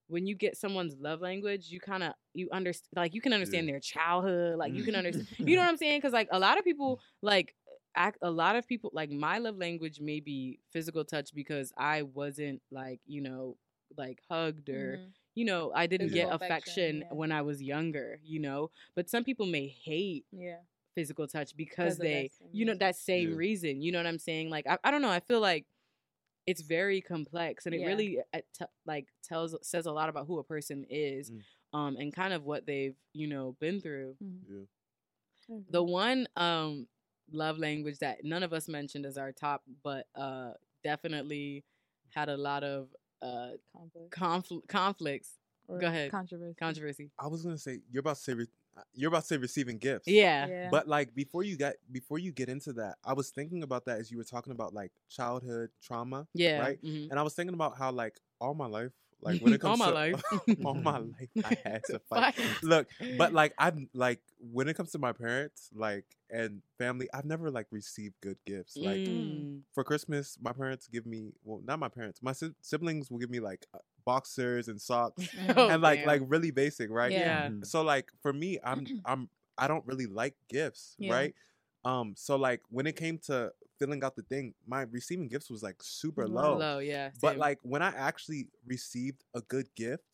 when 0.08 0.26
you 0.26 0.34
get 0.34 0.56
someone's 0.56 0.96
love 0.96 1.20
language, 1.20 1.70
you 1.70 1.78
kind 1.78 2.02
of 2.02 2.14
you 2.34 2.48
understand 2.50 2.88
like 2.96 3.14
you 3.14 3.20
can 3.20 3.32
understand 3.32 3.68
their 3.68 3.78
childhood, 3.78 4.56
like 4.58 4.72
you 4.72 4.82
can 4.82 4.96
understand 4.96 5.28
you 5.38 5.54
know 5.54 5.62
what 5.66 5.68
I'm 5.68 5.76
saying? 5.76 5.98
Because 5.98 6.12
like 6.12 6.28
a 6.32 6.38
lot 6.38 6.58
of 6.58 6.64
people 6.64 6.98
like 7.22 7.54
act 7.96 8.18
a 8.22 8.30
lot 8.30 8.56
of 8.56 8.66
people 8.66 8.90
like 8.92 9.10
my 9.10 9.38
love 9.38 9.56
language 9.56 10.00
may 10.00 10.20
be 10.20 10.58
physical 10.70 11.04
touch 11.04 11.34
because 11.34 11.72
I 11.76 12.02
wasn't 12.02 12.62
like 12.70 13.00
you 13.06 13.20
know 13.20 13.56
like 13.96 14.20
hugged 14.30 14.68
or 14.68 14.98
Mhm. 14.98 15.12
you 15.34 15.44
know 15.44 15.72
I 15.74 15.86
didn't 15.86 16.12
get 16.12 16.32
affection, 16.32 16.42
affection, 16.52 16.96
yeah. 17.08 17.12
when 17.14 17.32
I 17.32 17.42
was 17.42 17.62
younger, 17.62 18.20
you 18.24 18.38
know. 18.40 18.70
But 18.94 19.08
some 19.10 19.24
people 19.24 19.46
may 19.46 19.66
hate 19.68 20.24
Yeah. 20.32 20.58
physical 20.94 21.26
touch 21.26 21.56
because 21.56 21.98
they 21.98 22.30
you 22.52 22.64
know 22.64 22.74
that 22.74 22.96
same 22.96 23.30
Yeah. 23.30 23.36
reason. 23.36 23.82
You 23.82 23.92
know 23.92 23.98
what 23.98 24.06
I'm 24.06 24.18
saying? 24.18 24.50
Like 24.50 24.66
I, 24.66 24.78
I 24.84 24.90
don't 24.90 25.02
know. 25.02 25.10
I 25.10 25.20
feel 25.20 25.40
like 25.40 25.66
it's 26.46 26.62
very 26.62 27.00
complex 27.00 27.66
and 27.66 27.74
it 27.74 27.80
Yeah. 27.80 27.86
really 27.88 28.18
uh, 28.32 28.40
t- 28.52 28.64
like 28.86 29.06
tells 29.22 29.54
says 29.66 29.86
a 29.86 29.92
lot 29.92 30.08
about 30.08 30.26
who 30.26 30.38
a 30.38 30.44
person 30.44 30.84
is 30.88 31.30
Mm. 31.30 31.42
um 31.72 31.96
and 31.96 32.12
kind 32.14 32.32
of 32.32 32.44
what 32.44 32.66
they've 32.66 32.96
you 33.12 33.26
know 33.28 33.52
been 33.60 33.80
through 33.80 34.16
Mhm. 34.22 34.66
Yeah. 35.48 35.58
the 35.68 35.82
one 35.82 36.26
um 36.36 36.88
love 37.32 37.58
language 37.58 37.98
that 37.98 38.18
none 38.24 38.42
of 38.42 38.52
us 38.52 38.68
mentioned 38.68 39.06
as 39.06 39.16
our 39.18 39.32
top 39.32 39.62
but 39.82 40.06
uh 40.14 40.52
definitely 40.84 41.64
had 42.10 42.28
a 42.28 42.36
lot 42.36 42.62
of 42.64 42.88
uh 43.22 43.50
Conflict. 43.76 44.10
confl- 44.12 44.68
conflicts 44.68 45.38
Or 45.68 45.78
go 45.78 45.86
ahead. 45.86 46.10
Controversy. 46.10 46.54
controversy 46.58 47.10
I 47.18 47.26
was 47.28 47.42
gonna 47.42 47.58
say 47.58 47.80
you're 47.90 48.00
about 48.00 48.16
to 48.16 48.22
say 48.22 48.34
re- 48.34 48.46
uh, 48.76 48.82
you're 48.94 49.08
about 49.08 49.22
to 49.22 49.26
say 49.26 49.36
receiving 49.36 49.78
gifts. 49.78 50.06
yeah 50.08 50.46
Yeah. 50.46 50.68
But 50.70 50.88
like 50.88 51.14
before 51.14 51.42
you 51.42 51.56
get 51.56 51.76
before 51.90 52.18
you 52.18 52.32
get 52.32 52.48
into 52.48 52.72
that, 52.74 52.96
I 53.04 53.12
was 53.14 53.30
thinking 53.30 53.62
about 53.62 53.84
that 53.86 53.98
as 53.98 54.10
you 54.10 54.16
were 54.18 54.24
talking 54.24 54.52
about 54.52 54.72
like 54.74 54.92
childhood 55.08 55.70
trauma. 55.82 56.26
yeah 56.34 56.60
Right? 56.60 56.82
mhm. 56.82 57.08
And 57.10 57.18
I 57.18 57.22
was 57.22 57.34
thinking 57.34 57.54
about 57.54 57.76
how 57.76 57.90
like 57.92 58.18
all 58.40 58.54
my 58.54 58.66
life, 58.66 58.92
Like 59.22 59.40
when 59.40 59.52
it 59.52 59.60
All 59.64 59.76
comes 59.76 59.78
my 59.78 59.86
to 59.88 59.92
life. 59.92 60.22
all 60.64 60.74
my 60.74 60.98
life, 60.98 61.28
I 61.44 61.56
had 61.64 61.84
to 61.86 61.98
fight. 62.08 62.34
Fight. 62.34 62.56
Look, 62.62 62.86
but 63.18 63.32
like 63.40 63.54
I'm 63.58 63.88
like 63.94 64.20
when 64.38 64.68
it 64.68 64.76
comes 64.76 64.90
to 64.92 64.98
my 64.98 65.12
parents, 65.12 65.70
like 65.74 66.04
and 66.30 66.62
family, 66.78 67.08
I've 67.12 67.24
never 67.24 67.50
like 67.50 67.66
received 67.70 68.14
good 68.22 68.38
gifts. 68.46 68.76
Like 68.80 69.04
Mm. 69.04 69.60
for 69.74 69.84
Christmas, 69.84 70.38
my 70.40 70.52
parents 70.52 70.88
give 70.88 71.06
me 71.06 71.32
well, 71.44 71.60
not 71.64 71.78
my 71.78 71.88
parents, 71.88 72.22
my 72.22 72.32
si- 72.32 72.54
siblings 72.62 73.10
will 73.10 73.18
give 73.18 73.30
me 73.30 73.40
like 73.40 73.66
uh, 73.74 73.78
boxers 74.04 74.68
and 74.68 74.80
socks 74.80 75.28
Oh, 75.56 75.68
and 75.68 75.82
like 75.82 76.00
damn. 76.00 76.06
like 76.06 76.22
really 76.26 76.50
basic, 76.50 76.90
right? 76.90 77.12
yeah. 77.12 77.48
Mhm. 77.50 77.66
So 77.66 77.82
like 77.82 78.10
for 78.22 78.32
me, 78.32 78.58
I'm 78.64 78.86
I'm 79.04 79.28
I 79.58 79.68
don't 79.68 79.84
really 79.86 80.06
like 80.06 80.34
gifts, 80.48 80.96
Yeah. 80.98 81.12
right? 81.12 81.34
Um, 81.84 82.14
so 82.16 82.36
like 82.36 82.60
when 82.70 82.86
it 82.86 82.96
came 82.96 83.18
to 83.26 83.52
filling 83.80 84.04
out 84.04 84.14
the 84.14 84.22
thing, 84.22 84.54
my 84.66 84.82
receiving 84.82 85.26
gifts 85.26 85.50
was 85.50 85.62
like 85.62 85.76
super 85.82 86.28
Low. 86.28 86.52
low. 86.52 86.58
Low, 86.58 86.78
yeah. 86.78 87.10
But 87.20 87.38
like 87.38 87.58
when 87.62 87.82
I 87.82 87.88
actually 87.96 88.46
received 88.64 89.24
a 89.34 89.40
good 89.40 89.66
gift, 89.74 90.04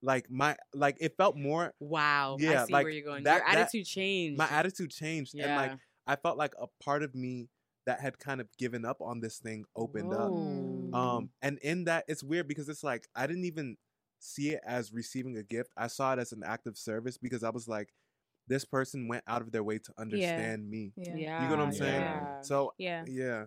like 0.00 0.30
my 0.30 0.56
like 0.72 0.96
it 1.00 1.16
felt 1.16 1.36
more 1.36 1.74
wow, 1.80 2.36
I 2.40 2.42
yeah, 2.42 2.64
see 2.64 2.72
like, 2.72 2.84
where 2.84 2.92
you're 2.92 3.04
going. 3.04 3.24
that- 3.24 3.38
Your 3.42 3.46
that- 3.46 3.58
attitude 3.58 3.86
changed. 3.86 4.38
my 4.38 4.48
attitude 4.48 4.90
changed 4.90 5.34
and 5.34 5.54
like 5.54 5.78
I 6.06 6.16
felt 6.16 6.38
like 6.38 6.54
a 6.58 6.68
part 6.82 7.02
of 7.02 7.14
me 7.14 7.48
that 7.84 8.00
had 8.00 8.18
kind 8.18 8.40
of 8.40 8.46
given 8.56 8.84
up 8.84 9.00
on 9.00 9.20
this 9.20 9.38
thing 9.38 9.64
opened 9.74 10.12
up. 10.12 10.30
Mm. 10.30 10.94
Um, 10.94 11.30
and 11.42 11.58
in 11.58 11.84
that, 11.84 12.04
it's 12.06 12.22
weird 12.22 12.46
because 12.46 12.68
it's 12.68 12.84
like 12.84 13.08
I 13.16 13.26
didn't 13.26 13.44
even 13.44 13.76
see 14.20 14.50
it 14.50 14.60
as 14.64 14.92
receiving 14.92 15.36
a 15.36 15.42
gift. 15.42 15.70
I 15.76 15.86
saw 15.88 16.12
it 16.12 16.18
as 16.18 16.32
an 16.32 16.42
act 16.44 16.66
of 16.66 16.76
service 16.78 17.18
because 17.18 17.42
I 17.42 17.50
was 17.50 17.66
like, 17.68 17.88
this 18.48 18.64
person 18.64 19.08
went 19.08 19.24
out 19.26 19.42
of 19.42 19.52
their 19.52 19.64
way 19.64 19.78
to 19.78 19.92
understand 19.98 20.68
me. 20.70 20.92
Yeah. 20.96 21.16
yeah, 21.16 21.42
You 21.42 21.48
get 21.48 21.58
what 21.58 21.64
I'm 21.64 21.72
saying? 21.72 22.02
yeah. 22.02 22.42
So 22.42 22.74
Yeah. 22.78 23.04
yeah, 23.06 23.46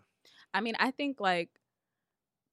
I 0.54 0.62
mean, 0.62 0.76
I 0.80 0.92
think 0.92 1.20
like 1.20 1.50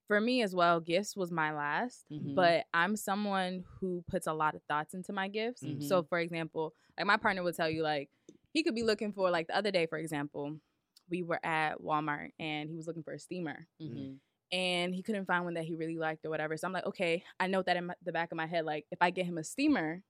for 0.07 0.21
me 0.21 0.43
as 0.43 0.55
well, 0.55 0.81
gifts 0.81 1.17
was 1.17 1.31
my 1.31 1.53
last, 1.53 2.07
Mhm. 2.11 2.35
but 2.35 2.67
I'm 2.73 2.97
someone 2.97 3.65
who 3.81 4.03
puts 4.09 4.27
a 4.27 4.33
lot 4.33 4.55
of 4.55 4.63
thoughts 4.65 4.95
into 4.95 5.13
my 5.13 5.29
gifts. 5.29 5.63
Mhm. 5.63 5.83
So, 5.83 6.03
for 6.03 6.19
example, 6.19 6.75
like 6.97 7.07
my 7.07 7.17
partner 7.19 7.43
would 7.43 7.55
tell 7.57 7.69
you, 7.69 7.83
like, 7.83 8.11
he 8.53 8.63
could 8.63 8.75
be 8.75 8.83
looking 8.83 9.13
for, 9.13 9.31
like, 9.31 9.49
the 9.49 9.57
other 9.57 9.71
day, 9.71 9.87
for 9.87 9.99
example, 9.99 10.59
we 11.11 11.23
were 11.23 11.41
at 11.45 11.79
Walmart 11.81 12.31
and 12.39 12.71
he 12.71 12.77
was 12.77 12.87
looking 12.87 13.03
for 13.03 13.13
a 13.13 13.19
steamer 13.19 13.67
Mhm. 13.81 14.21
and 14.53 14.95
he 14.95 15.03
couldn't 15.03 15.27
find 15.27 15.45
one 15.45 15.55
that 15.55 15.65
he 15.65 15.75
really 15.75 15.99
liked 15.99 16.25
or 16.25 16.31
whatever. 16.31 16.57
So 16.57 16.67
I'm 16.67 16.73
like, 16.73 16.87
okay, 16.87 17.25
I 17.41 17.47
note 17.49 17.67
that 17.67 17.77
in 17.77 17.87
my, 17.87 17.95
the 18.03 18.13
back 18.13 18.33
of 18.33 18.37
my 18.37 18.47
head, 18.47 18.65
like, 18.65 18.87
if 18.91 18.99
I 19.03 19.11
get 19.11 19.27
him 19.27 19.39
a 19.39 19.45
steamer, 19.45 20.03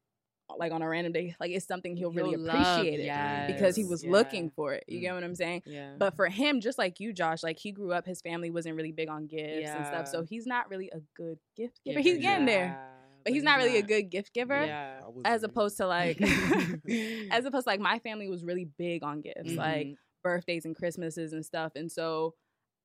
like 0.57 0.73
on 0.73 0.83
a 0.83 0.89
random 0.89 1.13
day, 1.13 1.35
like 1.41 1.51
it's 1.51 1.67
something 1.67 1.97
he'll 1.97 2.11
really 2.11 2.31
You'll 2.33 2.41
love, 2.41 2.79
appreciate 2.81 3.01
it 3.01 3.47
because 3.55 3.77
he 3.77 3.85
was 3.85 4.03
yeah. 4.05 4.11
looking 4.13 4.51
for 4.51 4.73
it. 4.75 4.85
You 4.89 4.99
Mm. 4.99 5.03
get 5.03 5.15
what 5.15 5.25
I'm 5.25 5.35
saying? 5.35 5.63
Yeah. 5.67 5.95
But 5.99 6.17
for 6.17 6.27
him, 6.29 6.61
just 6.61 6.79
like 6.79 7.01
you, 7.01 7.13
Josh, 7.13 7.43
like 7.43 7.59
he 7.59 7.73
grew 7.73 7.93
up, 7.93 8.07
his 8.07 8.21
family 8.23 8.51
wasn't 8.51 8.77
really 8.77 8.93
big 8.93 9.09
on 9.09 9.27
gifts 9.27 9.69
and 9.69 9.87
stuff. 9.87 10.09
So 10.09 10.23
he's 10.23 10.47
not 10.47 10.71
really 10.71 10.91
a 10.93 11.01
good 11.17 11.39
gift 11.57 11.81
giver. 11.85 12.01
Giver, 12.01 12.09
He's 12.09 12.23
getting 12.23 12.47
there, 12.47 12.67
yeah, 12.67 12.87
but 13.25 13.33
he's 13.35 13.43
not 13.43 13.59
really 13.59 13.77
a 13.77 13.83
good 13.83 14.11
gift 14.11 14.33
giver. 14.33 14.65
Yeah. 14.65 15.01
As 15.25 15.43
opposed 15.43 15.77
to 15.79 15.87
like, 15.87 16.19
as 17.31 17.45
opposed 17.45 17.65
to 17.65 17.71
like 17.71 17.81
my 17.81 17.99
family 17.99 18.29
was 18.29 18.45
really 18.45 18.69
big 18.79 19.03
on 19.05 19.21
gifts, 19.21 19.53
like 19.53 19.87
Mhm. 19.89 19.97
birthdays 20.25 20.65
and 20.65 20.75
Christmases 20.75 21.33
and 21.33 21.45
stuff. 21.45 21.73
And 21.75 21.91
so 21.93 22.35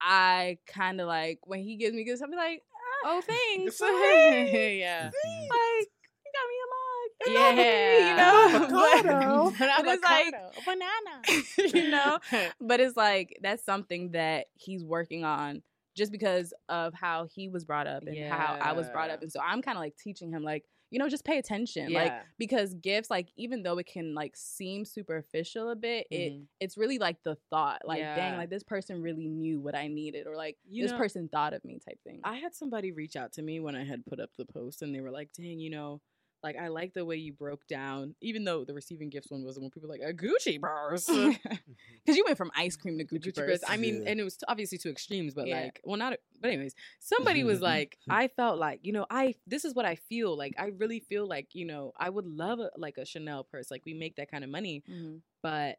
I 0.02 0.58
kind 0.68 1.00
of 1.00 1.08
like 1.08 1.40
when 1.46 1.62
he 1.62 1.78
gives 1.78 1.96
me 1.96 2.04
gifts, 2.04 2.22
I'll 2.22 2.30
be 2.30 2.36
like, 2.36 2.62
oh, 3.06 3.22
thanks. 3.22 3.80
yeah. 3.82 5.06
like 5.06 5.88
you 6.26 6.32
got 6.34 6.48
me 6.50 6.58
a 6.60 6.68
mug. 6.68 7.13
Yeah. 7.28 8.10
you 8.10 8.16
know. 8.18 8.50
Avocado. 8.68 9.54
But, 9.58 9.70
but 9.84 9.88
it's 9.88 10.04
like 10.04 10.34
banana. 10.66 11.78
you 11.84 11.90
know 11.92 12.20
but 12.62 12.80
it's 12.80 12.98
like 12.98 13.38
that's 13.42 13.64
something 13.64 14.12
that 14.12 14.48
he's 14.54 14.84
working 14.84 15.24
on 15.24 15.62
just 15.96 16.12
because 16.12 16.54
of 16.70 16.94
how 16.94 17.28
he 17.34 17.50
was 17.50 17.66
brought 17.66 17.86
up 17.88 18.04
and 18.08 18.18
how 18.32 18.58
I 18.60 18.74
was 18.74 18.90
brought 18.90 19.10
up. 19.12 19.22
And 19.22 19.32
so 19.32 19.40
I'm 19.46 19.62
kind 19.62 19.78
of 19.78 19.82
like 19.82 19.96
teaching 19.96 20.32
him 20.32 20.42
like, 20.44 20.66
you 20.90 20.98
know, 20.98 21.08
just 21.08 21.24
pay 21.24 21.38
attention. 21.38 21.90
yeah. 21.92 22.02
Like 22.04 22.14
because 22.40 22.74
gifts 22.74 23.12
like 23.12 23.30
even 23.38 23.62
though 23.62 23.78
it 23.78 23.86
can 23.86 24.16
like 24.16 24.36
seem 24.36 24.86
superficial 24.86 25.70
a 25.70 25.76
bit, 25.76 26.08
it 26.10 26.34
Mhm. 26.34 26.46
it's 26.60 26.78
really 26.78 26.98
like 26.98 27.18
the 27.24 27.36
thought. 27.52 27.82
Like 27.86 28.00
dang, 28.02 28.38
like 28.38 28.50
this 28.50 28.64
person 28.64 29.02
really 29.04 29.28
knew 29.28 29.60
what 29.60 29.76
I 29.76 29.88
needed 29.88 30.26
or 30.26 30.36
like 30.36 30.58
You 30.68 30.84
this 30.84 30.92
know- 30.94 30.98
person 30.98 31.30
thought 31.30 31.54
of 31.54 31.64
me 31.64 31.80
type 31.80 32.00
thing. 32.04 32.22
I 32.24 32.38
had 32.38 32.56
somebody 32.56 32.92
reach 32.92 33.16
out 33.16 33.34
to 33.34 33.44
me 33.44 33.60
when 33.60 33.76
I 33.76 33.84
had 33.86 34.04
put 34.06 34.20
up 34.20 34.32
the 34.38 34.46
post, 34.46 34.82
and 34.82 34.94
they 34.96 35.02
were 35.02 35.12
like, 35.12 35.30
"Dang, 35.38 35.60
you 35.60 35.70
know, 35.70 36.02
like 36.44 36.58
I 36.58 36.68
like 36.68 36.94
the 36.94 37.06
way 37.06 37.16
you 37.16 37.34
broke 37.34 37.66
down." 37.68 38.16
Even 38.22 38.44
though 38.44 38.64
the 38.66 38.74
receiving 38.74 39.10
gifts 39.10 39.32
one 39.32 39.44
was 39.44 39.58
when 39.60 39.70
people 39.70 39.88
were 39.90 39.96
like 39.96 40.08
a 40.08 40.14
Gucci 40.14 40.60
purse, 40.62 41.06
Because 42.06 42.18
you 42.18 42.24
went 42.26 42.38
from 42.38 42.52
ice 42.56 42.76
cream 42.76 42.98
to 42.98 43.06
Gucci, 43.06 43.28
Gucci 43.32 43.36
purse. 43.36 43.60
purse. 43.62 43.70
I 43.70 43.78
mean, 43.78 44.04
Yeah. 44.04 44.10
and 44.12 44.20
it 44.20 44.24
was 44.24 44.38
t- 44.38 44.46
obviously 44.48 44.78
two 44.78 44.90
extremes, 44.90 45.34
but 45.34 45.48
Yeah. 45.48 45.62
like, 45.62 45.80
well, 45.84 45.98
not. 45.98 46.18
But 46.42 46.50
anyways, 46.52 46.76
somebody 47.00 47.44
was 47.44 47.62
like, 47.72 47.98
I 48.10 48.28
felt 48.28 48.60
like, 48.60 48.82
you 48.84 48.92
know, 48.94 49.06
I 49.10 49.36
this 49.48 49.64
is 49.66 49.74
what 49.74 49.86
I 49.86 49.96
feel 49.96 50.38
like. 50.38 50.54
I 50.58 50.68
really 50.78 51.00
feel 51.00 51.26
like, 51.28 51.56
you 51.56 51.66
know, 51.66 51.94
I 51.98 52.10
would 52.10 52.26
love 52.28 52.60
a, 52.60 52.70
like 52.78 52.98
a 52.98 53.06
Chanel 53.06 53.44
purse. 53.46 53.72
Like 53.72 53.84
we 53.86 53.94
make 53.94 54.16
that 54.18 54.30
kind 54.30 54.44
of 54.44 54.50
money, 54.50 54.84
Mhm, 54.90 55.22
but 55.42 55.78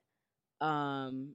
um, 0.60 1.34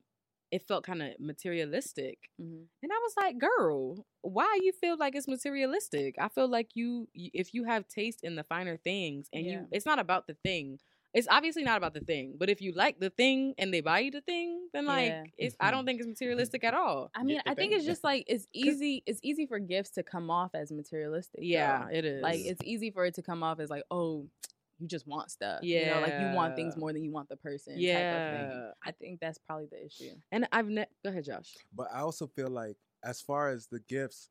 it 0.52 0.68
felt 0.68 0.84
kind 0.84 1.02
of 1.02 1.10
materialistic. 1.20 2.18
mhm. 2.42 2.66
And 2.84 2.92
I 2.92 3.00
was 3.04 3.14
like, 3.18 3.38
girl, 3.38 4.06
why 4.22 4.60
you 4.62 4.72
feel 4.72 4.98
like 4.98 5.16
it's 5.16 5.28
materialistic? 5.28 6.16
I 6.20 6.28
feel 6.30 6.48
like 6.48 6.70
you, 6.76 7.08
if 7.14 7.54
you 7.54 7.66
have 7.66 7.88
taste 7.88 8.20
in 8.24 8.36
the 8.36 8.44
finer 8.44 8.78
things 8.78 9.28
and 9.34 9.46
Yeah. 9.46 9.52
you, 9.52 9.68
it's 9.72 9.86
not 9.86 10.00
about 10.00 10.28
the 10.28 10.34
thing. 10.44 10.80
It's 11.12 11.28
obviously 11.30 11.64
not 11.64 11.78
about 11.78 11.96
the 11.96 12.02
thing, 12.02 12.36
but 12.38 12.50
if 12.52 12.62
you 12.62 12.72
like 12.72 13.00
the 13.00 13.10
thing 13.10 13.56
and 13.58 13.74
they 13.74 13.82
buy 13.82 14.00
you 14.00 14.12
the 14.12 14.22
thing, 14.22 14.68
then 14.74 14.86
like, 14.86 15.08
Yeah. 15.10 15.24
it's, 15.40 15.56
I 15.60 15.72
don't 15.72 15.86
think 15.86 16.00
it's 16.00 16.08
materialistic 16.08 16.64
at 16.64 16.76
all. 16.76 17.10
I 17.16 17.24
mean, 17.24 17.38
Get 17.38 17.46
the 17.46 17.52
I 17.52 17.56
think 17.56 17.74
it's 17.74 17.86
just 17.86 18.04
like 18.04 18.26
it's 18.28 18.46
easy. 18.54 19.02
It's 19.08 19.20
easy 19.24 19.48
for 19.48 19.58
gifts 19.60 19.90
to 19.92 20.04
come 20.04 20.30
off 20.30 20.52
as 20.54 20.72
materialistic. 20.72 21.42
though. 21.42 21.48
Yeah, 21.48 21.88
it 21.92 22.06
is. 22.06 22.22
like 22.22 22.40
it's 22.42 22.62
easy 22.64 22.92
for 22.92 23.06
it 23.06 23.16
to 23.16 23.24
come 23.24 23.42
off 23.44 23.60
as 23.60 23.70
like, 23.72 23.84
oh, 23.90 24.28
you 24.80 24.88
just 24.88 25.08
want 25.08 25.30
stuff. 25.30 25.60
you 25.64 25.86
know, 25.86 26.00
like 26.02 26.14
you 26.20 26.36
want 26.36 26.56
things 26.56 26.76
more 26.78 26.94
than 26.94 27.04
you 27.04 27.12
want 27.12 27.30
the 27.30 27.36
person. 27.38 27.74
type 27.74 27.80
of 27.80 27.82
thing. 27.82 28.50
yeah. 28.52 28.72
I 28.84 28.92
think 28.92 29.20
that's 29.20 29.38
probably 29.38 29.68
the 29.72 29.86
issue. 29.86 30.12
And 30.32 30.48
I've 30.52 30.68
ne- 30.70 30.86
go 31.04 31.10
ahead, 31.10 31.26
Josh. 31.26 31.56
But 31.76 31.88
I 31.94 32.00
also 32.00 32.28
feel 32.28 32.50
like 32.50 32.78
as 33.04 33.22
far 33.22 33.50
as 33.50 33.68
the 33.68 33.80
gifts, 33.80 34.30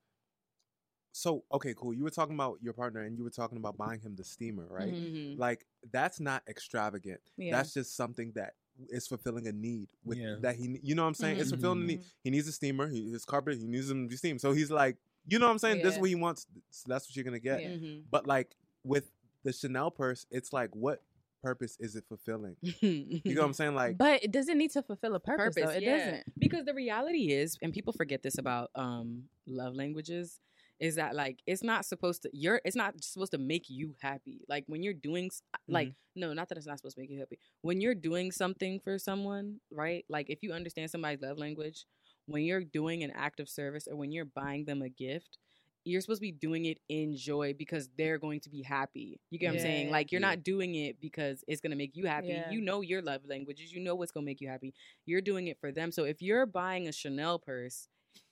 so 1.13 1.45
okay, 1.53 1.75
cool. 1.77 1.93
You 1.95 2.05
were 2.05 2.11
talking 2.11 2.35
about 2.35 2.59
your 2.63 2.73
partner 2.73 3.03
and 3.03 3.17
you 3.17 3.25
were 3.25 3.31
talking 3.31 3.59
about 3.59 3.77
buying 3.77 4.01
him 4.01 4.15
the 4.15 4.25
steamer, 4.25 4.67
right? 4.71 4.93
Mhm. 4.93 5.39
Like 5.39 5.65
that's 5.91 6.21
not 6.21 6.43
extravagant. 6.49 7.21
Yeah. 7.37 7.57
That's 7.57 7.75
just 7.75 7.97
something 7.97 8.33
that 8.37 8.55
is 8.91 9.09
fulfilling 9.09 9.49
a 9.49 9.53
need 9.53 9.89
with 10.05 10.19
Yeah. 10.19 10.37
that 10.41 10.55
he 10.57 10.79
you 10.83 10.95
know 10.95 11.03
what 11.03 11.09
I'm 11.09 11.15
saying? 11.15 11.39
It's 11.41 11.49
Mhm. 11.49 11.55
fulfilling 11.55 11.83
a 11.83 11.87
need. 11.87 12.05
He 12.23 12.31
needs 12.31 12.47
a 12.47 12.53
steamer, 12.53 12.89
he, 12.89 13.11
his 13.11 13.25
carpet, 13.25 13.59
he 13.59 13.67
needs 13.67 13.91
him 13.91 14.05
to 14.05 14.09
be 14.09 14.17
steamed. 14.17 14.41
So 14.41 14.53
he's 14.53 14.71
like, 14.71 14.97
you 15.27 15.39
know 15.39 15.47
what 15.47 15.53
I'm 15.53 15.59
saying? 15.59 15.83
This 15.83 15.95
is 15.95 16.01
what 16.01 16.09
he 16.09 16.15
wants. 16.15 16.47
So 16.71 16.85
that's 16.89 17.09
what 17.09 17.17
you're 17.17 17.25
gonna 17.25 17.41
get. 17.41 17.63
Yeah. 17.63 17.69
Mhm. 17.71 18.05
But 18.11 18.27
like 18.27 18.55
with 18.85 19.11
the 19.45 19.53
Chanel 19.53 19.91
purse, 19.91 20.27
it's 20.31 20.53
like 20.53 20.71
what 20.75 21.03
purpose 21.43 21.77
is 21.79 21.95
it 21.97 22.05
fulfilling? 22.09 22.57
You 22.63 23.21
know 23.27 23.43
what 23.43 23.47
I'm 23.47 23.53
saying? 23.55 23.75
Like 23.75 23.97
but 23.99 24.23
it 24.25 24.33
doesn't 24.33 24.59
need 24.59 24.73
to 24.73 24.83
fulfill 24.83 25.15
a 25.15 25.21
purpose, 25.21 25.55
though. 25.55 25.71
It 25.71 25.83
yeah. 25.83 25.97
doesn't. 25.97 26.25
because 26.39 26.65
the 26.65 26.75
reality 26.75 27.33
is 27.33 27.57
and 27.63 27.73
people 27.73 27.93
forget 27.93 28.23
this 28.23 28.39
about 28.39 28.71
um 28.75 29.25
love 29.47 29.75
languages 29.75 30.41
is 30.81 30.95
that 30.97 31.15
like 31.15 31.39
it's 31.47 31.63
not 31.63 31.85
supposed 31.85 32.23
to 32.23 32.31
you're 32.33 32.61
it's 32.65 32.77
not 32.77 32.95
supposed 33.03 33.33
to 33.33 33.39
make 33.39 33.65
you 33.69 33.97
happy 34.01 34.43
like 34.49 34.65
when 34.69 34.83
you're 34.83 34.95
doing 34.95 35.27
s- 35.27 35.43
like 35.67 35.93
no 36.15 36.33
not 36.33 36.49
that 36.49 36.57
it's 36.59 36.67
not 36.69 36.79
supposed 36.79 36.95
to 36.95 37.01
make 37.01 37.11
you 37.11 37.19
happy 37.19 37.39
when 37.63 37.81
you're 37.81 37.95
doing 37.97 38.31
something 38.31 38.79
for 38.79 38.97
someone 38.99 39.57
right 39.73 40.05
like 40.09 40.31
if 40.31 40.41
you 40.43 40.53
understand 40.53 40.89
somebody's 40.91 41.21
love 41.21 41.37
language 41.39 41.85
when 42.27 42.43
you're 42.45 42.63
doing 42.63 43.03
an 43.03 43.11
act 43.17 43.41
of 43.41 43.49
service 43.49 43.89
or 43.91 43.97
when 43.97 44.13
you're 44.13 44.25
buying 44.25 44.65
them 44.67 44.83
a 44.83 44.89
gift 44.89 45.39
you're 45.85 46.01
supposed 46.01 46.19
to 46.21 46.23
be 46.27 46.33
doing 46.33 46.67
it 46.67 46.79
in 46.89 47.17
joy 47.17 47.55
because 47.59 47.89
they're 47.97 48.19
going 48.19 48.41
to 48.41 48.51
be 48.51 48.63
happy. 48.63 49.21
You 49.31 49.39
get 49.39 49.49
what 49.49 49.55
I'm 49.57 49.61
saying? 49.61 49.91
Like 49.91 50.13
you're 50.13 50.21
Yeah. 50.21 50.29
not 50.29 50.45
doing 50.45 50.75
it 50.75 51.01
because 51.01 51.45
it's 51.49 51.61
gonna 51.61 51.77
make 51.77 51.97
you 51.97 52.07
happy. 52.07 52.29
Yeah. 52.29 52.51
You 52.51 52.61
know 52.61 52.81
your 52.83 53.01
love 53.03 53.23
languages. 53.27 53.73
You 53.73 53.81
know 53.81 53.95
what's 53.95 54.13
gonna 54.13 54.27
make 54.27 54.41
you 54.41 54.49
happy. 54.49 54.75
You're 55.07 55.21
doing 55.23 55.47
it 55.49 55.59
for 55.61 55.73
them. 55.73 55.91
So 55.93 56.05
if 56.05 56.21
you're 56.21 56.47
buying 56.47 56.89
a 56.89 56.93
Chanel 56.93 57.39
purse 57.39 57.89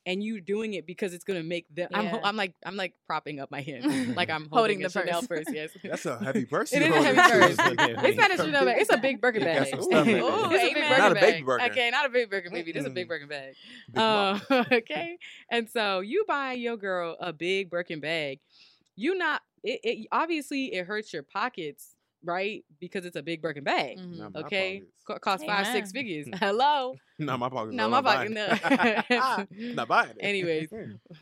and 0.06 0.22
you 0.22 0.40
doing 0.40 0.74
it 0.74 0.86
because 0.86 1.12
it's 1.12 1.24
gonna 1.24 1.42
make 1.42 1.66
them, 1.74 1.88
I'm. 1.92 2.18
I'm 2.24 2.36
like 2.36 2.54
I'm 2.64 2.76
like 2.76 2.94
propping 3.06 3.40
up 3.40 3.50
my 3.50 3.60
hand, 3.68 4.14
like 4.16 4.30
I'm 4.30 4.48
Holding 4.48 4.80
holding, 4.80 4.82
the 4.82 4.88
Chanel 4.88 5.20
purse. 5.22 5.44
purse. 5.44 5.54
Yes, 5.54 5.70
that's 5.82 6.06
a 6.06 6.16
heavy 6.24 6.46
purse. 6.46 6.72
It 6.72 6.82
you 6.82 6.94
is 6.94 7.04
a 7.04 7.14
heavy 7.14 7.56
purse. 7.56 7.56
It's 8.04 8.16
not 8.18 8.32
a 8.32 8.36
Chanel 8.36 8.64
bag. 8.64 8.76
It's 8.80 8.92
a 8.92 8.96
big 8.98 9.20
Birkin 9.20 9.42
bag. 9.42 9.66
Ooh, 9.74 9.76
it's 9.76 9.86
a 9.86 10.04
big 10.04 10.76
amen. 10.76 10.88
Birkin 10.88 10.98
Not 10.98 11.12
a 11.12 11.14
bag. 11.14 11.20
baby 11.22 11.42
Birkin. 11.42 11.70
Okay, 11.72 11.90
not 11.90 12.06
a 12.06 12.08
big 12.08 12.30
Birkin, 12.30 12.52
baby. 12.52 12.72
This 12.72 12.82
is 12.82 12.86
a 12.86 12.90
big 12.90 13.06
Mm-mm. 13.06 13.08
Birkin 13.08 13.28
bag. 13.28 13.54
Big. 13.92 13.98
Uh, 13.98 14.38
okay. 14.72 15.18
And 15.50 15.68
so 15.68 16.00
you 16.00 16.24
buy 16.28 16.52
your 16.52 16.76
girl 16.76 17.16
a 17.20 17.32
big 17.32 17.68
Birkin 17.68 18.00
bag. 18.00 18.38
You 18.94 19.16
not 19.16 19.42
it, 19.64 19.80
it 19.82 20.06
obviously 20.12 20.72
it 20.74 20.86
hurts 20.86 21.12
your 21.12 21.24
pockets, 21.24 21.95
right? 22.26 22.64
Because 22.80 23.06
it's 23.06 23.16
a 23.16 23.22
big 23.22 23.40
Birkin 23.40 23.64
bag. 23.64 23.98
Mhm. 23.98 24.36
Okay, 24.36 24.80
pockets. 24.80 25.02
Co- 25.06 25.18
cost 25.18 25.46
five 25.46 25.66
six 25.68 25.92
figures. 25.92 26.26
Hello. 26.34 26.96
Not 27.18 27.38
my 27.38 27.48
pocket. 27.48 27.72
Not 27.72 27.84
no, 27.84 27.88
my 27.88 28.00
not 28.00 28.04
pocket, 28.04 28.34
buying 29.08 29.48
no. 29.62 29.74
not 29.74 29.88
buying 29.88 30.10
it. 30.10 30.16
Anyways. 30.20 30.68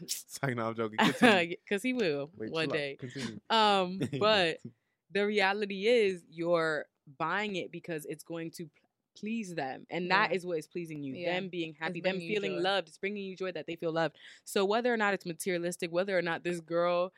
it's 0.03 0.39
like, 0.43 0.57
no, 0.57 0.69
I'm 0.69 0.75
joking. 0.75 0.99
Because 0.99 1.83
he 1.83 1.93
will 1.93 2.31
Wait, 2.37 2.51
one 2.51 2.69
day. 2.69 2.99
Um, 3.49 4.01
but 4.19 4.59
the 5.13 5.25
reality 5.25 5.87
is 5.87 6.23
you're 6.29 6.87
buying 7.19 7.55
it 7.57 7.71
because 7.71 8.07
it's 8.07 8.25
going 8.25 8.51
to 8.53 8.69
please 9.17 9.55
them 9.55 9.87
and 9.91 10.11
that 10.11 10.31
Yeah. 10.31 10.37
is 10.37 10.45
what 10.45 10.59
is 10.59 10.67
pleasing 10.67 11.01
you 11.05 11.15
Yeah. 11.15 11.35
them 11.35 11.49
being 11.49 11.77
happy 11.79 12.01
them 12.01 12.19
feeling 12.19 12.61
loved 12.61 12.89
it's 12.89 12.99
bringing 12.99 13.23
you 13.23 13.37
joy 13.37 13.53
that 13.53 13.65
they 13.69 13.77
feel 13.77 13.93
loved 13.93 14.17
so 14.43 14.65
whether 14.65 14.93
or 14.93 14.97
not 14.97 15.15
it's 15.15 15.25
materialistic 15.25 15.93
whether 15.93 16.19
or 16.19 16.23
not 16.23 16.43
this 16.43 16.59
girl 16.59 17.13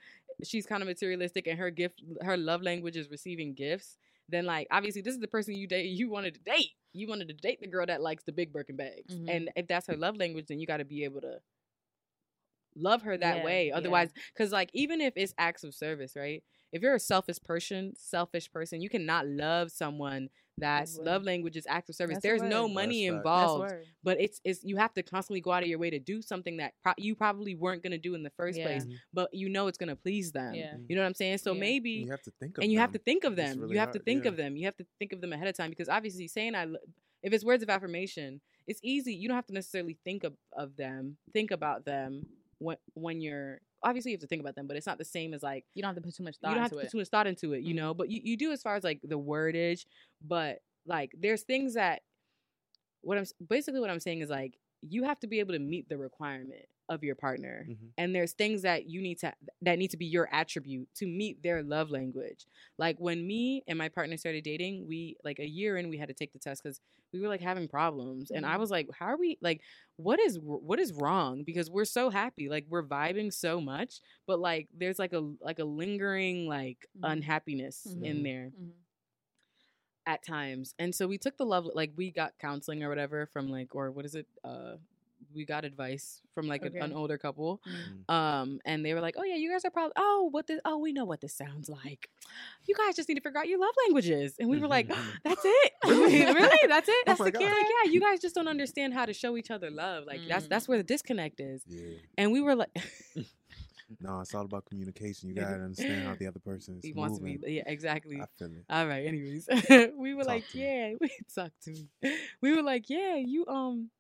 she's 0.45 0.67
kind 0.67 0.83
of 0.83 0.87
materialistic 0.89 1.47
and 1.47 1.59
her 1.59 1.71
gift 1.71 2.03
her 2.23 2.37
love 2.37 2.63
language 2.63 2.97
is 2.97 3.11
receiving 3.11 3.55
gifts, 3.55 3.99
then 4.29 4.45
like 4.45 4.67
obviously 4.71 5.03
this 5.03 5.15
is 5.15 5.21
the 5.21 5.29
person 5.29 5.55
you 5.55 5.67
date 5.67 5.87
you 5.87 6.09
wanted 6.11 6.35
to 6.35 6.41
date. 6.41 6.73
You 6.93 7.09
wanted 7.09 7.29
to 7.29 7.35
date 7.35 7.61
the 7.61 7.69
girl 7.69 7.87
that 7.87 8.01
likes 8.03 8.25
the 8.25 8.33
big 8.33 8.53
Birkin 8.53 8.77
bags. 8.77 9.19
Mhm. 9.19 9.29
And 9.29 9.51
if 9.57 9.67
that's 9.67 9.87
her 9.89 9.97
love 9.97 10.17
language, 10.17 10.47
then 10.49 10.59
you 10.61 10.67
got 10.67 10.79
to 10.79 10.85
be 10.85 11.05
able 11.05 11.21
to 11.23 11.41
love 12.75 13.03
her 13.03 13.17
that 13.17 13.41
Yeah, 13.41 13.41
way. 13.41 13.71
Otherwise, 13.73 14.13
because 14.35 14.53
like 14.53 14.71
even 14.75 15.01
if 15.01 15.15
it's 15.17 15.35
acts 15.39 15.65
of 15.65 15.75
service, 15.75 16.15
right? 16.17 16.43
If 16.73 16.83
you're 16.83 16.95
a 16.95 17.01
selfish 17.01 17.39
person, 17.43 17.93
selfish 17.97 18.51
person, 18.53 18.81
you 18.81 18.89
cannot 18.89 19.27
love 19.27 19.71
someone 19.71 20.29
that's 20.59 20.97
word. 20.97 21.07
love 21.07 21.23
language 21.25 21.57
is 21.57 21.67
acts 21.69 21.91
of 21.91 21.95
service. 21.97 22.15
That's 22.17 22.23
There's 22.23 22.43
no 22.43 22.67
money 22.67 23.07
That's 23.07 23.17
involved, 23.19 23.61
word. 23.73 23.85
but 24.03 24.19
it's 24.21 24.41
it's 24.43 24.65
you 24.65 24.77
have 24.79 24.93
to 24.95 25.03
constantly 25.03 25.41
go 25.43 25.53
out 25.53 25.63
of 25.63 25.69
your 25.69 25.79
way 25.79 25.91
to 25.91 25.99
do 25.99 26.23
something 26.23 26.57
that 26.57 26.73
pro- 26.83 26.95
you 26.97 27.15
probably 27.15 27.55
weren't 27.55 27.83
gonna 27.83 27.99
do 27.99 28.15
in 28.15 28.23
the 28.23 28.31
first 28.31 28.59
Yeah. 28.59 28.65
place, 28.67 28.85
Mhm. 28.87 28.95
but 29.13 29.33
you 29.35 29.49
know 29.51 29.67
it's 29.67 29.77
gonna 29.77 29.97
please 29.97 30.33
them. 30.33 30.55
Yeah. 30.55 30.77
You 30.89 30.97
know 30.97 31.03
what 31.03 31.09
I'm 31.09 31.15
saying? 31.15 31.39
So 31.39 31.53
Yeah. 31.53 31.61
maybe 31.61 31.91
You 31.91 32.11
have 32.11 32.23
to 32.23 32.31
think 32.41 32.57
of 32.57 32.63
and 32.65 32.73
you 32.73 32.79
have 32.79 32.93
to 32.93 32.99
think 32.99 33.25
of 33.25 33.37
them. 33.37 33.61
really 33.61 33.75
you 33.75 33.79
have 33.81 33.93
to 33.93 33.99
think 33.99 34.25
yeah. 34.25 34.31
of 34.31 34.37
them. 34.39 34.57
You 34.57 34.65
have 34.65 34.77
to 34.79 34.87
think 34.99 35.13
of 35.13 35.21
them 35.21 35.33
ahead 35.35 35.47
of 35.49 35.55
time 35.57 35.69
because 35.71 35.91
obviously 35.91 36.27
saying 36.27 36.55
I, 36.55 36.65
lo- 36.65 36.79
if 37.23 37.33
it's 37.35 37.45
words 37.45 37.63
of 37.63 37.69
affirmation, 37.69 38.41
it's 38.67 38.81
easy. 38.83 39.15
You 39.15 39.29
don't 39.29 39.37
have 39.37 39.47
to 39.47 39.53
necessarily 39.55 39.99
think 40.05 40.25
of, 40.25 40.35
of 40.55 40.75
them, 40.77 41.19
think 41.35 41.51
about 41.51 41.85
them 41.85 42.27
when 42.59 42.79
when 42.95 43.21
you're 43.21 43.61
obviously 43.87 44.11
you 44.11 44.17
have 44.17 44.21
to 44.23 44.27
think 44.27 44.41
about 44.41 44.55
them, 44.57 44.67
but 44.67 44.77
it's 44.77 44.87
not 44.87 44.99
the 44.99 45.05
same 45.05 45.33
as 45.33 45.43
like 45.43 45.65
You 45.75 45.83
don't 45.83 45.89
have 45.95 45.97
to 45.97 46.03
put 46.03 46.15
too 46.15 46.23
much 46.25 46.37
thought. 46.37 46.49
you 46.49 46.55
don't 46.55 46.63
have 46.65 46.73
into 46.73 46.77
to 46.77 46.81
put 46.83 46.87
it. 46.89 46.91
too 46.93 46.99
much 46.99 47.09
thought 47.09 47.27
into 47.27 47.53
it, 47.55 47.63
you 47.63 47.73
Mhm. 47.73 47.77
know. 47.77 47.95
But 47.95 48.11
you, 48.11 48.21
you 48.23 48.37
do 48.37 48.53
as 48.53 48.61
far 48.63 48.75
as 48.77 48.85
like 48.85 49.01
the 49.03 49.19
wordage, 49.19 49.87
but 50.21 50.59
like 50.87 51.13
there's 51.19 51.43
things 51.43 51.75
that 51.75 52.03
what 53.01 53.17
I'm 53.19 53.25
basically 53.49 53.81
what 53.81 53.91
I'm 53.91 54.01
saying 54.01 54.21
is 54.21 54.29
like 54.31 54.59
you 54.83 55.05
have 55.05 55.19
to 55.21 55.27
be 55.27 55.41
able 55.41 55.55
to 55.55 55.59
meet 55.61 55.89
the 55.89 55.97
requirement 55.97 56.67
of 56.89 57.03
your 57.03 57.15
partner 57.15 57.67
Mhm. 57.69 57.93
and 57.99 58.15
there's 58.15 58.33
things 58.33 58.63
that 58.63 58.87
you 58.89 59.01
need 59.03 59.19
to 59.19 59.33
that 59.63 59.79
need 59.79 59.91
to 59.91 59.97
be 59.97 60.07
your 60.07 60.29
attribute 60.33 60.89
to 60.95 61.07
meet 61.07 61.43
their 61.43 61.63
love 61.63 61.91
language 61.91 62.47
like 62.79 62.97
when 62.99 63.27
me 63.27 63.63
and 63.67 63.77
my 63.79 63.89
partner 63.89 64.17
started 64.17 64.45
dating 64.45 64.87
we 64.87 65.17
like 65.25 65.39
a 65.39 65.47
year 65.49 65.77
in 65.77 65.89
we 65.89 65.97
had 65.99 66.09
to 66.09 66.15
take 66.15 66.33
the 66.33 66.39
test 66.39 66.63
because 66.63 66.81
we 67.13 67.21
were 67.21 67.29
like 67.29 67.41
having 67.41 67.69
problems 67.69 68.31
and 68.31 68.47
i 68.47 68.57
Mhm. 68.57 68.61
was 68.61 68.71
like 68.71 68.89
how 68.93 69.07
are 69.07 69.17
we 69.17 69.37
like 69.41 69.63
what 69.97 70.21
is 70.21 70.39
what 70.41 70.79
is 70.79 70.93
wrong 70.93 71.43
because 71.45 71.71
we're 71.71 71.85
so 71.85 72.11
happy 72.11 72.49
like 72.49 72.67
we're 72.69 72.83
vibing 72.87 73.33
so 73.33 73.61
much 73.61 74.01
but 74.27 74.39
like 74.39 74.69
there's 74.73 74.99
like 74.99 75.13
a 75.13 75.21
like 75.41 75.59
a 75.59 75.65
lingering 75.65 76.47
like 76.47 76.87
Mhm. 76.97 77.03
unhappiness 77.13 77.87
in 77.87 78.19
Mhm. 78.19 78.23
there 78.23 78.53
Mhm. 78.59 78.73
at 80.07 80.23
times. 80.25 80.75
And 80.79 80.95
so 80.95 81.09
we 81.09 81.19
took 81.19 81.37
the 81.37 81.45
love 81.45 81.67
like 81.75 81.93
we 81.97 82.13
got 82.13 82.39
counseling 82.39 82.83
or 82.85 82.89
whatever 82.89 83.27
from 83.27 83.49
like 83.49 83.75
or 83.75 83.91
what 83.91 84.05
is 84.05 84.15
it? 84.15 84.29
Uh 84.45 84.77
we 85.37 85.45
got 85.45 85.65
advice 85.65 86.23
from 86.35 86.49
like 86.49 86.63
a- 86.63 86.67
an 86.67 86.83
Okay. 86.91 86.95
older 86.95 87.19
couple. 87.19 87.61
Mhm. 87.67 88.11
Um 88.13 88.61
and 88.65 88.85
they 88.85 88.95
were 88.95 89.01
like, 89.03 89.15
"Oh 89.19 89.25
yeah, 89.25 89.37
you 89.37 89.51
guys 89.53 89.65
are 89.65 89.71
probably 89.71 89.93
Oh, 89.97 90.29
what 90.33 90.47
this 90.49 90.61
Oh, 90.65 90.79
we 90.79 90.93
know 90.93 91.05
what 91.05 91.21
this 91.21 91.35
sounds 91.35 91.69
like. 91.69 92.09
You 92.67 92.75
guys 92.75 92.97
just 92.97 93.09
need 93.09 93.17
to 93.17 93.21
figure 93.21 93.39
out 93.41 93.47
your 93.49 93.61
love 93.61 93.75
languages." 93.87 94.35
And 94.41 94.49
we 94.51 94.59
were 94.59 94.69
like, 94.69 94.89
"That's 95.25 95.45
it? 95.45 95.73
really? 95.87 96.69
That's 96.69 96.89
it? 96.89 97.05
That's 97.07 97.21
my 97.21 97.27
the 97.27 97.33
God. 97.33 97.41
kid? 97.41 97.51
Like, 97.51 97.67
yeah, 97.85 97.91
you 97.93 98.01
guys 98.01 98.21
just 98.21 98.35
don't 98.35 98.49
understand 98.49 98.95
how 98.95 99.05
to 99.07 99.13
show 99.13 99.37
each 99.37 99.51
other 99.51 99.71
love. 99.71 100.05
Like 100.07 100.21
that's 100.29 100.47
Mm. 100.47 100.51
that's 100.51 100.67
where 100.69 100.79
the 100.79 100.85
disconnect 100.85 101.39
is." 101.41 101.63
Yeah. 101.69 101.99
And 102.19 102.33
we 102.33 102.41
were 102.41 102.57
like 102.57 102.71
No, 104.01 104.19
it's 104.21 104.35
all 104.35 104.45
about 104.45 104.65
communication. 104.67 105.29
You 105.29 105.37
gotta 105.37 105.63
understand 105.63 106.09
how 106.09 106.15
the 106.17 106.27
other 106.27 106.41
person 106.41 106.77
is 106.79 106.85
he 106.85 106.93
wants 106.93 107.19
to 107.19 107.25
be 107.25 107.39
yeah, 107.47 107.63
exactly. 107.67 108.21
I 108.21 108.27
feel 108.37 108.49
it. 108.49 108.65
All 108.69 108.87
right. 108.87 109.07
Anyways, 109.07 109.49
we 109.97 110.13
were 110.15 110.25
Talk 110.25 110.33
like, 110.35 110.49
to 110.49 110.59
me. 110.59 110.65
yeah, 110.65 110.93
we 111.01 111.11
talk 111.33 111.53
to 111.65 111.71
me. 111.71 111.89
We 112.43 112.53
were 112.57 112.63
like, 112.63 112.91
yeah, 112.91 113.15
you 113.15 113.47
um, 113.47 113.91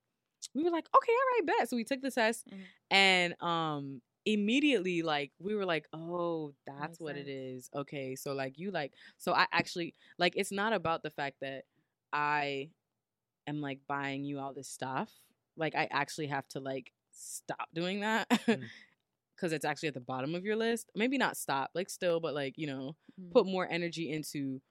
we 0.54 0.62
were 0.64 0.70
like, 0.70 0.86
okay, 0.96 1.12
all 1.12 1.38
right, 1.40 1.46
bet. 1.58 1.68
So 1.68 1.76
we 1.76 1.84
took 1.84 2.02
the 2.02 2.10
test, 2.10 2.46
Mhm. 2.52 2.66
and 2.90 3.42
um, 3.42 4.02
immediately 4.24 5.02
like 5.02 5.32
we 5.38 5.54
were 5.54 5.64
like, 5.66 5.86
oh, 5.92 6.54
that's 6.66 6.98
Makes 6.98 7.00
what 7.00 7.16
it 7.16 7.26
sense. 7.26 7.28
is. 7.28 7.70
Okay, 7.74 8.16
so 8.16 8.32
like 8.34 8.58
you 8.58 8.70
like, 8.70 8.92
so 9.18 9.32
I 9.32 9.46
actually 9.52 9.94
like 10.18 10.34
it's 10.36 10.52
not 10.52 10.72
about 10.72 11.02
the 11.02 11.10
fact 11.10 11.36
that 11.40 11.64
I 12.12 12.70
am 13.46 13.60
like 13.60 13.80
buying 13.88 14.24
you 14.24 14.38
all 14.40 14.52
this 14.54 14.68
stuff. 14.68 15.10
Like 15.56 15.74
I 15.74 15.88
actually 15.90 16.26
have 16.28 16.46
to 16.48 16.60
like 16.60 16.92
stop 17.12 17.68
doing 17.74 18.00
that. 18.00 18.28
Mm. 18.48 18.70
Because 19.36 19.52
it's 19.52 19.66
actually 19.66 19.88
at 19.88 19.94
the 19.94 20.00
bottom 20.00 20.34
of 20.34 20.44
your 20.44 20.56
list. 20.56 20.90
Maybe 20.94 21.18
not 21.18 21.36
stop, 21.36 21.70
like 21.74 21.90
still, 21.90 22.20
but 22.20 22.34
like, 22.34 22.54
you 22.56 22.66
know, 22.66 22.96
Mhm. 23.20 23.30
put 23.32 23.46
more 23.46 23.68
energy 23.70 24.10
into 24.10 24.62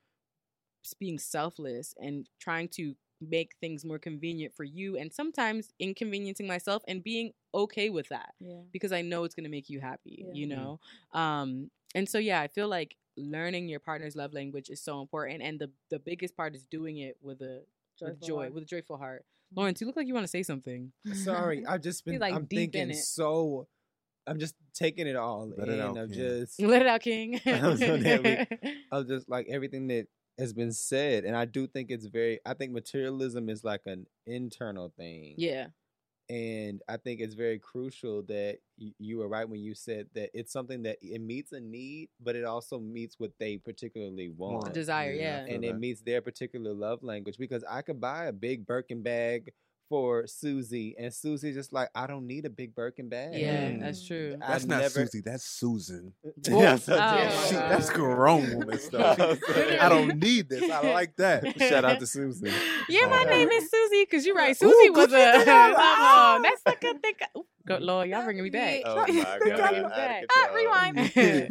being 0.99 1.17
selfless 1.19 1.93
and 1.99 2.27
trying 2.39 2.67
to 2.69 2.95
make 3.21 3.55
things 3.61 3.85
more 3.85 3.97
convenient 3.99 4.53
for 4.53 4.63
you 4.63 4.97
and 4.97 5.11
sometimes 5.13 5.69
inconveniencing 5.79 6.45
myself 6.47 6.83
and 6.87 7.03
being 7.03 7.31
okay 7.53 7.89
with 7.89 8.09
that 8.09 8.33
Yeah. 8.39 8.61
because 8.71 8.91
I 8.91 9.01
know 9.01 9.23
it's 9.23 9.35
going 9.35 9.45
to 9.45 9.49
make 9.49 9.69
you 9.69 9.79
happy, 9.79 10.25
Yeah. 10.27 10.33
you 10.33 10.47
Mhm. 10.47 10.49
know? 10.49 10.79
Um 11.13 11.71
and 11.95 12.09
so 12.09 12.17
yeah, 12.17 12.41
I 12.41 12.47
feel 12.47 12.67
like 12.67 12.97
learning 13.17 13.69
your 13.69 13.79
partner's 13.79 14.15
love 14.15 14.33
language 14.33 14.69
is 14.69 14.81
so 14.81 14.99
important 15.01 15.41
and 15.41 15.59
the 15.59 15.71
the 15.89 15.99
biggest 15.99 16.35
part 16.35 16.55
is 16.55 16.65
doing 16.65 16.97
it 16.97 17.17
with 17.21 17.41
a 17.41 17.63
with 18.01 18.19
joy, 18.21 18.35
heart. 18.43 18.53
with 18.53 18.63
a 18.63 18.65
joyful 18.65 18.97
heart. 18.97 19.25
Lawrence, 19.55 19.79
you 19.79 19.87
look 19.87 19.95
like 19.95 20.07
you 20.07 20.13
want 20.13 20.25
to 20.25 20.27
say 20.29 20.43
something. 20.43 20.91
Sorry, 21.13 21.65
I've 21.65 21.81
just 21.81 22.03
been. 22.05 22.19
like, 22.19 22.33
I'm 22.33 22.43
deep 22.45 22.57
in 22.59 22.71
thinking 22.71 22.89
it. 22.91 22.95
so. 23.03 23.67
I'm 24.27 24.39
just 24.39 24.55
taking 24.73 25.05
it 25.07 25.15
all 25.15 25.53
Let 25.55 25.69
it 25.69 25.73
in. 25.75 25.79
out, 25.81 25.97
I'm 25.97 26.09
King. 26.09 26.17
just. 26.17 26.59
Let 26.59 26.81
it 26.81 26.87
out, 26.87 26.99
King. 27.01 27.39
I'm 27.45 27.77
so 27.77 27.95
damn 27.97 28.47
of 28.91 29.07
just 29.07 29.29
like 29.29 29.45
everything 29.49 29.87
that 29.87 30.07
has 30.37 30.53
been 30.53 30.71
said, 30.71 31.23
and 31.25 31.35
I 31.35 31.45
do 31.45 31.67
think 31.67 31.89
it's 31.91 32.05
very. 32.07 32.39
I 32.45 32.53
think 32.53 32.71
materialism 32.73 33.49
is 33.49 33.63
like 33.63 33.81
an 33.85 34.05
internal 34.25 34.91
thing. 34.97 35.35
yeah. 35.37 35.67
and 36.29 36.81
I 36.89 36.97
think 36.97 37.21
it's 37.21 37.35
very 37.35 37.59
crucial 37.59 38.23
that 38.23 38.57
y- 38.79 38.93
you 38.97 39.17
were 39.19 39.27
right 39.27 39.47
when 39.47 39.59
you 39.61 39.75
said 39.75 40.07
that 40.15 40.31
it's 40.33 40.51
something 40.51 40.81
that 40.83 40.97
it 41.01 41.21
meets 41.21 41.51
a 41.51 41.59
need, 41.59 42.09
but 42.19 42.35
it 42.35 42.43
also 42.45 42.79
meets 42.79 43.19
what 43.19 43.31
they 43.39 43.57
particularly 43.57 44.29
want, 44.29 44.73
Desire, 44.73 45.11
I 45.11 45.15
yeah. 45.15 45.45
and 45.47 45.63
it 45.63 45.77
meets 45.77 46.01
their 46.01 46.21
particular 46.21 46.73
love 46.73 47.03
language. 47.03 47.37
Because 47.37 47.63
I 47.69 47.81
could 47.83 48.01
buy 48.01 48.25
a 48.25 48.33
big 48.33 48.65
Birkin 48.65 49.03
bag 49.03 49.53
for 49.89 50.25
Susie, 50.27 50.95
and 50.97 51.13
Susie's 51.13 51.55
just 51.55 51.71
like, 51.73 51.89
I 51.93 52.07
don't 52.07 52.25
need 52.27 52.45
a 52.45 52.49
big 52.49 52.73
Birkin 52.73 53.07
bag. 53.09 53.33
Yeah, 53.35 53.69
Mm. 53.69 53.81
that's 53.81 54.05
true. 54.05 54.37
I 54.41 54.47
That's 54.53 54.65
not 54.65 54.81
never- 54.81 54.89
Susie. 55.05 55.21
That's 55.23 55.43
Susan. 55.45 56.13
Yeah, 56.47 56.75
so- 56.77 56.97
Oh, 56.99 57.45
She- 57.47 57.55
that's 57.55 57.89
grown 57.91 58.57
woman 58.57 58.79
stuff. 58.79 59.19
I 59.79 59.87
don't 59.89 60.17
need 60.19 60.49
this. 60.49 60.69
I 60.71 60.91
like 60.91 61.15
that. 61.17 61.59
Shout 61.59 61.85
out 61.85 61.99
to 61.99 62.07
Susie. 62.07 62.51
Yeah, 62.89 63.07
my 63.07 63.23
name 63.23 63.49
is 63.49 63.69
Susie 63.69 64.03
because 64.09 64.25
you're 64.25 64.35
right. 64.35 64.51
Ooh, 64.51 64.69
Susie 64.71 64.89
was 64.89 65.07
a. 65.07 65.09
Gadget. 65.11 65.45
Come 65.45 65.75
on, 65.75 66.41
that's 66.41 66.61
like 66.65 66.83
a 66.83 66.93
thing. 66.99 67.13
Good 67.65 67.81
lord, 67.81 68.07
y'all 68.09 68.23
bringing 68.23 68.43
me 68.43 68.49
back. 68.51 68.81
Oh 68.85 68.95
my 69.07 69.07
god! 69.23 69.39
Bringing 69.39 69.57
me 69.57 69.63
out 69.63 69.73
of 69.75 69.89
back. 69.89 70.23
Ah, 70.31 70.49
rewind. 70.55 70.95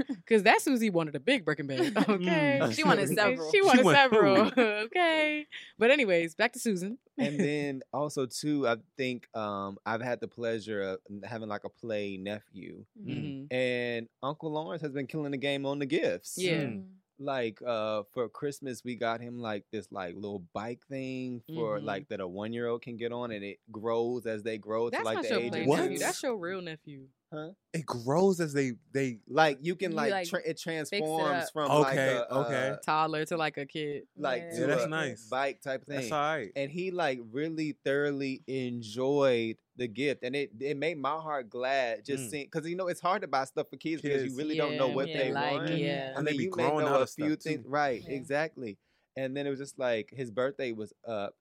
Because 0.09 0.43
that 0.45 0.61
Susie 0.61 0.91
wanted 0.91 1.15
a 1.17 1.21
big 1.21 1.45
Birkin 1.45 1.67
bag. 1.67 1.97
Okay. 1.97 2.59
Mm. 2.63 2.73
She 2.75 2.85
wanted 2.85 3.09
several. 3.09 3.51
She 3.51 3.61
wanted 3.63 3.85
want 3.85 3.97
several. 3.97 4.53
okay. 4.57 5.47
But 5.79 5.91
anyways, 5.91 6.35
back 6.37 6.53
to 6.53 6.59
Susan. 6.61 6.99
and 7.19 7.39
then 7.39 7.83
also 7.93 8.27
too, 8.27 8.67
I 8.67 8.77
think 8.97 9.27
um, 9.35 9.79
I've 9.85 10.03
had 10.03 10.21
the 10.21 10.29
pleasure 10.29 10.83
of 10.83 10.99
having 11.25 11.49
like 11.49 11.65
a 11.65 11.69
play 11.69 12.17
nephew, 12.17 12.85
Mhm. 13.05 13.53
and 13.53 14.09
Uncle 14.23 14.53
Lawrence 14.53 14.83
has 14.83 14.93
been 14.93 15.07
killing 15.07 15.33
the 15.33 15.37
game 15.39 15.67
on 15.67 15.79
the 15.81 15.87
gifts. 15.87 16.35
Yeah. 16.39 16.63
Mm. 16.65 16.85
Like 17.19 17.61
uh, 17.65 18.03
for 18.13 18.29
Christmas, 18.29 18.83
we 18.85 18.97
got 18.97 19.21
him 19.21 19.39
like 19.41 19.65
this 19.71 19.87
like 19.93 20.15
little 20.17 20.43
bike 20.53 20.81
thing 20.89 21.43
for 21.49 21.79
Mhm. 21.79 21.85
like 21.85 22.09
that 22.09 22.21
a 22.21 22.27
one 22.27 22.53
year 22.53 22.67
old 22.69 22.83
can 22.83 22.97
get 22.97 23.13
on, 23.13 23.31
and 23.31 23.45
it 23.45 23.59
grows 23.71 24.27
as 24.27 24.43
they 24.43 24.59
grow 24.59 24.91
That's 24.91 25.01
to 25.03 25.05
like 25.05 25.15
not 25.17 25.23
the 25.25 25.29
your 25.31 25.39
age 25.41 25.55
of 25.63 25.67
What? 25.67 25.81
nephew. 25.83 25.99
That's 25.99 26.23
your 26.23 26.37
real 26.37 26.61
nephew. 26.61 27.07
Huh? 27.33 27.51
It 27.73 27.85
grows 27.87 28.39
as 28.41 28.53
they 28.53 28.73
they. 28.93 29.19
like 29.29 29.59
you 29.61 29.75
can 29.75 29.91
You, 29.93 29.97
like, 29.97 30.11
like, 30.13 30.29
tra- 30.29 30.41
it 30.45 30.51
it 30.51 30.59
transforms 30.59 31.45
up. 31.47 31.53
from 31.53 31.71
Okay, 31.71 32.19
like 32.19 32.29
a, 32.29 32.35
okay. 32.35 32.69
uh, 32.71 32.77
Toddler 32.77 33.25
to 33.27 33.37
like 33.37 33.57
a 33.59 33.67
kid. 33.67 34.05
like 34.17 34.43
Yeah. 34.53 34.61
Yeah, 34.61 34.67
that's 34.67 34.85
a 34.85 34.89
nice. 34.89 35.29
bike 35.29 35.61
type 35.61 35.85
thing. 35.85 35.97
That's 35.97 36.13
all 36.13 36.21
right. 36.21 36.53
and 36.55 36.71
he 36.71 36.91
like 36.93 37.21
really 37.33 37.77
thoroughly 37.85 38.43
enjoyed 38.47 39.57
the 39.77 39.89
gift 39.89 40.23
and 40.23 40.37
it 40.37 40.51
it 40.61 40.77
made 40.77 40.99
my 40.99 41.11
heart 41.19 41.49
glad 41.51 42.05
just 42.05 42.29
Mm. 42.29 42.31
seeing 42.31 42.47
because 42.47 42.69
you 42.69 42.77
know 42.77 42.89
it's 42.89 43.01
hard 43.01 43.23
to 43.23 43.29
buy 43.29 43.45
stuff 43.45 43.69
for 43.71 43.77
kids, 43.77 44.03
because 44.03 44.25
you 44.25 44.35
really 44.35 44.55
don't 44.55 44.77
know 44.77 44.89
what 44.89 45.11
yeah, 45.11 45.17
they 45.17 45.33
like, 45.33 45.63
want 45.63 45.71
yeah. 45.71 46.15
I 46.17 46.21
And 46.21 46.27
they 46.27 46.33
be 46.33 46.45
you 46.45 46.53
may 46.55 46.71
growing 46.71 46.87
know 46.87 47.01
a 47.01 47.01
of 47.03 47.09
stuff, 47.09 47.33
few 47.33 47.37
too. 47.39 47.65
things 47.65 47.65
right 47.67 48.05
Yeah. 48.05 48.11
exactly 48.11 48.79
and 49.17 49.37
then 49.37 49.47
it 49.47 49.51
was 49.51 49.59
just 49.59 49.79
like 49.79 50.11
his 50.13 50.31
birthday 50.31 50.73
was 50.73 50.93
up 51.07 51.35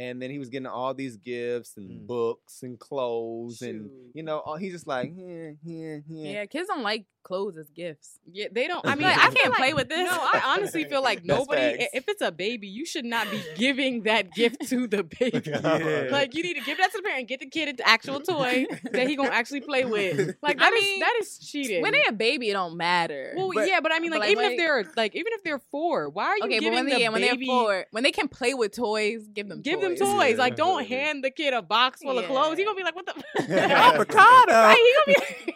and 0.00 0.20
then 0.20 0.30
he 0.30 0.38
was 0.38 0.48
getting 0.48 0.66
all 0.66 0.94
these 0.94 1.16
gifts 1.16 1.76
and 1.76 1.88
Mm. 1.90 2.06
books 2.06 2.62
and 2.62 2.78
clothes 2.78 3.60
and 3.62 3.90
you 4.14 4.22
know 4.22 4.38
all, 4.38 4.56
he's 4.56 4.72
just 4.72 4.86
like 4.86 5.12
yeah 5.14 5.50
yeah 5.64 5.96
yeah 6.08 6.32
Yeah, 6.32 6.46
kids 6.46 6.68
don't 6.68 6.82
like 6.82 7.04
clothes 7.22 7.58
as 7.58 7.68
gifts. 7.68 8.18
Yeah, 8.32 8.46
they 8.50 8.66
don't. 8.66 8.80
I 8.86 8.94
mean, 8.94 9.02
Like, 9.06 9.18
I 9.18 9.28
can't 9.30 9.50
like- 9.50 9.58
play 9.58 9.74
with 9.74 9.90
this. 9.90 10.10
No, 10.10 10.16
I 10.18 10.40
honestly 10.56 10.84
feel 10.86 11.02
like 11.02 11.22
nobody. 11.36 11.86
If 11.92 12.04
it's 12.08 12.22
a 12.22 12.32
baby, 12.32 12.66
you 12.66 12.86
should 12.86 13.04
not 13.04 13.30
be 13.30 13.42
giving 13.56 14.04
that 14.04 14.32
gift 14.32 14.66
to 14.70 14.86
the 14.86 15.04
baby. 15.04 15.42
Yeah. 15.50 16.08
Like 16.10 16.34
you 16.34 16.42
need 16.42 16.54
to 16.54 16.62
give 16.62 16.78
that 16.78 16.90
to 16.92 16.96
the 16.98 17.02
parent. 17.02 17.28
Get 17.28 17.40
the 17.40 17.46
kid 17.56 17.68
an 17.68 17.76
actual 17.84 18.20
toy 18.20 18.64
that 18.92 19.06
he 19.06 19.16
gonna 19.16 19.28
actually 19.40 19.60
play 19.60 19.84
with. 19.84 20.34
Like 20.40 20.56
I 20.58 20.70
that 20.70 20.72
is- 20.72 20.82
mean, 20.82 21.00
that 21.00 21.14
is 21.20 21.38
cheating. 21.38 21.82
When 21.82 21.92
they 21.92 22.02
a 22.08 22.12
baby, 22.12 22.48
it 22.48 22.54
don't 22.54 22.76
matter. 22.78 23.34
well, 23.36 23.50
But- 23.54 23.68
yeah, 23.68 23.80
but 23.80 23.92
I 23.92 23.98
mean, 23.98 24.12
but 24.12 24.20
like, 24.20 24.28
like, 24.28 24.32
even 24.32 24.42
when 24.44 24.52
if 24.52 24.58
they- 24.58 24.64
they're 24.64 24.92
like, 24.96 25.14
even 25.14 25.32
if 25.34 25.42
they're 25.44 25.58
four, 25.70 26.08
why 26.08 26.24
are 26.24 26.36
you 26.38 26.44
okay, 26.44 26.56
but 26.56 26.60
giving 26.64 26.74
when 26.78 26.86
they, 26.86 26.94
the 26.94 27.00
yeah, 27.00 27.08
when 27.10 27.20
they're 27.20 27.36
four, 27.46 27.86
when 27.90 28.02
they 28.02 28.12
can 28.12 28.28
play 28.28 28.54
with 28.54 28.72
toys, 28.74 29.28
give 29.28 29.46
them 29.46 29.60
Give 29.60 29.74
toys. 29.78 29.82
Some 29.96 30.08
toys. 30.08 30.30
toys. 30.30 30.38
Like, 30.38 30.56
don't 30.56 30.86
hand 30.86 31.22
the 31.24 31.30
kid 31.30 31.54
a 31.54 31.62
box 31.62 32.02
full 32.02 32.18
of 32.18 32.24
clothes. 32.26 32.58
He 32.58 32.64
gonna 32.64 32.76
be 32.76 32.82
like, 32.82 32.94
"What 32.96 33.06
the 33.06 33.12
Avocado. 33.62 34.52
Right, 34.52 34.76
he 34.76 34.94
gonna 34.94 35.06
be, 35.06 35.52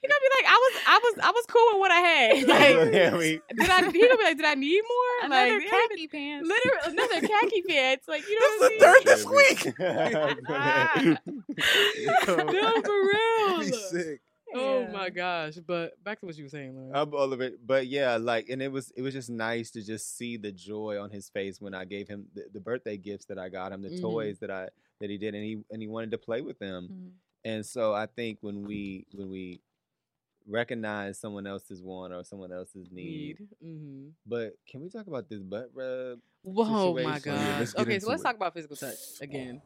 he 0.00 0.08
gonna 0.08 0.20
be 0.20 0.30
like, 0.36 0.46
"I 0.46 0.56
was, 0.56 0.82
I 0.86 0.98
was, 1.02 1.14
I 1.22 1.30
was 1.30 1.44
cool 1.48 1.66
with 1.72 1.78
what 1.80 1.90
I 1.90 2.00
had." 2.00 2.48
Like, 2.48 2.92
Yeah, 2.94 3.16
we- 3.16 3.40
did 3.56 3.70
I? 3.70 3.90
He 3.90 4.00
gonna 4.00 4.16
be 4.16 4.24
like, 4.24 4.36
"Did 4.36 4.46
I 4.46 4.54
need 4.54 4.82
more?" 4.82 5.26
Another 5.26 5.58
like, 5.58 5.68
khaki 5.70 6.08
pants. 6.08 6.48
literally 6.48 6.78
another 6.98 7.20
khaki 7.26 7.62
pants. 7.68 8.08
Like, 8.08 8.22
you 8.28 8.38
know 8.38 8.46
That's 8.48 8.60
what 8.60 8.72
the 8.78 8.86
I 8.86 8.88
third 8.92 9.04
mean? 9.04 9.06
this 9.06 9.24
week. 9.26 9.78
No, 12.52 12.82
for 12.82 12.98
real. 13.08 13.58
Be 13.60 13.72
sick. 13.72 14.20
Oh 14.54 14.80
Yeah. 14.80 14.90
my 14.92 15.10
gosh! 15.10 15.54
But 15.66 16.02
back 16.02 16.20
to 16.20 16.26
what 16.26 16.36
you 16.36 16.44
were 16.44 16.48
saying, 16.50 16.74
Lauren. 16.76 16.94
I'm 16.94 17.14
all 17.14 17.32
of 17.32 17.40
it, 17.40 17.64
but 17.66 17.86
yeah, 17.86 18.16
like, 18.16 18.48
and 18.48 18.60
it 18.62 18.70
was 18.72 18.90
it 18.96 19.02
was 19.02 19.14
just 19.14 19.30
nice 19.30 19.70
to 19.72 19.82
just 19.82 20.16
see 20.16 20.36
the 20.36 20.50
joy 20.52 21.00
on 21.00 21.10
his 21.10 21.28
face 21.28 21.60
when 21.60 21.74
I 21.74 21.84
gave 21.84 22.08
him 22.08 22.26
the, 22.34 22.44
the 22.52 22.60
birthday 22.60 22.96
gifts 22.96 23.26
that 23.26 23.38
I 23.38 23.48
got 23.48 23.72
him, 23.72 23.82
the 23.82 23.90
Mhm. 23.90 24.00
toys 24.00 24.38
that 24.40 24.50
I 24.50 24.68
that 25.00 25.10
he 25.10 25.18
did, 25.18 25.34
and 25.34 25.44
he 25.44 25.62
and 25.70 25.80
he 25.82 25.88
wanted 25.88 26.10
to 26.12 26.18
play 26.18 26.40
with 26.40 26.58
them. 26.58 26.88
Mhm. 26.90 27.10
And 27.44 27.64
so 27.66 27.94
I 27.94 28.06
think 28.06 28.38
when 28.42 28.64
we 28.64 29.06
when 29.14 29.30
we 29.30 29.60
recognize 30.48 31.18
someone 31.18 31.46
else's 31.46 31.82
want 31.82 32.12
or 32.12 32.24
someone 32.24 32.52
else's 32.52 32.90
need, 32.90 33.38
Need. 33.40 33.48
Mm-hmm. 33.64 34.08
but 34.26 34.54
can 34.66 34.80
we 34.82 34.88
talk 34.88 35.06
about 35.06 35.28
this 35.28 35.40
butt 35.40 35.70
rub? 35.74 36.18
Whoa, 36.42 36.94
my 36.94 37.18
situation. 37.18 37.22
gosh. 37.22 37.68
Yeah, 37.76 37.82
okay, 37.82 37.98
so 37.98 38.08
let's 38.08 38.22
it. 38.22 38.24
talk 38.24 38.36
about 38.36 38.54
physical 38.54 38.76
touch 38.76 38.96
again. 39.20 39.60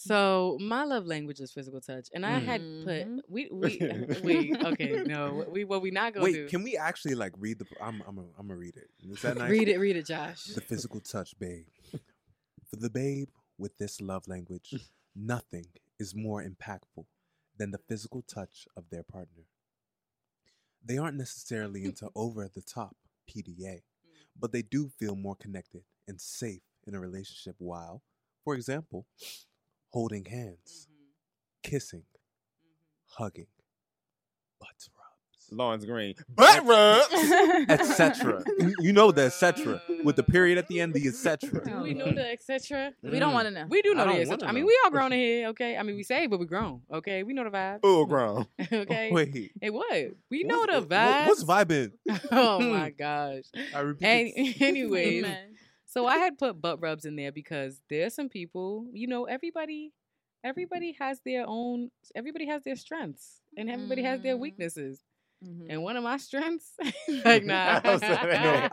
So 0.00 0.58
my 0.60 0.84
love 0.84 1.06
language 1.06 1.40
is 1.40 1.50
physical 1.50 1.80
touch, 1.80 2.08
and 2.14 2.24
I 2.24 2.38
had 2.38 2.60
put 2.84 3.06
Mhm. 3.08 3.20
we 3.28 3.48
we 4.22 4.54
okay 4.64 5.02
no 5.04 5.44
we 5.50 5.64
what 5.64 5.82
we 5.82 5.90
not 5.90 6.14
gonna 6.14 6.24
Wait, 6.24 6.34
do 6.34 6.48
can 6.48 6.62
we 6.62 6.76
actually 6.76 7.16
like 7.16 7.32
read 7.36 7.58
the? 7.58 7.66
I'm 7.80 8.00
I'm 8.06 8.18
I'm 8.38 8.46
gonna 8.46 8.56
read 8.56 8.76
it. 8.76 8.88
Is 9.10 9.22
that 9.22 9.36
nice? 9.36 9.50
read 9.50 9.68
it 9.68 9.78
read 9.78 9.96
it 9.96 10.06
Josh 10.06 10.44
The 10.44 10.60
physical 10.60 11.00
touch, 11.00 11.36
babe. 11.38 11.66
For 12.70 12.76
the 12.76 12.90
babe 12.90 13.28
with 13.58 13.76
this 13.78 14.00
love 14.00 14.28
language, 14.28 14.72
nothing 15.16 15.66
is 15.98 16.14
more 16.14 16.44
impactful 16.44 17.06
than 17.56 17.72
the 17.72 17.78
physical 17.78 18.22
touch 18.22 18.68
of 18.76 18.84
their 18.90 19.02
partner. 19.02 19.44
They 20.84 20.96
aren't 20.96 21.16
necessarily 21.16 21.84
into 21.84 22.08
over 22.14 22.48
the 22.48 22.62
top 22.62 22.94
PDA, 23.28 23.82
but 24.38 24.52
they 24.52 24.62
do 24.62 24.88
feel 24.88 25.16
more 25.16 25.34
connected 25.34 25.82
and 26.06 26.20
safe 26.20 26.62
in 26.86 26.94
a 26.94 27.00
relationship 27.00 27.56
while, 27.58 28.02
for 28.44 28.54
example, 28.54 29.06
holding 29.90 30.24
hands, 30.24 30.88
mm-hmm. 30.90 31.70
kissing, 31.70 32.00
mm-hmm. 32.00 33.22
hugging, 33.22 33.46
butt 34.60 34.68
rubs, 34.68 35.48
Lawrence 35.50 35.84
Green. 35.84 36.14
Butt 36.28 36.64
rubs. 36.66 37.08
etc. 37.68 38.44
You- 38.58 38.74
you 38.80 38.92
know 38.92 39.10
the 39.10 39.22
etc. 39.26 39.80
with 40.04 40.16
the 40.16 40.22
period 40.22 40.58
at 40.58 40.68
the 40.68 40.80
end, 40.80 40.94
the 40.94 41.06
etc. 41.08 41.48
Mm-hmm. 41.50 41.76
do 41.78 41.82
we 41.82 41.94
know 41.94 42.12
the 42.12 42.30
etc 42.32 42.92
We 43.02 43.18
don't 43.18 43.32
want 43.32 43.46
to 43.48 43.50
know. 43.52 43.66
we 43.68 43.82
do 43.82 43.92
I 43.92 43.94
know 44.04 44.12
the 44.14 44.20
etc 44.20 44.48
I 44.48 44.52
mean 44.52 44.66
we 44.66 44.78
all 44.84 44.90
grown 44.90 45.12
in 45.12 45.18
here 45.26 45.48
okay 45.48 45.76
I 45.76 45.82
mean 45.82 45.96
we 45.96 46.02
say 46.02 46.26
but 46.26 46.38
we 46.38 46.46
grown 46.46 46.82
okay 46.92 47.22
we 47.22 47.32
know 47.32 47.44
the 47.44 47.50
vibe 47.50 47.80
Full 47.82 48.06
grown. 48.12 48.46
okay 48.72 49.10
Wait, 49.10 49.52
hey 49.60 49.70
what 49.70 49.90
we 50.30 50.44
know 50.44 50.58
what's- 50.60 50.84
the 50.86 50.94
vibe 50.94 51.26
What's 51.26 51.44
vibing? 51.44 51.92
oh 52.30 52.60
my 52.60 52.90
gosh 52.90 53.44
I 53.74 53.80
repeat. 53.80 54.06
and 54.06 54.28
it. 55.24 55.36
Anyways 55.96 56.06
Amen. 56.06 56.14
So 56.14 56.20
I 56.20 56.22
had 56.22 56.38
put 56.38 56.60
butt 56.60 56.80
rubs 56.80 57.04
in 57.04 57.16
there 57.16 57.32
because 57.32 57.80
there's 57.88 58.14
some 58.14 58.28
people, 58.28 58.86
you 58.92 59.06
know, 59.06 59.24
everybody 59.24 59.92
everybody 60.44 60.92
has 61.00 61.20
their 61.24 61.44
own 61.46 61.90
everybody 62.14 62.46
has 62.46 62.62
their 62.62 62.76
strengths 62.76 63.40
and 63.56 63.68
everybody 63.68 64.02
has 64.02 64.20
their 64.22 64.36
Mhm. 64.36 64.40
weaknesses. 64.40 65.02
Mhm. 65.44 65.66
And 65.70 65.82
one 65.82 65.96
of 65.96 66.02
my 66.04 66.16
strengths 66.16 66.72
like 67.24 67.44
nah. 67.44 67.80
I 67.84 67.90
was 67.92 68.02
No, 68.02 68.08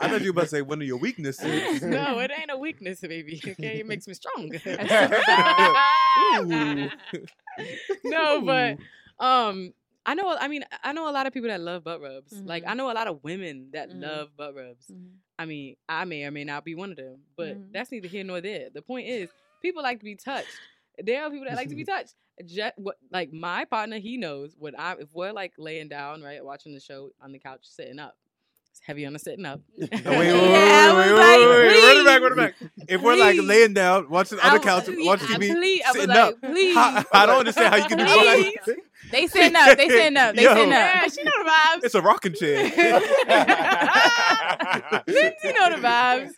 I 0.00 0.08
thought 0.08 0.20
you 0.22 0.26
were 0.26 0.30
about 0.30 0.42
to 0.42 0.48
say 0.48 0.62
one 0.62 0.80
of 0.80 0.86
your 0.86 0.98
weaknesses. 0.98 1.82
no, 1.82 2.18
it 2.20 2.30
ain't 2.38 2.50
a 2.50 2.56
weakness, 2.58 3.00
baby. 3.00 3.40
Okay, 3.46 3.80
it 3.80 3.86
makes 3.86 4.06
me 4.06 4.14
strong. 4.14 4.50
No, 8.04 8.42
but 8.42 8.78
um, 9.18 9.72
I 10.04 10.14
know. 10.14 10.36
I 10.38 10.48
mean, 10.48 10.64
I 10.84 10.92
know 10.92 11.08
a 11.08 11.12
lot 11.12 11.26
of 11.26 11.32
people 11.32 11.48
that 11.48 11.60
love 11.60 11.84
butt 11.84 12.00
rubs. 12.00 12.32
Like, 12.44 12.64
Mhm. 12.64 12.68
I 12.70 12.74
know 12.74 12.90
a 12.90 12.94
lot 12.94 13.06
of 13.08 13.22
women 13.24 13.70
that 13.72 13.90
Mhm. 13.90 14.00
love 14.02 14.36
butt 14.36 14.54
rubs. 14.54 14.90
I 15.38 15.44
mean, 15.46 15.76
I 15.88 16.04
may 16.04 16.24
or 16.24 16.30
may 16.30 16.44
not 16.44 16.64
be 16.64 16.74
one 16.74 16.90
of 16.90 16.96
them, 16.96 17.18
but 17.36 17.56
Mhm. 17.58 17.72
that's 17.72 17.90
neither 17.92 18.08
here 18.08 18.24
nor 18.24 18.40
there. 18.40 18.70
The 18.70 18.82
point 18.82 19.06
is, 19.08 19.28
people 19.62 19.82
like 19.82 19.98
to 19.98 20.04
be 20.04 20.14
touched. 20.16 20.58
There 20.98 21.22
are 21.22 21.30
people 21.30 21.46
that 21.46 21.56
like 21.56 21.68
to 21.68 21.74
be 21.74 21.84
touched. 21.84 22.14
Just, 22.44 22.74
what, 22.78 22.96
like 23.10 23.32
my 23.32 23.64
partner, 23.64 23.98
he 23.98 24.16
knows 24.16 24.56
when 24.58 24.74
I 24.76 24.92
if 24.92 25.08
we're 25.12 25.32
like 25.32 25.52
laying 25.58 25.88
down, 25.88 26.22
right, 26.22 26.44
watching 26.44 26.74
the 26.74 26.80
show 26.80 27.10
on 27.20 27.32
the 27.32 27.38
couch, 27.38 27.60
sitting 27.62 27.98
up. 27.98 28.16
It's 28.76 28.84
heavy 28.86 29.06
on 29.06 29.14
the 29.14 29.18
sitting 29.18 29.46
up. 29.46 29.62
Wait, 29.78 29.90
wait, 29.90 30.04
wait, 30.04 30.06
wait, 30.06 30.12
Yeah, 30.12 30.94
wait, 30.94 31.12
wait, 31.12 31.14
like, 31.14 31.38
wait, 31.38 31.48
wait, 31.48 31.82
run 31.82 31.96
it 31.96 32.04
back, 32.04 32.20
run 32.20 32.32
it 32.32 32.36
back. 32.36 32.54
If 32.88 33.00
we're 33.00 33.16
like 33.16 33.38
laying 33.40 33.72
down, 33.72 34.10
watching 34.10 34.38
on 34.38 34.52
the 34.52 34.60
couch, 34.60 34.84
watching 34.88 35.28
I 35.28 35.38
TV, 35.38 35.54
please- 35.54 35.82
I 35.82 35.88
was 35.92 35.96
sitting 35.96 36.08
like, 36.10 36.18
up, 36.18 36.34
please. 36.42 36.74
how- 36.74 37.02
I 37.10 37.24
don't 37.24 37.38
understand 37.38 37.72
how 37.74 37.80
you 37.80 37.88
can 37.88 37.96
do 37.98 38.04
Please. 38.04 38.54
that. 38.66 38.76
They 39.12 39.28
sitting 39.28 39.54
up. 39.56 39.76
They 39.78 39.88
sitting 39.88 40.16
up. 40.16 40.34
They 40.34 40.42
Yo. 40.42 40.52
sitting 40.54 40.70
yeah, 40.72 41.02
up. 41.06 41.12
she 41.12 41.22
know 41.22 41.30
the 41.44 41.48
vibes. 41.50 41.84
It's 41.84 41.94
a 41.94 42.02
rocking 42.02 42.32
chair. 42.34 42.64
Lindsay 45.06 45.52
know 45.52 45.70
the 45.70 45.76
vibes. 45.80 46.30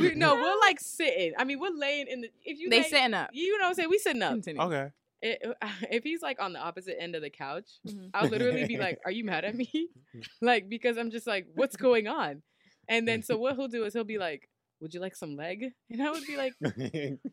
We, 0.00 0.14
no, 0.14 0.34
we're 0.34 0.60
like 0.60 0.78
sitting. 0.78 1.32
I 1.38 1.44
mean, 1.44 1.58
we're 1.58 1.70
laying 1.74 2.06
in 2.08 2.20
the. 2.20 2.28
If 2.44 2.58
you 2.58 2.68
They 2.68 2.82
lay- 2.82 2.88
sitting 2.88 3.14
up. 3.14 3.30
You 3.32 3.56
know 3.58 3.64
what 3.64 3.68
I'm 3.70 3.74
saying? 3.74 3.88
We 3.90 3.98
sitting 3.98 4.20
up. 4.22 4.32
Continue. 4.32 4.60
okay. 4.62 4.90
It, 5.22 5.40
if 5.90 6.02
he's 6.04 6.20
like 6.22 6.40
on 6.42 6.52
the 6.52 6.58
opposite 6.58 7.00
end 7.00 7.14
of 7.14 7.22
the 7.22 7.30
couch, 7.30 7.68
Mhm. 7.86 8.10
I'll 8.12 8.28
literally 8.28 8.66
be 8.66 8.76
like, 8.76 8.98
"Are 9.06 9.12
you 9.12 9.24
mad 9.24 9.44
at 9.44 9.54
me?" 9.54 9.88
like 10.42 10.68
because 10.68 10.96
I'm 10.98 11.10
just 11.10 11.26
like, 11.26 11.46
"What's 11.54 11.76
going 11.76 12.08
on?" 12.08 12.42
And 12.88 13.06
then 13.06 13.22
so 13.22 13.36
what 13.38 13.56
he'll 13.56 13.68
do 13.68 13.84
is 13.84 13.92
he'll 13.94 14.04
be 14.04 14.18
like, 14.18 14.48
"Would 14.80 14.92
you 14.94 15.00
like 15.00 15.14
some 15.14 15.36
leg?" 15.36 15.64
And 15.90 16.02
I 16.02 16.10
would 16.10 16.26
be 16.26 16.36
like, 16.36 16.54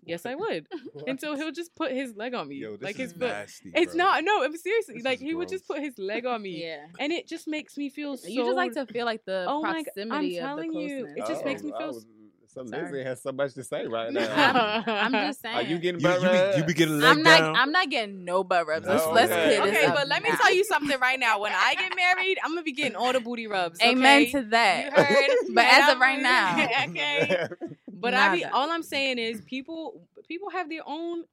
"Yes, 0.05 0.25
I 0.25 0.35
would." 0.35 0.67
And 1.07 1.19
so 1.19 1.35
he'll 1.35 1.51
just 1.51 1.75
put 1.75 1.91
his 1.91 2.15
leg 2.15 2.33
on 2.35 2.47
me, 2.47 2.57
Yo, 2.57 2.77
this 2.77 2.83
like 2.83 2.95
is 2.99 3.11
his 3.11 3.13
foot. 3.13 3.31
nasty. 3.33 3.71
It's 3.73 3.95
bro. 3.95 4.05
not. 4.05 4.23
No, 4.23 4.43
I'm 4.43 4.55
seriously. 4.55 4.95
This 4.95 5.03
like 5.05 5.15
is 5.17 5.21
he 5.21 5.33
would 5.33 5.49
just 5.49 5.65
put 5.67 5.79
his 5.79 5.97
leg 5.97 6.25
on 6.27 6.41
me, 6.43 6.63
Yeah. 6.63 6.85
and 6.99 7.11
it 7.11 7.27
just 7.27 7.47
makes 7.47 7.75
me 7.77 7.89
feel 7.89 8.17
so. 8.17 8.27
You 8.27 8.45
just 8.45 8.55
like 8.55 8.73
to 8.73 8.85
feel 8.85 9.05
like 9.05 9.25
the 9.25 9.45
Oh 9.47 9.61
my 9.61 9.69
I'm 9.69 9.83
proximity 9.83 10.37
of 10.37 10.43
the 10.43 10.47
telling 10.47 10.73
you, 10.73 11.07
it 11.15 11.25
just 11.27 11.43
makes 11.43 11.63
me 11.63 11.73
feel 11.77 11.97
s- 11.97 12.05
So 12.51 12.65
Sorry. 12.65 12.81
Lindsay 12.81 13.03
has 13.03 13.21
so 13.21 13.31
much 13.31 13.53
to 13.53 13.63
say 13.63 13.85
right 13.85 14.11
now. 14.13 14.83
I'm, 14.83 14.83
I'm 14.87 15.11
just 15.27 15.41
saying. 15.41 15.55
Are 15.55 15.61
you 15.61 15.77
getting 15.77 16.01
You, 16.01 16.07
butt 16.07 16.21
you, 16.21 16.27
be, 16.29 16.33
you 16.35 16.41
rubs? 16.43 16.63
be 16.63 16.73
getting 16.73 16.99
leg 16.99 17.17
I'm 17.17 17.21
not. 17.23 17.39
down. 17.39 17.55
I'm 17.55 17.71
not 17.71 17.89
getting 17.91 18.25
no 18.25 18.43
butt 18.43 18.65
rubs. 18.67 18.87
Let's, 18.87 19.05
No, 19.05 19.11
let's 19.11 19.31
okay. 19.31 19.43
clear 19.57 19.65
this 19.67 19.77
Okay, 19.77 19.85
up 19.85 19.95
but 19.95 20.07
let 20.07 20.23
me 20.23 20.31
tell 20.31 20.51
you 20.53 20.63
something 20.65 20.99
right 20.99 21.19
now. 21.19 21.39
When 21.39 21.51
I 21.53 21.75
get 21.75 21.95
married, 21.95 22.37
I'm 22.43 22.49
gonna 22.51 22.63
be 22.63 22.71
getting 22.71 22.95
all 22.95 23.13
the 23.13 23.19
booty 23.19 23.45
rubs. 23.47 23.79
Okay? 23.79 23.91
Amen 23.91 24.25
to 24.31 24.39
You 24.39 24.49
that. 24.49 24.93
heard? 24.93 25.29
But 25.53 25.63
And 25.65 25.83
as 25.83 25.83
of 25.83 25.89
I'm- 25.89 26.01
right 26.01 26.21
now, 26.21 26.67
okay. 26.89 27.47
But 27.91 28.13
I 28.15 28.35
be 28.35 28.45
all 28.45 28.71
I'm 28.71 28.83
saying 28.83 29.19
is 29.19 29.41
people 29.41 30.01
people 30.27 30.49
have 30.49 30.69
their 30.69 30.81
own 30.87 31.25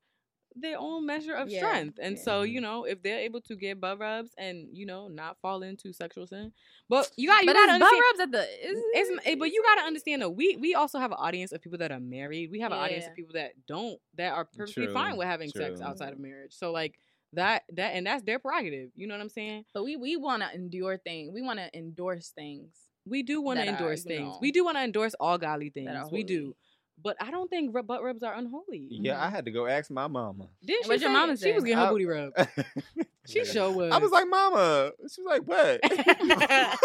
their 0.57 0.79
own 0.79 1.07
measure 1.07 1.35
of 1.35 1.51
Yeah, 1.51 1.57
strength. 1.57 1.99
And 2.01 2.17
yeah. 2.17 2.23
so, 2.23 2.43
you 2.43 2.61
know, 2.61 2.85
if 2.85 3.03
they're 3.03 3.19
able 3.21 3.41
to 3.43 3.57
get 3.57 3.81
butt 3.81 3.99
rubs 3.99 4.33
and, 4.39 4.69
you 4.73 4.87
know, 4.87 5.09
not 5.09 5.39
fall 5.41 5.63
into 5.63 5.93
sexual 5.93 6.27
sin. 6.27 6.53
But 6.89 7.11
you 7.17 7.29
got 7.29 7.45
you 7.45 7.47
but 7.47 7.55
gotta 7.55 7.73
it's 7.73 7.79
butt 7.79 7.93
understand 7.93 8.03
rubs 8.11 8.21
at 8.21 8.33
the. 8.33 8.43
Is, 8.69 8.85
it's, 8.93 9.27
eh, 9.27 9.35
but 9.37 9.53
you 9.53 9.63
gotta 9.63 9.87
understand 9.87 10.23
though, 10.23 10.31
we 10.31 10.57
we 10.57 10.75
also 10.75 10.99
have 10.99 11.13
an 11.13 11.19
audience 11.21 11.53
of 11.53 11.61
people 11.61 11.79
that 11.79 11.93
are 11.93 12.01
married. 12.01 12.51
We 12.51 12.61
have 12.61 12.73
an 12.73 12.79
audience 12.79 13.07
of 13.07 13.15
people 13.15 13.35
that 13.35 13.53
don't 13.67 14.01
that 14.17 14.33
are 14.33 14.45
perfectly 14.45 14.87
True, 14.87 14.93
fine 14.95 15.17
with 15.17 15.27
having 15.27 15.53
sex 15.53 15.81
outside 15.81 16.13
of 16.13 16.19
marriage. 16.19 16.55
So 16.55 16.73
like 16.73 16.99
that 17.33 17.65
that 17.75 17.91
and 17.95 18.07
that's 18.07 18.23
their 18.23 18.39
prerogative. 18.39 18.91
You 18.95 19.07
know 19.07 19.15
what 19.15 19.21
I'm 19.21 19.29
saying? 19.29 19.65
But 19.75 19.85
we 19.85 19.97
we 19.97 20.17
want 20.17 20.43
to 20.43 20.55
endure 20.55 20.97
things. 20.99 21.33
We 21.33 21.43
want 21.43 21.59
to 21.59 21.77
endorse 21.77 22.31
things. 22.31 22.75
We 23.05 23.23
do 23.23 23.41
want 23.41 23.61
to 23.61 23.65
That 23.65 23.69
are, 23.69 23.73
endorse 23.73 24.03
you 24.05 24.09
things. 24.09 24.35
know, 24.35 24.39
we 24.41 24.53
do 24.53 24.65
want 24.65 24.77
to 24.77 24.83
endorse 24.83 25.15
all 25.21 25.39
godly 25.39 25.71
things. 25.71 26.11
We 26.11 26.25
do. 26.25 26.55
Holy. 27.03 27.15
But 27.15 27.17
I 27.27 27.31
don't 27.31 27.49
think 27.49 27.73
butt 27.87 28.03
rubs 28.03 28.23
are 28.23 28.35
unholy. 28.35 28.87
Yeah, 28.91 29.23
I 29.25 29.29
had 29.31 29.45
to 29.47 29.51
go 29.51 29.67
ask 29.67 29.91
my 29.91 30.07
mama. 30.07 30.49
Didn't 30.65 30.85
she 30.85 30.89
What'd 30.89 31.03
your 31.03 31.11
say- 31.11 31.13
mama 31.13 31.37
She 31.37 31.53
was 31.53 31.65
getting 31.65 31.79
her 31.79 31.87
I- 31.87 31.91
booty 31.91 32.07
rubbed. 32.07 32.37
She 33.29 33.45
sure 33.45 33.73
was. 33.73 33.91
I 33.93 33.99
was 33.99 34.13
like, 34.13 34.29
Mama. 34.29 34.93
She 35.13 35.21
was 35.21 35.27
like, 35.29 35.43
What? 35.43 35.81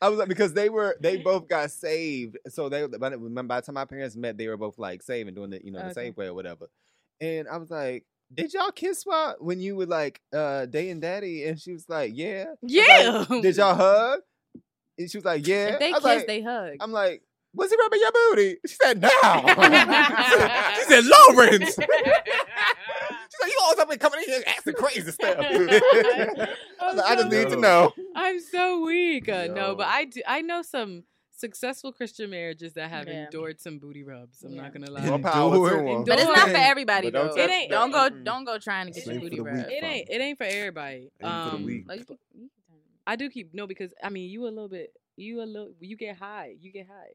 I 0.00 0.08
was 0.08 0.18
like, 0.18 0.28
because 0.28 0.52
they 0.52 0.68
were, 0.68 0.96
they 1.00 1.16
both 1.24 1.48
got 1.48 1.70
saved. 1.72 2.36
So 2.48 2.68
they, 2.68 2.86
by 2.86 3.08
the 3.10 3.18
by 3.18 3.60
the 3.60 3.66
time 3.66 3.74
my 3.74 3.84
parents 3.84 4.16
met, 4.16 4.36
they 4.38 4.46
were 4.48 4.56
both 4.56 4.78
like 4.78 5.02
saving, 5.02 5.34
doing 5.34 5.50
the, 5.50 5.64
you 5.64 5.70
know, 5.72 5.78
the 5.80 5.84
Okay. 5.86 5.94
same 5.94 6.14
way 6.16 6.26
or 6.26 6.34
whatever. 6.34 6.68
And 7.20 7.48
I 7.48 7.56
was 7.56 7.70
like, 7.70 8.04
did 8.32 8.52
y'all 8.54 8.70
kiss 8.72 9.00
swap 9.00 9.36
when 9.40 9.60
you 9.60 9.76
were 9.76 9.86
like 9.86 10.20
uh 10.32 10.66
day 10.66 10.90
and 10.90 11.00
daddy? 11.02 11.44
And 11.46 11.60
she 11.60 11.72
was 11.72 11.88
like, 11.88 12.12
yeah. 12.14 12.46
I 12.48 12.50
was 12.62 12.72
yeah. 12.72 13.24
like, 13.28 13.42
did 13.42 13.56
y'all 13.56 13.74
hug? 13.74 14.20
And 14.98 15.10
she 15.10 15.16
was 15.18 15.24
like, 15.24 15.46
yeah. 15.46 15.66
If 15.74 15.78
they 15.80 15.90
I 15.90 15.94
kiss, 15.94 16.04
like, 16.04 16.26
they 16.26 16.42
hug. 16.42 16.74
I'm 16.80 16.92
like, 16.92 17.22
was 17.54 17.70
he 17.70 17.76
rubbing 17.76 18.00
your 18.00 18.12
booty? 18.12 18.56
She 18.66 18.74
said, 18.82 19.00
no. 19.00 19.08
she 20.74 20.82
said, 20.84 21.04
Lawrence. 21.04 21.74
She's 21.74 23.40
like, 23.40 23.50
you 23.52 23.58
always 23.62 23.78
have 23.78 23.88
been 23.88 23.98
coming 23.98 24.20
in 24.22 24.28
here 24.28 24.42
asking 24.46 24.74
crazy 24.74 25.10
stuff. 25.10 25.36
I, 25.40 26.48
I'm 26.80 27.00
I 27.00 27.14
just 27.16 27.22
so- 27.22 27.28
need 27.28 27.48
to 27.50 27.56
know. 27.56 27.92
I'm 28.14 28.40
so 28.40 28.84
weak. 28.84 29.28
Uh, 29.28 29.46
no, 29.48 29.68
Yo. 29.68 29.74
but 29.76 29.86
I 29.86 30.04
do. 30.06 30.20
I 30.26 30.40
know 30.42 30.62
some 30.62 31.04
successful 31.34 31.92
Christian 31.92 32.30
marriages 32.30 32.74
that 32.74 32.88
have 32.90 33.08
Yeah. 33.08 33.24
endured 33.24 33.60
some 33.60 33.78
booty 33.78 34.02
rubs. 34.04 34.42
I'm 34.44 34.52
Yeah. 34.52 34.62
not 34.62 34.72
gonna 34.74 34.90
More 34.90 35.18
lie. 35.18 35.30
power 35.30 35.56
to 35.56 35.64
Endure. 35.76 35.88
'em. 35.98 36.04
but 36.04 36.18
it's 36.20 36.26
not 36.28 36.48
for 36.50 36.56
everybody 36.56 37.10
But 37.10 37.18
don't 37.18 37.36
though. 37.36 37.42
It 37.42 37.50
ain't- 37.50 37.70
Don't 37.70 37.90
go. 37.90 38.08
Don't 38.10 38.44
go 38.44 38.58
trying 38.58 38.86
to 38.86 38.92
get 38.92 39.06
your 39.06 39.20
booty 39.20 39.36
the 39.36 39.42
rubbed. 39.42 39.70
It 39.72 39.82
ain't. 39.82 40.08
It 40.10 40.20
ain't 40.20 40.38
for 40.38 40.44
everybody. 40.44 40.94
Ain't 40.94 41.12
for 41.20 41.22
the 41.22 41.28
Um. 41.28 41.84
Like, 41.88 41.98
you 42.00 42.04
can- 42.04 42.18
you 42.34 42.48
can- 42.48 42.50
I 43.06 43.16
do 43.16 43.28
keep 43.30 43.52
no 43.54 43.66
because 43.66 43.92
I 44.02 44.10
mean 44.10 44.30
you 44.30 44.44
a 44.44 44.48
little 44.52 44.68
bit. 44.68 44.92
You 45.16 45.42
a 45.42 45.44
little. 45.44 45.72
You 45.80 45.96
get 45.96 46.16
high. 46.16 46.54
You 46.60 46.70
get 46.70 46.86
high. 46.86 47.14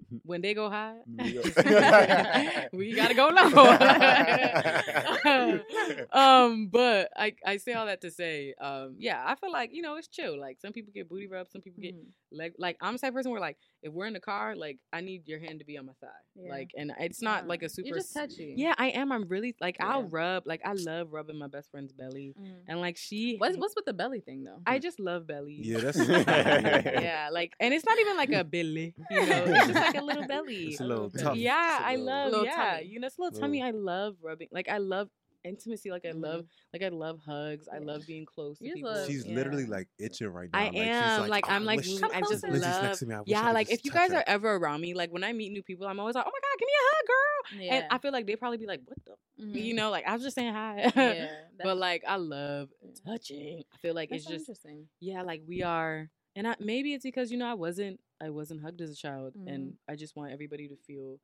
when 0.23 0.41
they 0.41 0.53
go 0.53 0.69
high, 0.69 0.95
We 2.73 2.93
gotta 2.95 3.13
go 3.13 3.29
low. 3.29 3.51
um, 6.13 6.67
but 6.71 7.09
I 7.15 7.33
I 7.45 7.57
say 7.57 7.73
all 7.73 7.85
that 7.85 8.01
to 8.01 8.11
say, 8.11 8.53
um, 8.59 8.95
yeah, 8.97 9.21
I 9.25 9.35
feel 9.35 9.51
like 9.51 9.71
you 9.73 9.81
know 9.81 9.95
it's 9.97 10.07
chill. 10.07 10.39
Like 10.39 10.59
some 10.61 10.73
people 10.73 10.91
get 10.93 11.09
booty 11.09 11.27
rubs, 11.27 11.51
some 11.51 11.61
people 11.61 11.81
get 11.81 11.95
Mhm. 11.95 12.05
leg. 12.31 12.53
Like 12.57 12.77
I'm 12.81 12.93
the 12.93 12.99
type 12.99 13.09
of 13.09 13.15
person 13.15 13.31
where 13.31 13.41
like 13.41 13.57
if 13.83 13.91
we're 13.93 14.05
in 14.05 14.13
the 14.13 14.19
car, 14.19 14.55
like 14.55 14.77
I 14.93 15.01
need 15.01 15.27
your 15.27 15.39
hand 15.39 15.59
to 15.59 15.65
be 15.65 15.77
on 15.77 15.85
my 15.85 15.93
thigh. 16.01 16.07
Yeah. 16.35 16.51
Like, 16.51 16.71
and 16.77 16.91
it's 16.99 17.21
not 17.21 17.43
Yeah. 17.43 17.49
like 17.49 17.63
a 17.63 17.69
super. 17.69 17.87
You're 17.87 17.97
just 17.97 18.13
touchy. 18.13 18.53
Yeah, 18.57 18.73
I 18.77 18.87
am. 18.89 19.11
I'm 19.11 19.27
really 19.27 19.55
like 19.59 19.77
I'll 19.79 20.03
rub. 20.03 20.47
Like 20.47 20.61
I 20.65 20.73
love 20.73 21.11
rubbing 21.11 21.37
my 21.37 21.47
best 21.47 21.71
friend's 21.71 21.91
belly, 21.93 22.33
Mm. 22.39 22.53
and 22.67 22.81
like 22.81 22.97
she. 22.97 23.35
What's 23.37 23.57
what's 23.57 23.75
with 23.75 23.85
the 23.85 23.93
belly 23.93 24.21
thing 24.21 24.43
though? 24.43 24.61
I 24.65 24.79
just 24.79 24.99
love 24.99 25.27
belly. 25.27 25.59
Yeah, 25.61 25.79
that's 25.79 25.97
yeah, 25.99 27.29
like, 27.31 27.53
and 27.59 27.73
it's 27.73 27.85
not 27.85 27.99
even 27.99 28.17
like 28.17 28.31
a 28.31 28.43
belly, 28.43 28.93
you 29.09 29.25
know, 29.25 29.43
it's 29.47 29.67
just 29.67 29.73
like 29.73 29.95
a 29.97 30.00
little 30.03 30.27
belly. 30.27 30.67
It's 30.69 30.79
a 30.81 30.85
little 30.85 31.09
belly. 31.09 31.41
Yeah, 31.41 31.75
It's 31.77 31.81
a 31.83 31.85
I 31.87 31.91
little- 31.95 32.05
love. 32.05 32.31
little 32.31 32.45
yeah, 32.45 32.71
tummy. 32.77 32.85
you 32.87 32.99
know, 32.99 33.07
it's 33.07 33.17
a 33.17 33.21
little 33.21 33.39
tummy. 33.39 33.61
I 33.63 33.71
love 33.71 34.15
rubbing. 34.21 34.47
Like 34.51 34.69
I 34.69 34.77
love 34.77 35.09
intimacy. 35.43 35.89
Like 35.89 36.05
I 36.05 36.11
love. 36.11 36.45
Like 36.71 36.83
I 36.83 36.89
love 36.89 37.19
hugs. 37.25 37.67
I 37.73 37.79
love 37.79 38.03
being 38.05 38.25
close 38.25 38.59
to 38.59 38.65
You 38.65 38.75
people. 38.75 38.91
love- 38.91 39.07
She's 39.07 39.25
yeah. 39.25 39.33
literally 39.35 39.65
like 39.65 39.87
itching 39.97 40.27
right 40.27 40.49
now. 40.53 40.59
I 40.59 40.63
like, 40.65 40.73
she's 40.73 40.85
am 40.85 41.27
like, 41.29 41.45
"Oh, 41.49 41.51
I'm 41.53 41.65
like 41.65 41.77
wish- 41.79 42.01
I 42.03 42.19
just 42.21 42.41
closer. 42.43 42.47
Love. 42.59 42.83
next 42.83 42.99
to 42.99 43.05
me. 43.07 43.15
I 43.15 43.19
wish 43.21 43.27
I 43.27 43.31
yeah, 43.31 43.43
could 43.45 43.53
like 43.53 43.71
if 43.71 43.83
you 43.85 43.91
guys 43.91 44.11
her." 44.11 44.17
are 44.19 44.23
ever 44.27 44.55
around 44.55 44.81
me, 44.81 44.93
like 44.93 45.11
when 45.11 45.23
I 45.23 45.33
meet 45.33 45.51
new 45.51 45.63
people, 45.63 45.87
I'm 45.87 45.99
always 45.99 46.15
like, 46.15 46.25
oh 46.27 46.31
my 46.31 46.39
god, 46.39 46.59
give 46.59 46.67
me 46.67 46.73
a 46.77 46.85
hug, 46.85 47.07
girl. 47.07 47.63
yeah. 47.65 47.73
And 47.75 47.85
I 47.89 47.97
feel 47.97 48.11
like 48.11 48.27
they 48.27 48.35
probably 48.35 48.57
be 48.59 48.67
like, 48.67 48.81
what 48.85 48.97
the, 49.05 49.43
Mhm. 49.43 49.63
you 49.63 49.73
know, 49.73 49.89
like 49.89 50.05
I 50.07 50.13
was 50.13 50.21
just 50.21 50.35
saying 50.35 50.53
hi. 50.53 50.91
yeah, 50.95 51.27
but 51.63 51.75
like 51.77 52.03
I 52.07 52.17
love 52.17 52.69
touching. 53.07 53.63
I 53.73 53.77
feel 53.77 53.95
like 53.95 54.09
that's 54.11 54.21
it's 54.21 54.27
so 54.27 54.33
just 54.35 54.49
interesting. 54.49 54.87
yeah, 54.99 55.23
like 55.23 55.41
we 55.47 55.63
are, 55.63 56.09
and 56.35 56.47
I, 56.47 56.55
maybe 56.59 56.93
it's 56.93 57.03
because 57.03 57.31
you 57.31 57.37
know 57.39 57.47
I 57.49 57.55
wasn't 57.55 57.99
I 58.21 58.29
wasn't 58.29 58.61
hugged 58.61 58.81
as 58.81 58.91
a 58.91 58.95
child, 58.95 59.33
and 59.47 59.73
I 59.89 59.95
just 59.95 60.15
want 60.15 60.31
everybody 60.31 60.67
to 60.67 60.75
feel 60.87 61.19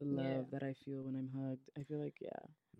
the 0.00 0.06
love 0.06 0.24
Mm-hmm. 0.24 0.52
Yeah. 0.52 0.58
that 0.60 0.62
I 0.62 0.74
feel 0.84 1.02
when 1.02 1.16
I'm 1.16 1.30
hugged. 1.34 1.70
I 1.78 1.82
feel 1.84 1.98
like 1.98 2.14
yeah. 2.20 2.30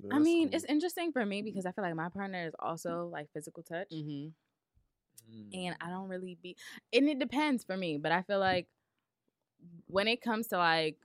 No, 0.03 0.17
I 0.17 0.19
mean, 0.21 0.49
cool. 0.49 0.57
it's 0.57 0.65
interesting 0.67 1.13
for 1.13 1.25
me 1.27 1.43
because 1.43 1.67
I 1.67 1.73
feel 1.73 1.85
like 1.85 1.95
my 1.97 2.09
partner 2.09 2.47
is 2.47 2.55
also 2.59 3.09
like 3.13 3.29
physical 3.35 3.63
touch, 3.63 3.91
Mm-hmm. 3.93 4.29
and 5.53 5.77
I 5.81 5.91
don't 5.91 6.09
really 6.09 6.39
be. 6.43 6.57
And 6.93 7.09
it 7.09 7.19
depends 7.19 7.65
for 7.65 7.77
me, 7.77 7.99
but 7.99 8.13
I 8.13 8.23
feel 8.23 8.39
like 8.39 8.67
when 9.87 10.09
it 10.09 10.21
comes 10.23 10.49
to 10.49 10.59
like, 10.59 10.97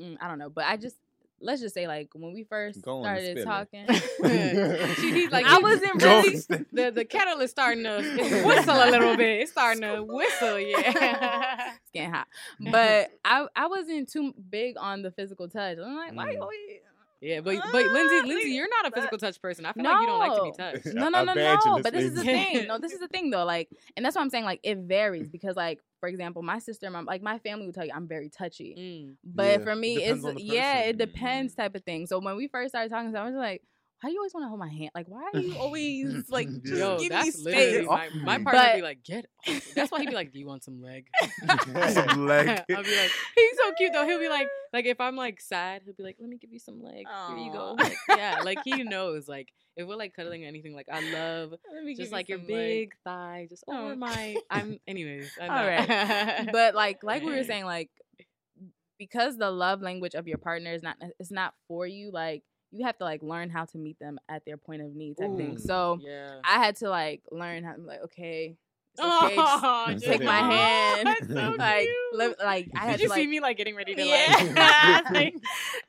mm, 0.00 0.16
I 0.20 0.28
don't 0.28 0.38
know, 0.38 0.50
but 0.50 0.64
I 0.64 0.76
just 0.76 0.96
let's 1.40 1.60
just 1.60 1.74
say 1.74 1.86
like 1.86 2.10
when 2.14 2.32
we 2.32 2.44
first 2.44 2.82
Go 2.82 3.02
started 3.02 3.44
talking, 3.44 3.86
She 4.96 5.12
needs 5.12 5.32
like 5.32 5.46
I 5.46 5.58
wasn't 5.58 6.02
really. 6.02 6.36
the 6.72 6.90
the 6.90 7.04
kettle 7.04 7.40
is 7.40 7.50
starting 7.50 7.84
to 7.84 7.98
whistle 8.46 8.74
a 8.76 8.90
little 8.90 9.16
bit. 9.16 9.40
It's 9.42 9.52
starting 9.52 9.82
to 9.82 10.02
whistle, 10.02 10.58
yeah. 10.58 11.72
it's 11.76 11.90
getting 11.92 12.12
hot. 12.12 12.26
But 12.60 13.10
I 13.24 13.46
I 13.54 13.66
wasn't 13.66 14.10
too 14.10 14.34
big 14.50 14.76
on 14.78 15.02
the 15.02 15.10
physical 15.10 15.48
touch. 15.48 15.78
I'm 15.78 15.96
like, 15.96 16.14
why 16.14 16.30
you 16.32 16.38
Mm. 16.38 16.95
Always 17.22 17.34
yeah, 17.34 17.40
but 17.40 17.56
but 17.72 17.84
Lindsay, 17.86 18.16
Ah, 18.22 18.26
Lindsay, 18.26 18.50
you're 18.50 18.68
not 18.68 18.86
a 18.86 18.90
that- 18.90 18.94
physical 18.94 19.18
touch 19.18 19.40
person. 19.40 19.64
I 19.66 19.72
feel 19.72 19.84
like 19.84 20.00
you 20.00 20.06
don't 20.06 20.18
like 20.18 20.36
to 20.36 20.42
be 20.44 20.52
touched. 20.52 20.86
No, 20.94 21.08
no, 21.08 21.24
no, 21.24 21.32
no. 21.34 21.40
Evangelist 21.40 21.82
But 21.82 21.92
this 21.92 22.04
is 22.04 22.14
the 22.14 22.22
thing. 22.22 22.66
No, 22.66 22.78
this 22.78 22.92
is 22.92 23.00
the 23.00 23.08
thing 23.08 23.30
though. 23.30 23.44
Like, 23.44 23.68
and 23.96 24.04
that's 24.04 24.14
what 24.16 24.22
I'm 24.22 24.30
saying. 24.30 24.44
Like, 24.44 24.60
it 24.62 24.78
varies 24.78 25.28
because, 25.28 25.56
like, 25.64 25.80
for 26.00 26.08
example, 26.08 26.42
my 26.42 26.58
sister, 26.58 26.90
my 26.90 27.00
like 27.00 27.22
my 27.22 27.38
family 27.38 27.66
will 27.66 27.72
tell 27.72 27.84
you 27.84 27.92
I'm 27.94 28.08
very 28.08 28.28
touchy. 28.28 28.74
Mm. 28.78 29.14
But 29.24 29.58
Yeah, 29.60 29.64
for 29.64 29.74
me, 29.76 29.96
depends 29.96 30.24
it's 30.24 30.42
yeah, 30.42 30.78
it 30.80 30.98
depends 30.98 31.54
type 31.54 31.74
of 31.74 31.84
thing. 31.84 32.06
So 32.06 32.18
when 32.18 32.36
we 32.36 32.48
first 32.48 32.70
started 32.70 32.90
talking, 32.90 33.14
I 33.16 33.24
was 33.24 33.34
like, 33.34 33.62
why 34.02 34.10
do 34.10 34.12
you 34.12 34.18
always 34.20 34.34
want 34.34 34.44
to 34.44 34.48
hold 34.48 34.60
my 34.60 34.68
hand? 34.68 34.90
Like, 34.94 35.06
why 35.08 35.30
are 35.32 35.40
you 35.40 35.56
always 35.58 36.28
like 36.30 36.48
just 36.62 36.74
Yo, 36.78 36.98
give 36.98 37.12
me 37.12 37.30
space? 37.30 37.86
my, 37.86 38.08
my 38.22 38.38
partner 38.38 38.62
would 38.62 38.76
be 38.76 38.82
like, 38.82 39.02
get 39.04 39.26
off. 39.48 39.74
That's 39.74 39.90
why 39.90 40.00
he'd 40.00 40.10
be 40.10 40.14
like, 40.14 40.32
Do 40.32 40.38
you 40.38 40.46
want 40.46 40.64
some 40.64 40.82
leg? 40.82 41.06
Some 41.90 42.26
leg. 42.26 42.48
I'll 42.48 42.82
be 42.82 42.96
like, 42.96 43.10
he's 43.34 43.56
so 43.56 43.72
cute 43.78 43.92
though. 43.92 44.06
He'll 44.06 44.18
be 44.20 44.28
like, 44.28 44.48
like 44.72 44.84
if 44.86 45.00
I'm 45.00 45.16
like 45.16 45.40
sad, 45.40 45.82
he'll 45.84 45.94
be 45.94 46.02
like, 46.02 46.16
let 46.20 46.28
me 46.28 46.36
give 46.36 46.52
you 46.52 46.58
some 46.58 46.82
leg. 46.82 47.04
Here 47.28 47.36
you 47.38 47.52
go. 47.52 47.74
Like, 47.78 47.96
yeah, 48.10 48.40
like 48.44 48.58
he 48.64 48.82
knows. 48.84 49.28
Like 49.28 49.48
if 49.76 49.86
we're 49.86 49.96
like 49.96 50.14
cuddling 50.14 50.44
or 50.44 50.48
anything, 50.48 50.74
like 50.74 50.88
I 50.92 51.00
love 51.12 51.54
Let 51.72 51.84
me 51.84 51.94
just 51.94 52.10
you 52.10 52.16
like 52.16 52.28
your 52.28 52.38
some 52.38 52.46
leg. 52.48 52.90
big 52.90 52.92
thigh, 53.04 53.46
just 53.48 53.64
over 53.68 53.92
Oh. 53.92 53.96
my. 53.96 54.36
I'm. 54.50 54.78
Anyways, 54.86 55.30
I 55.40 55.46
know. 55.48 55.54
All 55.54 55.66
right. 55.66 56.48
but 56.52 56.74
like 56.74 56.98
like 57.02 57.22
we 57.22 57.32
were 57.34 57.44
saying 57.44 57.64
like 57.64 57.90
because 58.98 59.36
the 59.36 59.50
love 59.50 59.82
language 59.82 60.14
of 60.14 60.26
your 60.26 60.38
partner 60.38 60.72
is 60.72 60.82
not 60.82 60.96
it's 61.18 61.30
not 61.30 61.54
for 61.68 61.86
you 61.86 62.10
like 62.10 62.42
you 62.70 62.84
have 62.84 62.96
to 62.98 63.04
like 63.04 63.22
learn 63.22 63.50
how 63.50 63.64
to 63.64 63.78
meet 63.78 63.98
them 63.98 64.18
at 64.28 64.44
their 64.44 64.56
point 64.56 64.82
of 64.82 64.94
need 64.94 65.16
type 65.16 65.36
thing 65.36 65.58
so 65.58 65.98
yeah. 66.02 66.40
i 66.44 66.62
had 66.62 66.76
to 66.76 66.88
like 66.88 67.22
learn 67.30 67.64
how 67.64 67.72
to 67.72 67.78
be 67.78 67.86
like 67.86 68.02
okay 68.02 68.56
it's 68.92 69.02
okay 69.02 69.36
just 69.36 69.64
oh, 69.64 69.94
take 70.00 70.22
my 70.22 70.38
Aw, 70.38 70.50
hand 70.50 71.06
that's 71.06 71.28
so 71.28 71.54
like 71.58 71.82
cute. 71.82 72.14
live, 72.14 72.34
like 72.42 72.70
i 72.74 72.86
had 72.86 72.92
Did 72.92 72.96
to 72.96 73.02
you 73.04 73.08
like 73.10 73.20
see 73.20 73.26
me 73.26 73.40
like 73.40 73.56
getting 73.56 73.76
ready 73.76 73.94
to 73.94 74.02
yeah 74.02 75.00
like? 75.12 75.34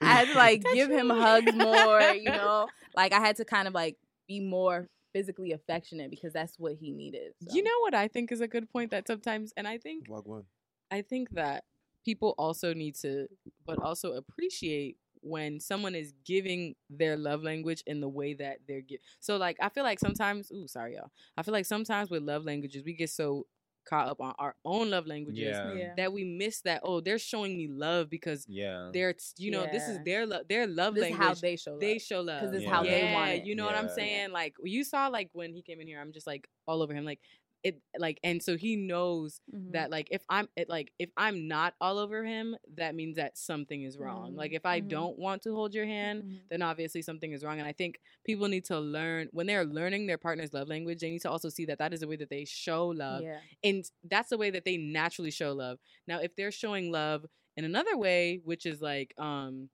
i 0.02 0.06
had 0.06 0.28
to 0.28 0.34
like 0.36 0.64
Touch 0.64 0.74
give 0.74 0.90
him 0.90 1.10
hugs 1.10 1.54
more 1.54 2.02
you 2.02 2.30
know 2.30 2.68
like 2.96 3.14
i 3.14 3.20
had 3.20 3.38
to 3.38 3.46
kind 3.46 3.68
of 3.68 3.74
like 3.74 3.98
be 4.28 4.40
more 4.40 4.88
physically 5.14 5.52
affectionate 5.52 6.12
because 6.12 6.34
that's 6.34 6.60
what 6.60 6.74
he 6.74 6.92
needed 6.92 7.32
so. 7.42 7.56
You 7.56 7.64
know 7.64 7.80
what 7.82 7.96
I 7.96 8.08
think 8.08 8.32
is 8.32 8.42
a 8.42 8.48
good 8.48 8.70
point 8.70 8.92
that 8.92 9.08
sometimes, 9.08 9.52
and 9.58 9.68
I 9.68 9.78
think 9.78 10.08
Wagwan. 10.08 10.44
I 10.92 11.02
think 11.02 11.32
that 11.32 11.64
people 12.06 12.36
also 12.38 12.74
need 12.74 12.96
to, 12.96 13.28
but 13.66 13.82
also 13.82 14.14
appreciate 14.14 14.98
when 15.28 15.60
someone 15.60 15.96
is 15.96 16.14
giving 16.26 16.76
their 16.90 17.18
love 17.18 17.44
language 17.44 17.84
in 17.88 18.02
the 18.02 18.10
way 18.10 18.34
that 18.36 18.60
they're 18.68 18.82
give. 18.82 19.00
So 19.20 19.38
like 19.38 19.58
I 19.62 19.70
feel 19.70 19.84
like 19.84 20.00
sometimes, 20.00 20.52
ooh, 20.52 20.68
sorry 20.68 20.96
y'all. 20.96 21.12
I 21.38 21.44
feel 21.44 21.54
like 21.54 21.66
sometimes 21.66 22.10
with 22.10 22.24
love 22.24 22.46
languages 22.46 22.84
we 22.86 22.94
get 22.94 23.10
so 23.10 23.46
caught 23.88 24.10
up 24.10 24.20
on 24.20 24.34
our 24.38 24.54
own 24.66 24.90
love 24.90 25.08
languages 25.08 25.60
Yeah. 25.64 25.74
yeah 25.74 25.94
that 25.98 26.12
we 26.14 26.24
miss 26.24 26.62
that. 26.62 26.82
Oh, 26.84 27.00
they're 27.02 27.20
showing 27.20 27.58
me 27.58 27.68
love 27.68 28.10
because 28.10 28.46
Yeah. 28.48 28.90
they're 28.94 29.16
you 29.38 29.52
know 29.52 29.66
this 29.66 29.88
is 29.88 29.96
Yeah. 29.98 30.04
their 30.06 30.26
love 30.26 30.48
their 30.50 30.68
love 30.68 30.96
this 30.96 31.06
is 31.06 31.12
language. 31.12 31.28
how 31.28 31.34
they 31.42 31.56
show 31.56 31.72
love. 31.72 31.80
they 31.82 31.98
show 32.00 32.22
love 32.22 32.42
because 32.42 32.56
it's 32.56 32.66
how 32.70 32.84
they 32.84 33.04
want 33.04 33.32
it. 33.32 33.44
You 33.46 33.56
know 33.56 33.66
what 33.66 33.76
I'm 33.76 33.88
saying? 33.90 34.32
Like 34.32 34.56
you 34.64 34.84
saw, 34.84 35.08
like 35.08 35.30
when 35.34 35.54
he 35.54 35.62
came 35.62 35.80
in 35.80 35.88
here, 35.88 36.02
I'm 36.02 36.12
just 36.12 36.28
like 36.28 36.48
all 36.68 36.82
over 36.82 36.94
him, 36.94 37.06
like 37.06 37.20
it, 37.68 37.82
like, 38.00 38.20
and 38.24 38.42
so 38.42 38.58
he 38.58 38.76
knows 38.76 39.40
Mhm. 39.54 39.72
that 39.74 39.92
like 39.92 40.08
if 40.12 40.24
I'm 40.30 40.48
it, 40.56 40.70
like 40.70 40.92
if 41.00 41.10
I'm 41.18 41.48
not 41.48 41.76
all 41.82 41.98
over 42.00 42.24
him, 42.26 42.56
that 42.76 42.96
means 42.96 43.18
that 43.18 43.38
something 43.38 43.84
is 43.84 43.98
wrong. 43.98 44.36
Like 44.36 44.54
if 44.54 44.66
I 44.66 44.80
Mhm. 44.80 44.88
don't 44.90 45.20
want 45.20 45.42
to 45.44 45.54
hold 45.54 45.74
your 45.74 45.86
hand, 45.86 46.24
Mhm. 46.24 46.40
then 46.50 46.62
obviously 46.62 47.02
something 47.02 47.32
is 47.34 47.44
wrong. 47.44 47.60
And 47.60 47.68
I 47.68 47.74
think 47.74 48.00
people 48.26 48.48
need 48.48 48.66
to 48.66 48.80
learn 48.80 49.30
when 49.34 49.48
they're 49.48 49.66
learning 49.66 50.08
their 50.08 50.18
partner's 50.18 50.54
love 50.54 50.70
language, 50.70 51.00
they 51.02 51.10
need 51.12 51.22
to 51.24 51.32
also 51.32 51.50
see 51.50 51.66
that 51.66 51.80
that 51.80 51.94
is 51.94 52.00
the 52.02 52.08
way 52.08 52.16
that 52.18 52.30
they 52.30 52.46
show 52.46 52.88
love, 52.88 53.26
yeah 53.26 53.42
and 53.64 53.86
that's 54.10 54.30
the 54.30 54.38
way 54.38 54.50
that 54.52 54.66
they 54.66 54.78
naturally 54.78 55.32
show 55.32 55.54
love. 55.54 55.80
Now, 56.08 56.20
if 56.20 56.36
they're 56.36 56.52
showing 56.52 56.92
love 56.92 57.26
in 57.58 57.66
another 57.66 57.98
way, 57.98 58.42
which 58.44 58.66
is 58.66 58.82
like, 58.82 59.14
um, 59.18 59.70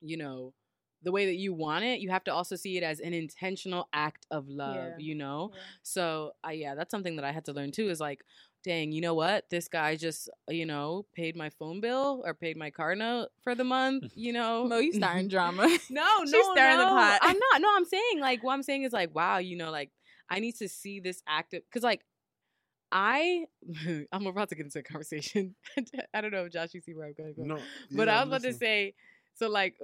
you 0.00 0.16
know, 0.16 0.54
the 1.04 1.12
way 1.12 1.26
that 1.26 1.36
you 1.36 1.52
want 1.52 1.84
it, 1.84 2.00
you 2.00 2.10
have 2.10 2.24
to 2.24 2.32
also 2.32 2.56
see 2.56 2.76
it 2.78 2.82
as 2.82 2.98
an 2.98 3.12
intentional 3.14 3.88
act 3.92 4.26
of 4.30 4.48
love. 4.48 4.76
Yeah. 4.76 4.94
You 4.98 5.14
know, 5.14 5.50
Yeah. 5.54 5.60
so 5.82 6.32
I 6.42 6.52
yeah, 6.52 6.74
that's 6.74 6.90
something 6.90 7.16
that 7.16 7.24
I 7.24 7.32
had 7.32 7.44
to 7.46 7.52
learn 7.52 7.70
too. 7.72 7.88
Is 7.90 8.00
like, 8.00 8.24
dang, 8.64 8.90
you 8.92 9.00
know 9.02 9.12
what? 9.14 9.44
This 9.50 9.68
guy 9.68 9.94
just 9.96 10.30
you 10.48 10.64
know 10.66 11.04
paid 11.14 11.36
my 11.36 11.50
phone 11.50 11.80
bill 11.80 12.22
or 12.24 12.32
paid 12.34 12.56
my 12.56 12.70
car 12.70 12.94
note 12.96 13.28
for 13.42 13.54
the 13.54 13.64
month. 13.64 14.04
You 14.16 14.32
know, 14.32 14.64
Moe, 14.66 14.78
you 14.78 14.92
starting 14.92 15.28
drama. 15.34 15.62
no, 15.66 15.76
no, 15.90 16.24
She's 16.24 16.46
stirring 16.52 16.78
the 16.78 16.84
no. 16.84 16.90
pot. 16.90 17.18
I'm 17.22 17.38
not. 17.38 17.60
No, 17.60 17.68
I'm 17.76 17.84
saying 17.84 18.20
like 18.20 18.42
what 18.42 18.54
I'm 18.54 18.62
saying 18.62 18.84
is 18.84 18.92
like, 18.92 19.14
wow, 19.14 19.38
you 19.38 19.56
know, 19.56 19.70
like 19.70 19.90
I 20.30 20.40
need 20.40 20.56
to 20.56 20.68
see 20.68 21.00
this 21.00 21.22
active 21.28 21.62
because 21.68 21.82
like 21.82 22.02
I 22.92 23.46
I'm 24.12 24.26
about 24.26 24.48
to 24.50 24.54
get 24.54 24.64
into 24.66 24.78
a 24.78 24.82
conversation. 24.82 25.54
I 26.14 26.20
don't 26.20 26.30
know 26.30 26.44
if 26.44 26.52
Josh, 26.52 26.74
you 26.74 26.80
see 26.80 26.94
where 26.94 27.06
I'm 27.06 27.14
going. 27.14 27.34
to 27.34 27.40
go. 27.40 27.46
No, 27.46 27.58
but 27.90 28.06
yeah, 28.08 28.14
I 28.14 28.16
was 28.16 28.22
I'm 28.22 28.28
about 28.28 28.42
to 28.42 28.52
say, 28.54 28.94
so 29.34 29.48
like. 29.48 29.76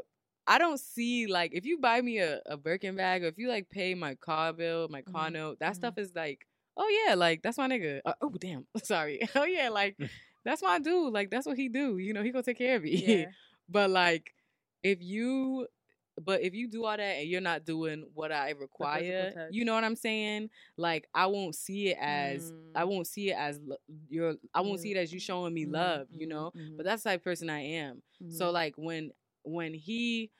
I 0.46 0.58
don't 0.58 0.80
see 0.80 1.26
like 1.26 1.52
if 1.54 1.64
you 1.64 1.78
buy 1.78 2.00
me 2.00 2.18
a, 2.18 2.40
a 2.46 2.56
Birkin 2.56 2.96
bag 2.96 3.22
or 3.24 3.28
if 3.28 3.38
you 3.38 3.48
like 3.48 3.68
pay 3.70 3.94
my 3.94 4.14
car 4.16 4.52
bill, 4.52 4.88
my 4.88 5.02
car 5.02 5.30
Mhm. 5.30 5.32
note, 5.32 5.58
that 5.60 5.72
Mhm. 5.72 5.76
stuff 5.76 5.98
is 5.98 6.14
like, 6.14 6.46
oh 6.76 7.04
yeah, 7.06 7.14
like 7.14 7.42
that's 7.42 7.58
my 7.58 7.68
nigga. 7.68 8.00
Uh, 8.04 8.14
oh 8.20 8.30
damn, 8.38 8.66
sorry. 8.82 9.20
Oh 9.34 9.44
yeah, 9.44 9.68
like 9.68 9.96
that's 10.44 10.62
my 10.62 10.78
dude. 10.78 11.12
Like 11.12 11.30
that's 11.30 11.46
what 11.46 11.56
he 11.56 11.68
do. 11.68 11.98
You 11.98 12.12
know, 12.12 12.22
he 12.22 12.30
gonna 12.30 12.42
take 12.42 12.58
care 12.58 12.76
of 12.76 12.82
me. 12.82 12.96
yeah. 13.06 13.26
But 13.68 13.90
like, 13.90 14.34
if 14.82 15.00
you, 15.02 15.66
but 16.20 16.42
if 16.42 16.54
you 16.54 16.68
do 16.68 16.84
all 16.84 16.96
that 16.96 17.00
and 17.02 17.28
you're 17.28 17.40
not 17.40 17.64
doing 17.64 18.04
what 18.14 18.32
I 18.32 18.50
require, 18.50 19.32
you 19.48 19.64
know 19.64 19.74
what 19.74 19.84
I'm 19.84 19.96
saying? 19.96 20.50
Like, 20.76 21.08
I 21.14 21.26
won't 21.26 21.54
see 21.54 21.88
it 21.90 21.98
as 22.00 22.52
I 22.74 22.84
Mm. 22.84 22.88
won't 22.88 23.06
see 23.06 23.30
it 23.30 23.36
as 23.36 23.60
lo- 23.64 23.76
your. 24.08 24.34
I 24.54 24.60
won't 24.60 24.78
Yeah. 24.78 24.82
see 24.82 24.92
it 24.92 24.96
as 24.98 25.12
you 25.12 25.20
showing 25.20 25.54
me 25.54 25.66
love. 25.66 26.08
You 26.16 26.26
mhm, 26.26 26.30
know. 26.30 26.52
mhm, 26.56 26.76
But 26.76 26.86
that's 26.86 27.02
the 27.02 27.10
type 27.10 27.20
of 27.20 27.24
person 27.24 27.48
I 27.50 27.60
am. 27.60 28.02
So 28.28 28.50
mhm. 28.50 28.52
like 28.52 28.74
when 28.76 29.12
when 29.44 29.74
he, 29.74 30.30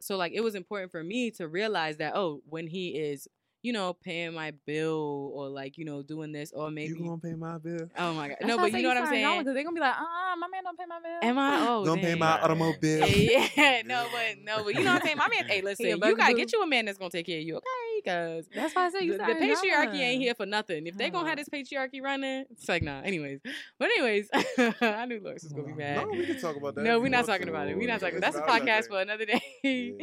so 0.00 0.16
like 0.16 0.32
it 0.34 0.42
was 0.42 0.54
important 0.54 0.92
for 0.92 1.02
me 1.02 1.30
to 1.32 1.48
realize 1.48 1.98
that 1.98 2.14
oh 2.16 2.42
when 2.48 2.66
he 2.66 2.90
is. 2.90 3.28
You 3.66 3.72
know, 3.72 3.92
paying 3.92 4.32
my 4.32 4.52
bill 4.64 5.32
or 5.34 5.48
like, 5.48 5.76
you 5.76 5.84
know, 5.84 6.00
doing 6.00 6.30
this 6.30 6.52
or 6.52 6.70
maybe. 6.70 6.94
You 7.00 7.04
gonna 7.04 7.18
pay 7.18 7.34
my 7.34 7.58
bill? 7.58 7.88
oh 7.98 8.14
my 8.14 8.28
god, 8.28 8.36
That's 8.38 8.48
no, 8.48 8.58
but 8.58 8.70
you 8.70 8.80
know 8.80 8.90
what 8.90 8.98
I'm 8.98 9.06
saying. 9.08 9.38
Because 9.40 9.54
they're 9.54 9.64
gonna 9.64 9.74
be 9.74 9.80
like, 9.80 9.96
uh, 9.96 10.36
my 10.38 10.46
man 10.46 10.62
don't 10.62 10.78
pay 10.78 10.84
my 10.86 11.00
bill. 11.00 11.18
Am 11.20 11.36
I? 11.36 11.66
Oh, 11.66 11.84
gonna 11.84 12.00
pay 12.00 12.14
my 12.14 12.40
automobile? 12.40 13.08
yeah, 13.08 13.82
no, 13.84 14.06
but 14.12 14.36
no, 14.44 14.62
but 14.62 14.72
you 14.72 14.84
know 14.84 14.92
what 14.92 15.02
I'm 15.02 15.06
saying. 15.06 15.16
My 15.16 15.26
man, 15.28 15.48
hey, 15.48 15.62
listen, 15.62 15.84
you 15.84 15.98
gotta 15.98 16.34
get 16.34 16.52
you 16.52 16.62
a 16.62 16.66
man 16.66 16.84
that's 16.84 16.96
gonna 16.96 17.10
take 17.10 17.26
care 17.26 17.38
of 17.38 17.44
you, 17.44 17.56
okay? 17.56 17.66
Because 18.04 18.46
That's 18.54 18.72
why 18.72 18.86
I 18.86 18.90
say 18.90 19.00
you 19.00 19.18
the, 19.18 19.18
the 19.18 19.32
patriarchy 19.32 19.94
young. 19.94 19.96
ain't 19.96 20.22
here 20.22 20.34
for 20.36 20.46
nothing. 20.46 20.86
If 20.86 20.96
they 20.96 21.10
gonna 21.10 21.28
have 21.28 21.38
this 21.38 21.48
patriarchy 21.48 22.00
running, 22.00 22.44
it's 22.48 22.68
like 22.68 22.84
nah. 22.84 23.00
Anyways, 23.00 23.40
but 23.80 23.86
anyways, 23.86 24.28
I 24.32 25.06
knew 25.06 25.20
Lois 25.20 25.42
was 25.42 25.52
gonna 25.52 25.66
be 25.66 25.72
mad. 25.72 26.06
No, 26.06 26.12
we 26.12 26.24
can 26.24 26.40
talk 26.40 26.54
about 26.54 26.76
that. 26.76 26.84
No, 26.84 27.00
we're 27.00 27.08
not 27.08 27.26
talking 27.26 27.48
about 27.48 27.66
it. 27.66 27.76
We're 27.76 27.88
not 27.88 27.98
talking. 27.98 28.20
That's 28.20 28.36
a 28.36 28.42
podcast 28.42 28.86
for 28.86 29.00
another 29.00 29.24
day. 29.24 29.98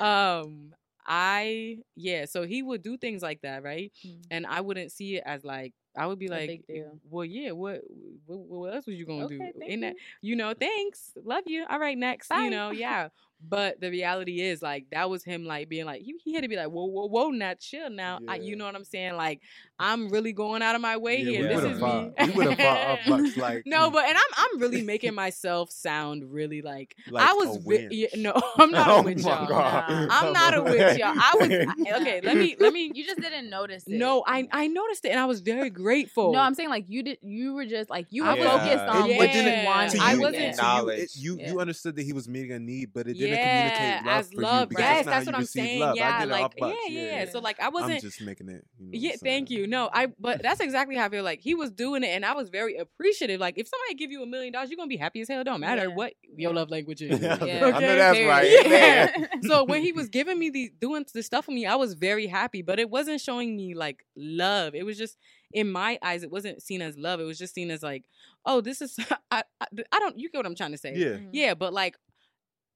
Um, 0.00 0.74
I 1.06 1.78
yeah. 1.96 2.26
So 2.26 2.44
he 2.46 2.62
would 2.62 2.82
do 2.82 2.96
things 2.96 3.22
like 3.22 3.42
that, 3.42 3.62
right? 3.62 3.92
Mm. 4.04 4.22
And 4.30 4.46
I 4.46 4.60
wouldn't 4.60 4.92
see 4.92 5.16
it 5.16 5.22
as 5.26 5.44
like 5.44 5.74
I 5.96 6.06
would 6.06 6.18
be 6.18 6.28
A 6.28 6.28
like, 6.28 6.64
well, 7.08 7.24
yeah. 7.24 7.52
What, 7.52 7.82
what 8.26 8.38
what 8.38 8.74
else 8.74 8.86
was 8.86 8.96
you 8.96 9.06
gonna 9.06 9.24
Okay, 9.24 9.52
do? 9.52 9.52
In 9.66 9.80
that, 9.80 9.94
you. 10.20 10.30
you 10.30 10.36
know, 10.36 10.54
thanks, 10.58 11.12
love 11.24 11.44
you. 11.46 11.64
All 11.68 11.78
right, 11.78 11.96
next. 11.96 12.28
Bye. 12.28 12.44
You 12.44 12.50
know, 12.50 12.70
yeah. 12.70 13.08
But 13.48 13.80
the 13.80 13.90
reality 13.90 14.40
is, 14.40 14.62
like, 14.62 14.86
that 14.90 15.08
was 15.10 15.22
him, 15.22 15.44
like, 15.44 15.68
being 15.68 15.84
like, 15.84 16.02
he, 16.02 16.14
he 16.24 16.32
had 16.34 16.42
to 16.42 16.48
be 16.48 16.56
like, 16.56 16.68
whoa, 16.68 16.86
whoa, 16.86 17.06
whoa, 17.06 17.28
now 17.30 17.54
chill 17.54 17.90
now. 17.90 18.18
I, 18.26 18.36
you 18.36 18.56
know 18.56 18.64
what 18.64 18.74
I'm 18.74 18.84
saying? 18.84 19.14
Like, 19.14 19.40
I'm 19.78 20.08
really 20.08 20.32
going 20.32 20.62
out 20.62 20.74
of 20.74 20.80
my 20.80 20.96
way 20.96 21.18
Yeah, 21.18 21.30
here. 21.30 21.42
we 21.42 21.54
this 21.54 21.64
is 21.74 21.78
fought- 21.80 22.18
me. 22.18 22.26
we 22.28 22.30
would've 22.32 22.56
fought 22.58 22.88
up 22.88 22.98
bucks, 23.06 23.36
like- 23.36 23.62
no, 23.66 23.90
but 23.90 24.06
and 24.06 24.16
I'm 24.16 24.24
I'm 24.54 24.60
really 24.60 24.80
making 24.94 25.14
myself 25.14 25.70
sound 25.70 26.24
really 26.32 26.62
like, 26.62 26.96
Like 27.10 27.28
I 27.28 27.32
a 27.32 27.34
was 27.36 27.64
re- 27.66 27.78
wench. 27.80 27.88
yeah, 27.90 28.06
no, 28.16 28.32
I'm 28.56 28.70
not 28.70 28.88
Oh 28.88 29.00
a 29.00 29.02
witch, 29.02 29.18
y'all. 29.18 29.46
God. 29.46 29.90
Nah. 29.90 30.08
I'm 30.10 30.32
not 30.32 30.54
a 30.56 30.62
witch, 30.62 30.98
y'all. 30.98 31.08
I 31.14 31.32
was 31.38 31.50
I- 31.50 32.00
okay. 32.00 32.20
Let 32.22 32.36
me 32.38 32.56
let 32.58 32.72
me. 32.72 32.90
You 32.94 33.04
just 33.04 33.20
didn't 33.20 33.50
notice 33.50 33.84
it. 33.86 33.98
No, 33.98 34.24
I 34.26 34.48
I 34.50 34.66
noticed 34.66 35.04
it 35.04 35.10
and 35.10 35.20
I 35.20 35.26
was 35.26 35.40
very 35.40 35.68
grateful. 35.68 36.32
No, 36.32 36.38
I'm 36.40 36.54
saying 36.54 36.70
like 36.70 36.86
you 36.88 37.02
did. 37.02 37.18
You 37.20 37.52
were 37.52 37.66
just 37.66 37.90
like 37.90 38.06
you 38.10 38.24
were 38.24 38.30
was- 38.34 38.38
focused 38.46 38.78
on 38.88 39.10
Yeah. 39.10 39.18
what 39.18 39.26
But 39.28 39.34
you 39.36 39.42
then 39.42 39.64
wanted. 39.66 39.90
to 39.90 39.98
I 40.02 40.14
wasn't- 40.16 40.56
to 40.56 40.76
you, 40.82 40.88
it- 40.88 41.16
you, 41.16 41.36
Yeah. 41.38 41.50
you 41.52 41.60
understood 41.60 41.96
that 41.96 42.02
he 42.04 42.14
was 42.14 42.26
meeting 42.28 42.52
a 42.52 42.58
need, 42.58 42.92
but 42.94 43.06
it 43.06 43.14
didn't 43.18 43.25
yeah, 43.30 43.70
communicate 43.70 44.06
love 44.06 44.18
as 44.20 44.32
for 44.32 44.40
love. 44.42 44.60
you 44.60 44.66
because 44.68 44.80
yes, 44.82 44.94
that's, 44.96 45.06
not 45.06 45.10
that's 45.12 45.26
what 45.26 45.34
I'm 45.36 45.44
saying. 45.44 45.80
Love. 45.80 45.96
Yeah, 45.96 46.24
like 46.24 46.44
off 46.44 46.52
bucks. 46.58 46.76
yeah, 46.88 47.00
yeah, 47.02 47.30
So 47.30 47.38
like 47.40 47.60
I 47.60 47.66
I'm 47.66 47.72
wasn't. 47.72 48.00
just 48.02 48.20
making 48.22 48.48
it. 48.48 48.64
You 48.78 48.86
know 48.86 48.90
Yeah, 48.92 49.10
what 49.10 49.20
thank 49.20 49.50
you. 49.50 49.66
No, 49.66 49.90
I 49.92 50.06
but 50.18 50.42
that's 50.42 50.60
exactly 50.60 50.96
how 50.96 51.06
I 51.06 51.08
feel 51.08 51.24
like 51.24 51.40
he 51.40 51.54
was 51.54 51.70
doing 51.70 52.02
it 52.04 52.08
and 52.08 52.24
I 52.24 52.34
was 52.34 52.48
very 52.48 52.76
appreciative. 52.76 53.40
Like 53.40 53.58
if 53.58 53.68
somebody 53.68 53.94
give 53.94 54.10
you 54.10 54.22
a 54.22 54.26
million 54.26 54.52
dollars, 54.52 54.70
you're 54.70 54.76
gonna 54.76 54.88
be 54.88 54.96
happy 54.96 55.20
as 55.20 55.28
hell. 55.28 55.42
Don't 55.44 55.60
matter 55.60 55.88
Yeah. 55.88 55.94
what 55.94 56.12
your 56.36 56.52
love 56.52 56.70
language 56.70 57.02
is. 57.02 57.20
Yeah, 57.26 57.42
Yeah. 57.44 57.56
I 57.56 57.60
know 57.70 57.76
Okay. 57.76 57.96
that's 57.96 58.18
right. 58.26 58.66
Yeah. 58.66 59.26
So 59.42 59.64
when 59.64 59.82
he 59.82 59.92
was 59.92 60.08
giving 60.08 60.38
me 60.38 60.50
the 60.50 60.72
doing 60.80 61.04
the 61.12 61.22
stuff 61.22 61.44
for 61.46 61.52
me, 61.52 61.66
I 61.66 61.76
was 61.76 61.94
very 61.94 62.26
happy, 62.26 62.62
but 62.62 62.78
it 62.78 62.90
wasn't 62.90 63.20
showing 63.20 63.56
me 63.56 63.74
like 63.74 64.04
love. 64.16 64.74
It 64.74 64.84
was 64.84 64.96
just 64.98 65.16
in 65.52 65.70
my 65.70 65.98
eyes, 66.02 66.22
it 66.22 66.30
wasn't 66.30 66.60
seen 66.62 66.82
as 66.82 66.98
love. 66.98 67.20
It 67.20 67.24
was 67.24 67.38
just 67.38 67.54
seen 67.54 67.70
as 67.70 67.82
like, 67.82 68.04
oh, 68.44 68.60
this 68.60 68.82
is 68.82 68.96
I 69.30 69.42
I, 69.60 69.66
I 69.92 69.98
don't 70.00 70.18
you 70.18 70.28
get 70.30 70.38
what 70.38 70.46
I'm 70.46 70.54
trying 70.56 70.72
to 70.72 70.78
say. 70.78 70.94
Yeah. 70.96 71.06
Mhm. 71.18 71.28
Yeah, 71.32 71.54
but 71.54 71.72
like 71.72 71.96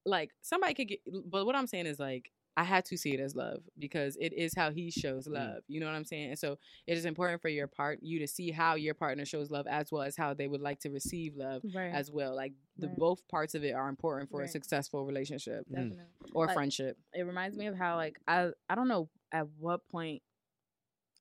like 0.06 0.30
somebody 0.40 0.74
could 0.74 0.88
get 0.88 1.00
but 1.26 1.44
what 1.46 1.54
I'm 1.56 1.66
saying 1.66 1.86
is 1.86 1.98
like 1.98 2.30
I 2.56 2.64
had 2.64 2.84
to 2.86 2.98
see 2.98 3.12
it 3.14 3.20
as 3.20 3.34
love 3.36 3.62
because 3.78 4.16
it 4.20 4.32
is 4.32 4.54
how 4.54 4.70
he 4.70 4.90
shows 4.90 5.26
Mm. 5.28 5.34
love. 5.34 5.62
You 5.68 5.78
know 5.80 5.86
what 5.86 5.94
I'm 5.94 6.04
saying? 6.04 6.30
And 6.30 6.38
so 6.38 6.58
it 6.86 6.98
is 6.98 7.04
important 7.04 7.40
for 7.40 7.48
your 7.48 7.68
part 7.68 8.00
you 8.02 8.18
to 8.18 8.26
see 8.26 8.50
how 8.50 8.74
your 8.74 8.92
partner 8.92 9.24
shows 9.24 9.50
love 9.50 9.66
as 9.68 9.90
well 9.92 10.02
as 10.02 10.16
how 10.16 10.34
they 10.34 10.48
would 10.48 10.60
like 10.60 10.80
to 10.80 10.90
receive 10.90 11.36
love 11.36 11.62
Right. 11.74 11.92
as 11.94 12.10
well. 12.10 12.34
Like 12.34 12.52
the 12.76 12.88
Right. 12.88 12.96
both 12.98 13.26
parts 13.28 13.54
of 13.54 13.62
it 13.64 13.70
are 13.72 13.88
important 13.88 14.30
for 14.30 14.42
a 14.42 14.48
successful 14.48 15.06
relationship 15.06 15.64
Definitely. 15.68 16.04
or 16.34 16.46
Like, 16.46 16.54
friendship. 16.54 16.98
It 17.14 17.22
reminds 17.22 17.56
me 17.56 17.66
of 17.66 17.76
how 17.76 17.96
like 17.96 18.18
I 18.26 18.50
I 18.68 18.74
don't 18.74 18.88
know 18.88 19.08
at 19.32 19.46
what 19.58 19.86
point 19.88 20.22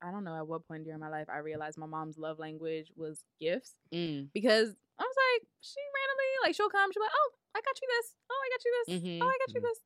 I 0.02 0.12
don't 0.12 0.24
know 0.24 0.36
at 0.36 0.48
what 0.48 0.68
point 0.68 0.84
during 0.86 1.00
my 1.00 1.10
life 1.10 1.28
I 1.30 1.38
realized 1.40 1.78
my 1.78 1.86
mom's 1.86 2.18
love 2.18 2.40
language 2.40 2.92
was 2.96 3.24
gifts 3.40 3.76
Mm. 3.94 4.30
because 4.34 4.70
I 4.98 5.04
was 5.04 5.16
like 5.40 5.48
she 5.62 5.80
randomly 5.80 6.26
like 6.48 6.56
she'll 6.56 6.70
come 6.70 6.92
she'll 6.92 7.02
be 7.02 7.06
like 7.06 7.12
oh 7.16 7.32
I 7.56 7.62
got 7.62 7.82
you 7.82 7.88
this 7.98 8.16
oh 8.32 8.42
I 8.46 8.50
got 8.54 8.66
you 8.66 8.72
this 8.86 9.02
Mhm. 9.04 9.20
oh 9.22 9.26
I 9.28 9.38
got 9.46 9.54
you 9.56 9.62
Mhm. 9.62 9.64
this 9.64 9.80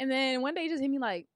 and 0.00 0.10
then 0.10 0.42
one 0.42 0.54
day 0.54 0.68
just 0.68 0.82
hit 0.82 0.90
me 0.90 0.98
like 0.98 1.26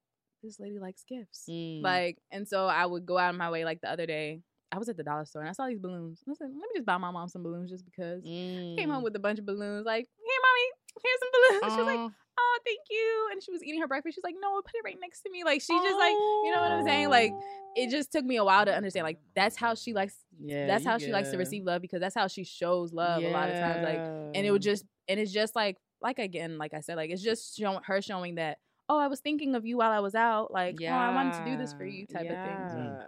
this 0.42 0.58
lady 0.60 0.78
likes 0.78 1.04
gifts 1.08 1.46
Mm. 1.48 1.82
like 1.82 2.18
and 2.30 2.46
so 2.46 2.66
I 2.66 2.84
would 2.86 3.06
go 3.06 3.18
out 3.18 3.30
of 3.30 3.36
my 3.36 3.50
way 3.50 3.64
like 3.64 3.80
the 3.80 3.90
other 3.90 4.06
day 4.06 4.42
I 4.70 4.78
was 4.78 4.88
at 4.88 4.96
the 4.96 5.02
dollar 5.04 5.24
store 5.24 5.42
and 5.42 5.48
I 5.48 5.52
saw 5.52 5.66
these 5.66 5.78
balloons 5.78 6.22
and 6.26 6.32
I 6.32 6.36
said 6.36 6.48
let 6.48 6.68
me 6.68 6.76
just 6.76 6.86
buy 6.86 6.98
my 6.98 7.10
mom 7.10 7.28
some 7.28 7.42
balloons 7.42 7.70
just 7.70 7.84
because 7.84 8.22
I 8.24 8.74
came 8.78 8.90
home 8.90 9.00
Mm. 9.00 9.04
with 9.04 9.16
a 9.16 9.18
bunch 9.20 9.38
of 9.38 9.46
balloons 9.46 9.86
like 9.86 10.06
here 10.16 10.40
mommy 10.46 10.68
here's 11.02 11.20
some 11.20 11.30
balloons 11.32 11.74
she 11.74 11.82
was 11.82 11.86
like 11.86 12.12
oh, 12.40 12.58
thank 12.64 12.78
you. 12.88 13.28
And 13.32 13.42
she 13.42 13.50
was 13.50 13.64
eating 13.64 13.80
her 13.80 13.88
breakfast. 13.88 14.14
She's 14.14 14.22
like, 14.22 14.36
no, 14.40 14.62
put 14.62 14.70
it 14.74 14.84
right 14.84 14.96
next 15.00 15.22
to 15.22 15.30
me. 15.30 15.42
Like, 15.42 15.60
she 15.60 15.76
just 15.76 15.98
like, 15.98 16.12
you 16.12 16.52
know 16.52 16.60
what 16.60 16.70
I'm 16.70 16.84
saying? 16.84 17.08
Like, 17.08 17.32
it 17.74 17.90
just 17.90 18.12
took 18.12 18.24
me 18.24 18.36
a 18.36 18.44
while 18.44 18.64
to 18.64 18.72
understand. 18.72 19.02
Like, 19.02 19.18
that's 19.34 19.56
how 19.56 19.74
she 19.74 19.92
likes. 19.92 20.14
yeah, 20.40 20.68
that's 20.68 20.84
how 20.84 20.98
she 20.98 21.10
likes 21.10 21.32
to 21.32 21.36
receive 21.36 21.64
love 21.64 21.82
because 21.82 21.98
that's 21.98 22.14
how 22.14 22.28
she 22.28 22.44
shows 22.44 22.92
love 22.92 23.24
a 23.24 23.28
lot 23.28 23.50
of 23.50 23.58
times. 23.58 23.82
Like, 23.82 23.98
and 24.36 24.46
it 24.46 24.52
would 24.52 24.62
just, 24.62 24.84
and 25.08 25.18
it's 25.20 25.32
just 25.32 25.54
like, 25.56 25.76
like 26.00 26.18
again, 26.18 26.58
like 26.58 26.74
I 26.74 26.80
said, 26.80 26.96
like 26.96 27.10
it's 27.10 27.22
just 27.22 27.56
showing 27.56 27.80
her 27.84 28.00
showing 28.02 28.36
that. 28.36 28.58
Oh, 28.90 28.98
I 28.98 29.08
was 29.08 29.20
thinking 29.20 29.54
of 29.54 29.66
you 29.66 29.76
while 29.78 29.90
I 29.92 29.98
was 30.00 30.14
out. 30.14 30.50
Like, 30.50 30.76
oh, 30.82 30.86
I 30.86 31.14
wanted 31.14 31.34
to 31.44 31.44
do 31.50 31.56
this 31.58 31.72
for 31.74 31.84
you, 31.84 32.06
type 32.06 32.22
of 32.22 32.28
thing. 32.28 32.36
yeah. 32.36 33.02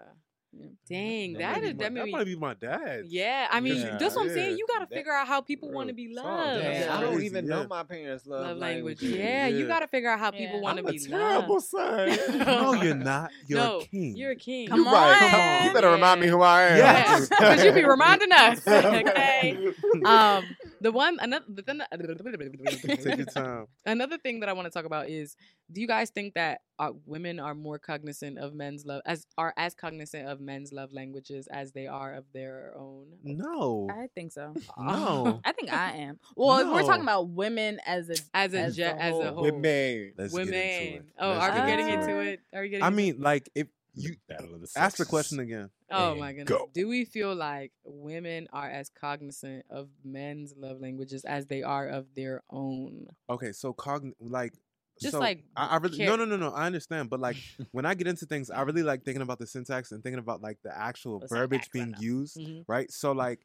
Yeah. 0.52 0.66
Dang, 0.88 1.32
That 1.34 1.38
that 1.38 1.52
might 1.54 1.62
is 1.62 1.72
be 1.72 1.78
my- 1.78 1.84
that 1.84 1.94
that 1.94 2.10
might 2.10 2.24
be 2.24 2.36
my 2.36 2.54
dad. 2.54 3.02
Yeah, 3.06 3.46
I 3.52 3.60
mean, 3.60 3.76
Yeah. 3.76 3.96
that's 3.98 4.16
what 4.16 4.22
I'm 4.26 4.30
saying. 4.30 4.58
You 4.58 4.66
gotta 4.66 4.86
That- 4.90 4.96
figure 4.96 5.12
out 5.12 5.28
how 5.28 5.40
people 5.40 5.70
want 5.70 5.86
to 5.90 5.94
be 5.94 6.12
loved. 6.12 6.60
That's 6.64 6.86
Man, 6.86 6.88
I 6.88 7.00
don't 7.00 7.22
even 7.22 7.44
yeah. 7.46 7.50
know 7.54 7.66
my 7.68 7.84
parents' 7.84 8.26
love, 8.26 8.40
love 8.44 8.56
language. 8.58 9.00
languages. 9.00 9.16
Yeah, 9.24 9.46
you 9.46 9.68
gotta 9.68 9.86
figure 9.86 10.10
out 10.10 10.18
how 10.18 10.32
people 10.32 10.56
Yeah. 10.56 10.60
want 10.60 10.78
to 10.78 10.82
I'm 10.82 10.88
a 10.88 10.92
be 10.92 10.98
terrible 10.98 11.54
loved. 11.54 11.66
son. 11.66 12.18
No, 12.40 12.72
you're 12.82 12.96
not. 12.96 13.30
You're 13.46 13.58
no, 13.60 13.78
a 13.78 13.84
king. 13.86 14.16
You're 14.16 14.30
a 14.32 14.36
king. 14.36 14.66
Come 14.66 14.80
you 14.80 14.86
right. 14.86 15.22
on. 15.22 15.30
Come 15.30 15.40
on. 15.40 15.64
You 15.68 15.72
better 15.72 15.90
remind 15.92 16.20
me 16.20 16.26
who 16.26 16.42
I 16.42 16.62
am. 16.62 16.76
Yes. 16.78 17.28
Because 17.28 17.64
you 17.64 17.70
be 17.72 17.84
reminding 17.84 18.32
us. 18.32 18.60
okay. 18.66 19.68
Um, 20.04 20.44
the 20.80 20.90
one 20.92 21.18
another 21.20 21.44
the 21.48 21.62
thing, 21.62 22.96
Take 22.98 23.16
your 23.18 23.26
time. 23.26 23.66
another 23.84 24.18
thing 24.18 24.40
that 24.40 24.48
I 24.48 24.52
want 24.52 24.66
to 24.66 24.70
talk 24.70 24.84
about 24.84 25.08
is: 25.08 25.36
Do 25.70 25.80
you 25.80 25.86
guys 25.86 26.10
think 26.10 26.34
that 26.34 26.60
uh, 26.78 26.92
women 27.06 27.38
are 27.38 27.54
more 27.54 27.78
cognizant 27.78 28.38
of 28.38 28.54
men's 28.54 28.86
love 28.86 29.02
as 29.06 29.26
are 29.36 29.52
as 29.56 29.74
cognizant 29.74 30.28
of 30.28 30.40
men's 30.40 30.72
love 30.72 30.92
languages 30.92 31.46
as 31.52 31.72
they 31.72 31.86
are 31.86 32.14
of 32.14 32.24
their 32.32 32.72
own? 32.78 33.06
No. 33.22 33.88
I 33.90 34.06
think 34.14 34.32
so. 34.32 34.54
No. 34.78 35.40
I 35.44 35.52
think 35.52 35.72
I 35.72 35.92
am. 35.96 36.18
Well, 36.36 36.58
if 36.58 36.66
we're 36.72 36.82
talking 36.82 37.02
about 37.02 37.28
women 37.28 37.80
as 37.86 38.08
a 38.08 38.14
As 38.34 38.54
a 38.54 38.60
As 38.60 38.76
ge- 38.76 38.80
a 38.80 38.94
as 39.02 39.12
a 39.12 39.16
whole. 39.16 39.32
whole, 39.34 39.42
Women. 39.44 40.12
Let's 40.16 40.32
women. 40.32 40.52
get 40.52 40.82
into 40.82 40.96
it. 40.98 41.04
Oh, 41.18 41.28
Let's 41.30 41.44
are 41.44 41.60
we 41.64 41.70
getting 41.70 41.88
into 41.88 42.00
into 42.00 42.20
it. 42.20 42.28
it? 42.52 42.56
Are 42.56 42.62
we 42.62 42.68
getting? 42.70 42.82
I 42.84 42.86
into 42.88 42.96
mean, 42.96 43.20
like, 43.20 43.48
if 43.54 43.66
you 43.94 44.14
Battle 44.28 44.54
of 44.54 44.60
the 44.60 44.70
ask 44.76 44.96
the 44.96 45.04
question 45.04 45.40
again. 45.40 45.68
Oh 45.90 46.14
my 46.14 46.32
goodness. 46.32 46.48
go. 46.58 46.70
Do 46.72 46.88
we 46.88 47.04
feel 47.04 47.34
like 47.34 47.72
women 47.84 48.48
are 48.52 48.68
as 48.68 48.90
cognizant 48.90 49.64
of 49.70 49.88
men's 50.04 50.54
love 50.56 50.80
languages 50.80 51.24
as 51.24 51.46
they 51.46 51.62
are 51.62 51.88
of 51.88 52.06
their 52.14 52.42
own? 52.50 53.06
Okay, 53.28 53.52
so 53.52 53.72
cogn 53.72 54.12
like 54.20 54.54
Just 55.00 55.12
so 55.12 55.20
like 55.20 55.44
I, 55.56 55.66
I 55.66 55.76
really 55.76 55.98
care- 55.98 56.08
no 56.08 56.16
no 56.16 56.24
no 56.24 56.36
no 56.36 56.50
I 56.50 56.66
understand, 56.66 57.10
but 57.10 57.20
like 57.20 57.36
when 57.72 57.86
I 57.86 57.94
get 57.94 58.06
into 58.06 58.26
things, 58.26 58.50
I 58.50 58.62
really 58.62 58.82
like 58.82 59.04
thinking 59.04 59.22
about 59.22 59.38
the 59.38 59.46
syntax 59.46 59.92
and 59.92 60.02
thinking 60.02 60.18
about 60.18 60.40
like 60.42 60.58
the 60.62 60.76
actual 60.76 61.22
verbiage 61.28 61.70
being 61.72 61.94
used, 61.98 62.36
Mhm. 62.36 62.64
right? 62.68 62.90
So 62.90 63.12
like 63.12 63.40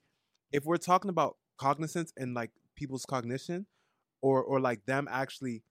if 0.51 0.65
we're 0.65 0.77
talking 0.77 1.09
about 1.09 1.37
cognizance 1.57 2.13
and 2.17 2.33
like 2.33 2.51
people's 2.75 3.05
cognition, 3.05 3.65
or 4.21 4.43
or 4.43 4.59
like 4.59 4.85
them 4.85 5.07
actually, 5.09 5.63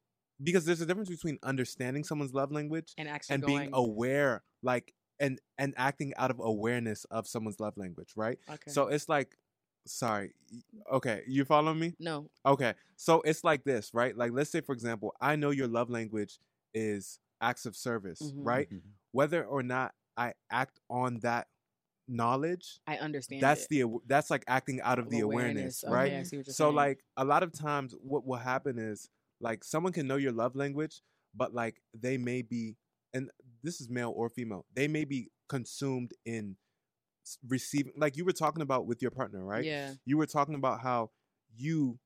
because 0.43 0.65
there's 0.65 0.81
a 0.81 0.87
difference 0.87 1.09
between 1.11 1.39
understanding 1.43 2.05
someone's 2.05 2.35
love 2.35 2.53
language 2.53 2.93
and 2.99 3.09
actually 3.09 3.35
and 3.35 3.43
going, 3.43 3.57
being 3.57 3.71
aware, 3.75 4.43
like 4.63 4.95
and 5.25 5.41
and 5.59 5.75
acting 5.77 6.13
out 6.17 6.31
of 6.31 6.39
awareness 6.41 7.05
of 7.11 7.27
someone's 7.27 7.61
love 7.61 7.77
language, 7.77 8.13
right? 8.17 8.39
okay. 8.55 8.71
So 8.71 8.89
it's 8.89 9.09
like, 9.09 9.37
sorry, 9.87 10.35
okay, 10.93 11.23
you 11.27 11.45
follow 11.45 11.75
me? 11.75 11.95
no, 11.99 12.29
Okay, 12.47 12.75
so 12.97 13.23
it's 13.23 13.43
like 13.45 13.65
this, 13.65 13.95
right? 13.95 14.15
Like, 14.17 14.33
let's 14.33 14.51
say, 14.51 14.61
for 14.61 14.73
example, 14.75 15.15
I 15.21 15.37
know 15.37 15.51
your 15.51 15.69
love 15.69 15.89
language 15.89 16.39
is 16.75 17.19
acts 17.41 17.65
of 17.67 17.75
service, 17.77 18.21
Mhm. 18.21 18.45
right? 18.45 18.69
Mhm. 18.71 18.81
Whether 19.13 19.45
or 19.45 19.63
not 19.63 19.95
I 20.17 20.35
act 20.51 20.79
on 20.91 21.21
that 21.21 21.49
knowledge, 22.07 22.81
I 22.87 22.97
understand. 22.99 23.43
that's 23.43 23.63
it. 23.65 23.69
the 23.71 23.99
that's 24.07 24.31
like 24.31 24.45
acting 24.47 24.81
out 24.83 24.99
of 24.99 25.07
Of 25.07 25.11
the 25.13 25.21
awareness, 25.21 25.83
Okay, 25.85 25.93
right? 25.95 26.13
I 26.13 26.23
see 26.23 26.37
what 26.37 26.47
you're 26.47 26.55
So, 26.55 26.67
saying. 26.67 26.77
like, 26.77 27.05
a 27.17 27.25
lot 27.25 27.43
of 27.43 27.53
times, 27.53 27.95
what 28.03 28.27
will 28.27 28.37
happen 28.37 28.79
is 28.79 29.09
like 29.41 29.65
someone 29.65 29.93
can 29.93 30.07
know 30.07 30.17
your 30.17 30.33
love 30.33 30.55
language, 30.55 31.03
but 31.35 31.55
like 31.55 31.81
they 31.95 32.17
may 32.19 32.43
be, 32.43 32.77
and 33.15 33.31
this 33.63 33.81
is 33.81 33.89
male 33.89 34.13
or 34.15 34.29
female, 34.29 34.67
they 34.75 34.89
may 34.89 35.05
be 35.05 35.31
consumed 35.49 36.13
in 36.27 36.57
receiving, 37.49 37.93
like 37.97 38.17
you 38.17 38.25
were 38.25 38.33
talking 38.33 38.61
about 38.61 38.87
with 38.87 39.01
your 39.01 39.11
partner, 39.11 39.43
right? 39.45 39.65
Yeah. 39.65 39.93
you 40.05 40.19
were 40.19 40.27
talking 40.27 40.55
about 40.55 40.81
how 40.81 41.11
you 41.57 41.99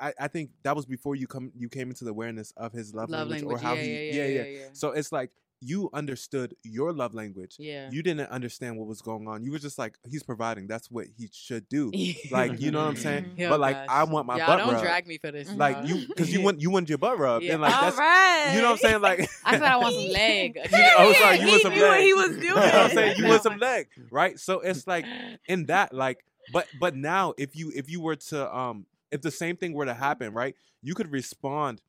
I, 0.00 0.12
I 0.20 0.28
think 0.28 0.50
that 0.62 0.76
was 0.76 0.86
before 0.86 1.16
you 1.16 1.26
come 1.26 1.50
you 1.56 1.68
came 1.68 1.88
into 1.90 2.04
the 2.04 2.10
awareness 2.10 2.52
of 2.56 2.72
his 2.72 2.94
love, 2.94 3.10
Love 3.10 3.28
language, 3.28 3.42
language. 3.42 3.62
or 3.62 3.66
how 3.66 3.74
yeah, 3.74 3.82
he 3.82 3.90
yeah, 3.90 4.12
yeah, 4.12 4.26
yeah, 4.26 4.42
yeah. 4.44 4.66
so 4.72 4.92
it's 4.92 5.10
like 5.10 5.30
you 5.60 5.90
understood 5.92 6.54
your 6.62 6.92
love 6.92 7.14
language. 7.14 7.56
Yeah. 7.58 7.88
You 7.90 8.02
didn't 8.02 8.30
understand 8.30 8.76
what 8.78 8.86
was 8.86 9.02
going 9.02 9.26
on. 9.26 9.42
You 9.42 9.50
were 9.50 9.58
just 9.58 9.76
like, 9.76 9.98
he's 10.04 10.22
providing. 10.22 10.68
That's 10.68 10.88
what 10.90 11.06
he 11.16 11.28
should 11.32 11.68
do. 11.68 11.90
Like, 12.30 12.60
you 12.60 12.70
know 12.70 12.80
what 12.80 12.90
I'm 12.90 12.96
saying? 12.96 13.32
Yeah, 13.36 13.48
but 13.50 13.58
like, 13.58 13.74
gosh. 13.74 13.86
I 13.90 14.04
want 14.04 14.26
my 14.26 14.36
Y'all 14.38 14.46
butt 14.46 14.58
don't 14.58 14.68
rubbed. 14.74 14.84
drag 14.84 15.06
me 15.08 15.18
for 15.18 15.32
this. 15.32 15.50
like 15.52 15.86
you, 15.88 16.06
because 16.06 16.32
you 16.32 16.40
want 16.44 16.60
you 16.60 16.70
want 16.70 16.88
your 16.88 16.98
butt 16.98 17.18
rubbed, 17.18 17.44
Yeah. 17.44 17.54
and 17.54 17.62
like 17.62 17.74
All 17.74 17.82
that's 17.82 17.96
right. 17.98 18.52
you 18.54 18.60
know 18.60 18.66
what 18.70 18.72
I'm 18.72 18.78
saying. 18.78 19.00
Like 19.02 19.20
I 19.44 19.52
said 19.52 19.62
I 19.62 19.76
want 19.78 19.94
some 19.96 20.08
leg. 20.08 20.58
oh, 20.72 21.12
sorry, 21.14 21.36
you 21.38 21.44
he 21.46 21.50
want 21.50 21.62
some 21.62 21.74
knew 21.74 21.82
what 21.82 21.90
leg. 21.90 22.02
he 22.04 22.14
was 22.14 22.30
You 22.36 22.42
know 22.48 22.54
what 22.54 22.74
I'm 22.74 22.80
doing. 22.86 22.96
saying? 22.96 23.16
You 23.16 23.22
No. 23.24 23.28
want 23.30 23.42
some 23.42 23.58
leg, 23.58 23.88
right? 24.10 24.38
So 24.38 24.60
it's 24.60 24.86
like 24.86 25.04
in 25.48 25.66
that, 25.66 25.92
like, 25.92 26.24
but 26.52 26.66
but 26.80 26.94
now 26.94 27.34
if 27.36 27.56
you 27.56 27.72
if 27.74 27.90
you 27.90 28.00
were 28.00 28.16
to 28.16 28.56
um 28.56 28.86
if 29.10 29.22
the 29.22 29.30
same 29.32 29.56
thing 29.56 29.72
were 29.72 29.86
to 29.86 29.94
happen, 29.94 30.32
right? 30.32 30.54
You 30.82 30.94
could 30.94 31.10
respond. 31.10 31.80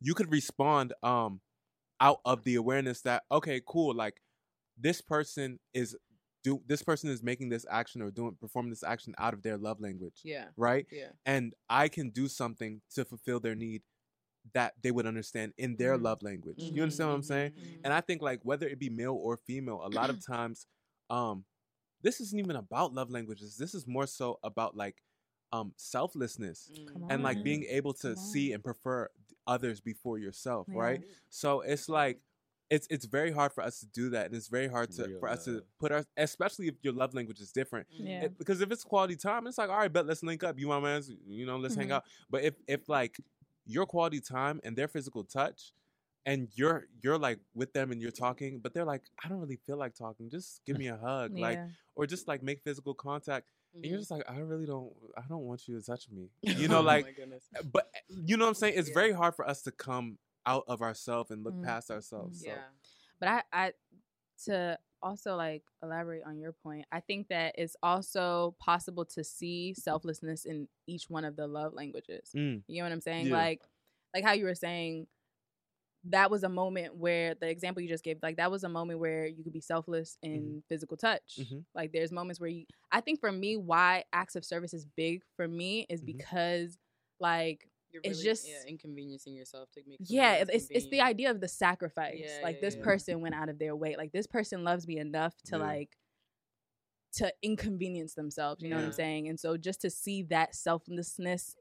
You 0.00 0.14
could 0.14 0.30
respond 0.30 0.92
um 1.02 1.40
out 2.00 2.20
of 2.24 2.44
the 2.44 2.56
awareness 2.56 3.00
that 3.02 3.24
okay, 3.30 3.60
cool, 3.66 3.94
like 3.94 4.20
this 4.78 5.00
person 5.00 5.58
is 5.74 5.96
do 6.44 6.62
this 6.66 6.82
person 6.82 7.10
is 7.10 7.22
making 7.22 7.48
this 7.48 7.66
action 7.70 8.02
or 8.02 8.10
doing 8.10 8.36
performing 8.40 8.70
this 8.70 8.84
action 8.84 9.14
out 9.18 9.34
of 9.34 9.42
their 9.42 9.56
love 9.58 9.80
language, 9.80 10.20
yeah. 10.24 10.46
right? 10.56 10.86
Yeah. 10.90 11.10
And 11.26 11.54
I 11.68 11.88
can 11.88 12.10
do 12.10 12.28
something 12.28 12.80
to 12.94 13.04
fulfill 13.04 13.40
their 13.40 13.54
need 13.54 13.82
that 14.54 14.74
they 14.82 14.90
would 14.92 15.06
understand 15.06 15.52
in 15.58 15.76
their 15.76 15.98
Mhm. 15.98 16.02
love 16.02 16.22
language. 16.22 16.70
Mhm, 16.70 16.76
You 16.76 16.82
understand 16.82 17.10
what 17.10 17.16
I'm 17.16 17.22
saying? 17.22 17.52
mhm. 17.52 17.80
And 17.84 17.92
I 17.92 18.00
think 18.00 18.22
like 18.22 18.40
whether 18.44 18.68
it 18.68 18.78
be 18.78 18.90
male 18.90 19.14
or 19.14 19.36
female, 19.36 19.80
a 19.84 19.88
lot 19.88 20.10
of 20.10 20.18
times, 20.26 20.66
um, 21.10 21.44
this 22.02 22.20
isn't 22.20 22.38
even 22.38 22.56
about 22.56 22.92
love 22.94 23.10
languages. 23.10 23.56
This 23.56 23.74
is 23.74 23.86
more 23.86 24.06
so 24.06 24.38
about 24.42 24.76
like 24.76 25.02
um 25.52 25.72
selflessness 25.76 26.70
Mm. 26.72 27.06
And 27.08 27.22
like 27.22 27.42
being 27.42 27.64
able 27.64 27.94
to 27.94 28.16
see 28.16 28.52
and 28.52 28.62
prefer 28.64 29.08
others 29.46 29.80
before 29.80 30.18
yourself, 30.18 30.66
Yeah. 30.70 30.78
right? 30.78 31.02
So 31.30 31.60
it's 31.60 31.88
like 31.88 32.20
it's 32.68 32.86
it's 32.90 33.06
very 33.06 33.30
hard 33.30 33.52
for 33.52 33.62
us 33.62 33.78
to 33.80 33.86
do 33.86 34.10
that, 34.10 34.26
and 34.26 34.34
it's 34.34 34.48
very 34.48 34.66
hard 34.66 34.90
to 34.92 35.04
Real 35.06 35.20
for 35.20 35.28
us 35.28 35.44
to 35.44 35.62
put 35.78 35.92
our, 35.92 36.04
especially 36.16 36.66
if 36.66 36.74
your 36.82 36.92
love 36.94 37.14
language 37.14 37.40
is 37.40 37.52
different. 37.52 37.86
Yeah. 37.90 38.24
It- 38.24 38.38
because 38.38 38.60
if 38.60 38.72
it's 38.72 38.82
quality 38.82 39.14
time, 39.14 39.46
it's 39.46 39.56
like, 39.58 39.70
all 39.70 39.78
right, 39.78 39.92
but 39.92 40.04
let's 40.06 40.22
link 40.24 40.42
up. 40.42 40.58
You 40.58 40.68
want 40.68 40.82
man, 40.82 41.02
you 41.28 41.46
know, 41.46 41.58
let's 41.58 41.76
hang 41.76 41.88
Mhm. 41.88 41.92
out. 41.92 42.04
But 42.28 42.42
if 42.42 42.54
if 42.66 42.88
like 42.88 43.18
your 43.66 43.86
quality 43.86 44.20
time 44.20 44.60
and 44.64 44.76
their 44.76 44.88
physical 44.88 45.22
touch, 45.22 45.72
and 46.24 46.48
you're 46.56 46.88
you're 47.02 47.18
like 47.18 47.38
with 47.54 47.72
them 47.72 47.92
and 47.92 48.02
you're 48.02 48.10
talking, 48.10 48.58
but 48.58 48.74
they're 48.74 48.84
like, 48.84 49.04
I 49.22 49.28
don't 49.28 49.38
really 49.38 49.60
feel 49.64 49.76
like 49.76 49.94
talking. 49.94 50.28
Just 50.28 50.64
give 50.64 50.76
me 50.76 50.88
a 50.88 50.96
hug, 50.96 51.38
like, 51.38 51.60
or 51.94 52.04
just 52.06 52.26
like 52.26 52.42
make 52.42 52.62
physical 52.62 52.94
contact. 52.94 53.46
And 53.76 53.84
you're 53.84 53.96
Mhm. 53.98 54.00
just 54.00 54.10
like, 54.10 54.24
I 54.28 54.38
really 54.38 54.66
don't, 54.66 54.92
I 55.16 55.22
don't 55.28 55.42
want 55.44 55.68
you 55.68 55.78
to 55.78 55.84
touch 55.84 56.08
me. 56.10 56.30
You 56.42 56.68
know, 56.68 56.78
Oh 56.78 56.82
like, 56.82 57.04
my 57.06 57.12
goodness. 57.12 57.44
but 57.72 57.90
you 58.08 58.36
know 58.36 58.44
what 58.46 58.48
I'm 58.50 58.54
saying? 58.54 58.74
It's 58.76 58.88
Yeah. 58.88 58.94
very 58.94 59.12
hard 59.12 59.34
for 59.34 59.46
us 59.48 59.62
to 59.62 59.70
come 59.72 60.18
out 60.46 60.64
of 60.68 60.80
ourselves 60.82 61.30
and 61.30 61.42
look 61.44 61.54
Mm. 61.54 61.64
past 61.64 61.90
ourselves. 61.90 62.40
So. 62.40 62.48
Yeah. 62.48 62.62
But 63.20 63.28
I, 63.28 63.42
I 63.52 63.72
to 64.44 64.78
also 65.02 65.36
like 65.36 65.62
elaborate 65.82 66.22
on 66.24 66.38
your 66.38 66.52
point, 66.52 66.86
I 66.92 67.00
think 67.00 67.28
that 67.28 67.54
it's 67.58 67.76
also 67.82 68.54
possible 68.58 69.04
to 69.06 69.24
see 69.24 69.74
selflessness 69.74 70.44
in 70.44 70.68
each 70.86 71.08
one 71.10 71.24
of 71.24 71.36
the 71.36 71.46
love 71.46 71.72
languages. 71.74 72.30
Mm. 72.34 72.62
You 72.66 72.78
know 72.78 72.84
what 72.84 72.92
I'm 72.92 73.00
saying? 73.00 73.26
Yeah. 73.26 73.34
Like 73.36 73.62
like 74.14 74.24
how 74.24 74.32
you 74.32 74.44
were 74.44 74.54
saying 74.54 75.06
that 76.10 76.30
was 76.30 76.42
a 76.44 76.48
moment 76.48 76.96
where 76.96 77.34
the 77.34 77.48
example 77.48 77.82
you 77.82 77.88
just 77.88 78.04
gave, 78.04 78.18
like 78.22 78.36
that 78.36 78.50
was 78.50 78.64
a 78.64 78.68
moment 78.68 79.00
where 79.00 79.26
you 79.26 79.42
could 79.44 79.52
be 79.52 79.60
selfless 79.60 80.18
in 80.22 80.62
physical 80.68 80.96
touch. 80.96 81.38
Mhm. 81.40 81.64
Like 81.74 81.92
there's 81.92 82.12
moments 82.12 82.40
where 82.40 82.50
you 82.50 82.64
I 82.92 83.00
think 83.00 83.20
for 83.20 83.32
me 83.32 83.56
why 83.56 84.04
acts 84.12 84.36
of 84.36 84.44
service 84.44 84.72
is 84.74 84.84
big 84.96 85.22
for 85.36 85.46
me 85.48 85.86
is 85.88 86.02
Mhm. 86.02 86.06
because 86.06 86.78
like 87.20 87.68
You're 87.92 88.02
It's 88.04 88.18
really, 88.18 88.30
just- 88.30 88.48
yeah, 88.48 88.62
inconveniencing 88.66 89.34
yourself 89.34 89.70
to 89.72 89.82
make. 89.86 89.98
yeah 90.00 90.34
it's, 90.50 90.68
it's 90.70 90.86
the 90.88 91.00
idea 91.00 91.30
of 91.30 91.40
the 91.40 91.48
sacrifice 91.48 92.18
Yeah, 92.18 92.40
like 92.42 92.56
yeah, 92.56 92.60
this 92.60 92.76
yeah. 92.76 92.82
person 92.82 93.20
went 93.20 93.34
out 93.34 93.48
of 93.48 93.58
their 93.58 93.74
way 93.74 93.96
like 93.96 94.12
this 94.12 94.26
person 94.26 94.64
loves 94.64 94.86
me 94.86 94.98
enough 94.98 95.34
to 95.44 95.56
Yeah. 95.56 95.62
like 95.62 95.96
to 97.14 97.32
inconvenience 97.42 98.14
themselves 98.14 98.62
you 98.62 98.68
know 98.68 98.76
what 98.76 98.84
i'm 98.84 98.92
saying 98.92 99.28
and 99.28 99.40
so 99.40 99.56
just 99.56 99.80
to 99.80 99.88
see 99.88 100.22
that 100.24 100.54
selflessness 100.54 101.56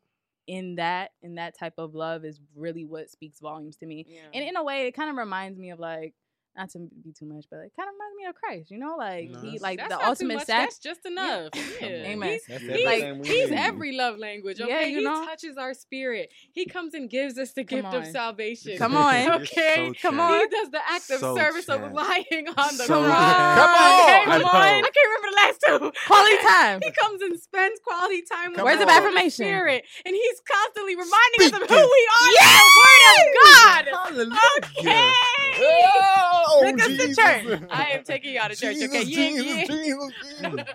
in 0.47 0.75
that 0.75 1.11
in 1.23 1.35
that 1.35 1.57
type 1.57 1.73
of 1.77 1.95
love 1.95 2.23
is 2.25 2.39
really 2.55 2.85
what 2.85 3.09
speaks 3.09 3.39
volumes 3.39 3.75
to 3.77 3.85
me 3.85 4.05
Yeah. 4.07 4.21
and 4.33 4.43
in 4.47 4.55
a 4.55 4.63
way 4.63 4.87
it 4.87 4.91
kind 4.91 5.09
of 5.09 5.15
reminds 5.15 5.57
me 5.57 5.71
of 5.71 5.79
like 5.79 6.13
not 6.57 6.69
to 6.71 6.79
be 7.03 7.11
too 7.11 7.25
much 7.25 7.45
but 7.49 7.57
it 7.57 7.71
kind 7.75 7.89
of 7.89 7.93
reminds 7.95 8.15
me 8.17 8.25
of 8.25 8.35
christ 8.35 8.71
you 8.71 8.77
know 8.77 8.95
like 8.97 9.29
No, 9.29 9.39
he 9.41 9.59
like 9.59 9.77
That's 9.79 9.89
the 9.95 10.05
ultimate 10.05 10.35
much, 10.35 10.45
sac 10.47 10.69
That's 10.69 10.79
just 10.79 11.05
enough. 11.05 11.49
Yeah. 11.81 11.87
Amen. 12.13 12.29
He's, 12.31 12.45
That's 12.47 12.61
he's, 12.63 12.69
everything 12.85 13.19
we 13.19 13.27
he's 13.27 13.51
every 13.51 13.91
love 13.97 14.17
language. 14.17 14.59
Yeah, 14.59 14.65
Okay, 14.65 14.89
you 14.89 14.99
he 14.99 15.03
know? 15.03 15.25
touches 15.25 15.57
our 15.57 15.73
spirit. 15.73 16.31
He 16.51 16.65
comes 16.65 16.93
and 16.93 17.09
gives 17.09 17.37
us 17.37 17.51
the 17.53 17.63
Come 17.63 17.81
gift 17.81 17.93
of 17.93 18.05
salvation. 18.07 18.77
Come 18.77 18.95
on. 18.95 19.29
Okay, 19.41 19.91
so 19.93 19.93
Come 20.01 20.19
on. 20.19 20.39
He 20.39 20.47
does 20.47 20.69
the 20.71 20.79
act 20.87 21.09
of 21.11 21.19
So 21.19 21.35
service 21.35 21.65
chat. 21.65 21.81
of 21.83 21.91
lying 21.93 22.47
on 22.57 22.77
the 22.77 22.83
So 22.85 23.03
cross. 23.03 23.55
Come 23.59 23.75
on. 23.75 23.99
Okay, 24.01 24.21
I 24.21 24.25
come 24.39 24.45
on. 24.45 24.61
I 24.63 24.89
can't 24.95 25.09
remember 25.11 25.29
the 25.29 25.37
last 25.43 25.59
two. 25.65 25.91
quality 26.07 26.37
time 26.47 26.79
He 26.83 26.91
comes 26.91 27.21
and 27.21 27.39
spends 27.39 27.79
quality 27.83 28.21
time 28.31 28.51
with 28.51 28.57
Come 28.57 28.65
Words 28.65 28.81
of 28.81 28.87
us 28.87 28.95
in 28.97 29.03
the 29.03 29.07
affirmation. 29.07 29.45
Spirit, 29.45 29.83
and 30.05 30.15
he's 30.15 30.39
constantly 30.47 30.95
reminding 30.95 31.39
us 31.41 31.53
of 31.61 31.69
who 31.69 31.75
we 31.75 32.03
are 32.15 32.29
in 32.31 32.49
the 32.55 32.71
Word 32.79 33.01
of 33.11 33.19
God. 33.43 33.83
Hallelujah. 33.91 34.39
Okay. 34.57 35.11
Oh, 35.57 36.61
Take 36.63 36.81
us 36.81 36.87
to 36.87 37.15
church. 37.15 37.61
I 37.69 37.85
am 37.91 38.03
taking 38.03 38.33
y'all 38.35 38.49
to 38.49 38.55
church. 38.55 38.75
Okay, 38.77 39.03
Jesus, 39.05 39.07
you 39.09 39.21
ain't, 39.23 39.35
you 39.37 39.43
Jesus, 39.43 39.57
ain't- 39.57 39.69
Jesus, 39.69 40.11
Jesus. 40.41 40.65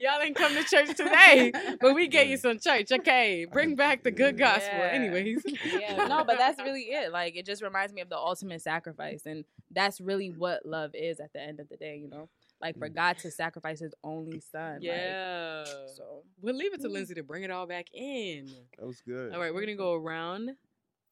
y'all 0.00 0.20
ain't 0.22 0.36
come 0.36 0.54
to 0.54 0.64
church 0.64 0.96
today, 0.96 1.52
but 1.80 1.94
we 1.94 2.08
get 2.08 2.26
you 2.28 2.36
some 2.36 2.58
church. 2.58 2.90
Okay, 2.92 3.46
bring 3.50 3.74
back 3.76 4.02
the 4.02 4.10
good 4.10 4.38
gospel. 4.38 4.78
Yeah. 4.78 4.90
Anyways, 4.92 5.42
yeah, 5.64 6.06
no, 6.06 6.24
but 6.24 6.38
that's 6.38 6.60
really 6.62 6.82
it. 6.82 7.12
Like 7.12 7.36
it 7.36 7.46
just 7.46 7.62
reminds 7.62 7.92
me 7.92 8.00
of 8.00 8.08
the 8.08 8.16
ultimate 8.18 8.62
sacrifice, 8.62 9.22
and 9.26 9.44
that's 9.70 10.00
really 10.00 10.28
what 10.30 10.64
love 10.66 10.90
is 10.94 11.20
at 11.20 11.32
the 11.32 11.40
end 11.40 11.60
of 11.60 11.68
the 11.68 11.76
day. 11.76 11.96
You 11.98 12.08
know, 12.08 12.28
like 12.60 12.78
for 12.78 12.88
God 12.88 13.18
to 13.18 13.30
sacrifice 13.30 13.80
His 13.80 13.94
only 14.04 14.40
Son. 14.40 14.74
like, 14.74 14.82
yeah. 14.82 15.64
so 15.96 16.22
We'll 16.40 16.54
leave 16.56 16.74
it 16.74 16.80
to 16.82 16.88
Lindsay 16.88 17.14
to 17.14 17.22
bring 17.22 17.42
it 17.44 17.50
all 17.50 17.66
back 17.66 17.86
in. 17.94 18.48
That 18.78 18.86
was 18.86 19.00
good. 19.02 19.32
All 19.32 19.40
right, 19.40 19.52
we're 19.54 19.60
gonna 19.62 19.74
go 19.76 19.94
around. 19.94 20.50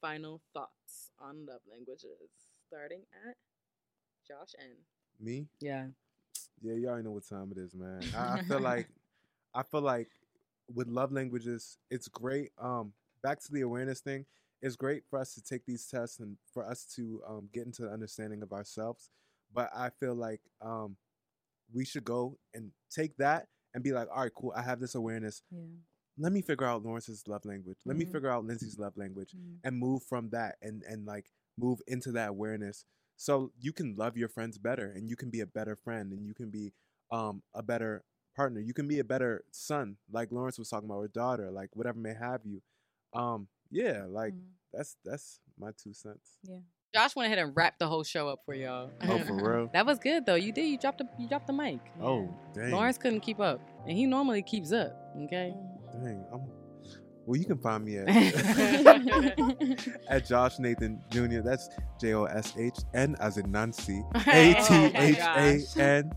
Final 0.00 0.40
thoughts 0.54 1.10
on 1.20 1.44
love 1.46 1.60
languages, 1.68 2.06
starting 2.68 3.00
at 3.28 3.34
Josh 4.26 4.52
N. 4.60 4.76
Me? 5.20 5.46
Yeah. 5.60 5.86
Yeah, 6.60 6.74
you 6.74 6.88
already 6.88 7.04
know 7.04 7.12
what 7.12 7.26
time 7.28 7.52
it 7.52 7.58
is, 7.58 7.74
man. 7.74 8.02
I, 8.16 8.34
I 8.38 8.42
feel 8.42 8.60
like 8.60 8.88
I 9.54 9.62
feel 9.62 9.80
like 9.80 10.08
with 10.74 10.88
love 10.88 11.12
languages, 11.12 11.78
it's 11.90 12.08
great. 12.08 12.50
Um, 12.60 12.92
back 13.22 13.40
to 13.40 13.52
the 13.52 13.62
awareness 13.62 14.00
thing, 14.00 14.26
it's 14.60 14.76
great 14.76 15.02
for 15.08 15.18
us 15.18 15.34
to 15.34 15.42
take 15.42 15.64
these 15.66 15.86
tests 15.86 16.18
and 16.18 16.36
for 16.52 16.68
us 16.68 16.84
to 16.96 17.22
um, 17.28 17.48
get 17.52 17.64
into 17.66 17.82
the 17.82 17.90
understanding 17.90 18.42
of 18.42 18.52
ourselves. 18.52 19.08
But 19.54 19.70
I 19.74 19.88
feel 19.90 20.14
like 20.14 20.40
um, 20.60 20.96
we 21.72 21.84
should 21.84 22.04
go 22.04 22.36
and 22.54 22.70
take 22.90 23.16
that 23.16 23.46
and 23.74 23.82
be 23.82 23.92
like, 23.92 24.08
all 24.14 24.22
right, 24.22 24.32
cool. 24.34 24.52
I 24.54 24.62
have 24.62 24.80
this 24.80 24.94
awareness. 24.94 25.42
yeah. 25.50 25.60
Let 26.20 26.32
me 26.32 26.42
figure 26.42 26.66
out 26.66 26.84
Lawrence's 26.84 27.22
love 27.28 27.44
language. 27.44 27.78
Let 27.86 27.96
me 27.96 28.04
Mhm. 28.04 28.12
figure 28.12 28.30
out 28.30 28.44
Lindsay's 28.44 28.78
love 28.78 28.96
language 28.96 29.32
Mm. 29.36 29.58
and 29.64 29.76
move 29.78 30.02
from 30.02 30.30
that 30.30 30.56
and 30.60 30.82
and 30.82 31.06
like 31.06 31.30
move 31.58 31.80
into 31.86 32.12
that 32.12 32.28
awareness 32.30 32.84
so 33.16 33.50
you 33.60 33.72
can 33.72 33.94
love 33.96 34.16
your 34.16 34.28
friends 34.28 34.58
better 34.58 34.92
and 34.94 35.08
you 35.08 35.16
can 35.16 35.28
be 35.30 35.40
a 35.40 35.46
better 35.46 35.74
friend 35.76 36.12
and 36.12 36.24
you 36.26 36.32
can 36.34 36.50
be 36.50 36.72
um 37.10 37.42
a 37.54 37.62
better 37.62 38.04
partner 38.36 38.60
you 38.60 38.72
can 38.72 38.86
be 38.86 39.00
a 39.00 39.04
better 39.04 39.42
son 39.50 39.96
like 40.12 40.30
lawrence 40.30 40.58
was 40.58 40.68
talking 40.68 40.88
about 40.88 40.98
or 40.98 41.08
daughter 41.08 41.50
like 41.50 41.70
whatever 41.74 41.98
may 41.98 42.14
have 42.14 42.40
you 42.44 42.62
um 43.14 43.48
yeah 43.70 44.04
like 44.08 44.32
Mm. 44.34 44.42
that's 44.72 44.96
that's 45.04 45.40
my 45.58 45.70
two 45.82 45.92
cents 45.92 46.38
yeah 46.44 46.58
Josh 46.94 47.14
went 47.16 47.26
ahead 47.26 47.38
and 47.44 47.54
wrapped 47.54 47.80
the 47.80 47.86
whole 47.86 48.02
show 48.02 48.28
up 48.30 48.40
for 48.46 48.54
y'all. 48.54 48.90
oh 49.02 49.18
for 49.18 49.34
real 49.34 49.68
That 49.74 49.84
was 49.84 49.98
good 49.98 50.24
though. 50.24 50.36
You 50.36 50.52
did. 50.52 50.64
You 50.68 50.78
dropped 50.78 50.98
the 50.98 51.08
you 51.18 51.28
dropped 51.28 51.46
the 51.46 51.52
mic. 51.52 51.80
oh 52.00 52.34
dang 52.54 52.70
Lawrence 52.70 52.96
couldn't 52.96 53.20
keep 53.20 53.40
up, 53.40 53.60
and 53.86 53.94
he 53.96 54.06
normally 54.06 54.40
keeps 54.42 54.72
up. 54.72 54.96
Okay. 55.24 55.52
dang 55.92 56.24
I'm, 56.32 56.40
well 57.28 57.38
you 57.38 57.44
can 57.44 57.58
find 57.58 57.84
me 57.84 57.98
at 57.98 58.08
at 60.08 60.26
josh 60.26 60.58
nathan 60.58 60.98
jr 61.10 61.40
that's 61.44 61.68
j-o-s-h-n 62.00 63.14
as 63.20 63.36
in 63.36 63.52
nancy 63.52 64.02
Oh 64.14 64.22
A-T-H-A-N 64.26 66.10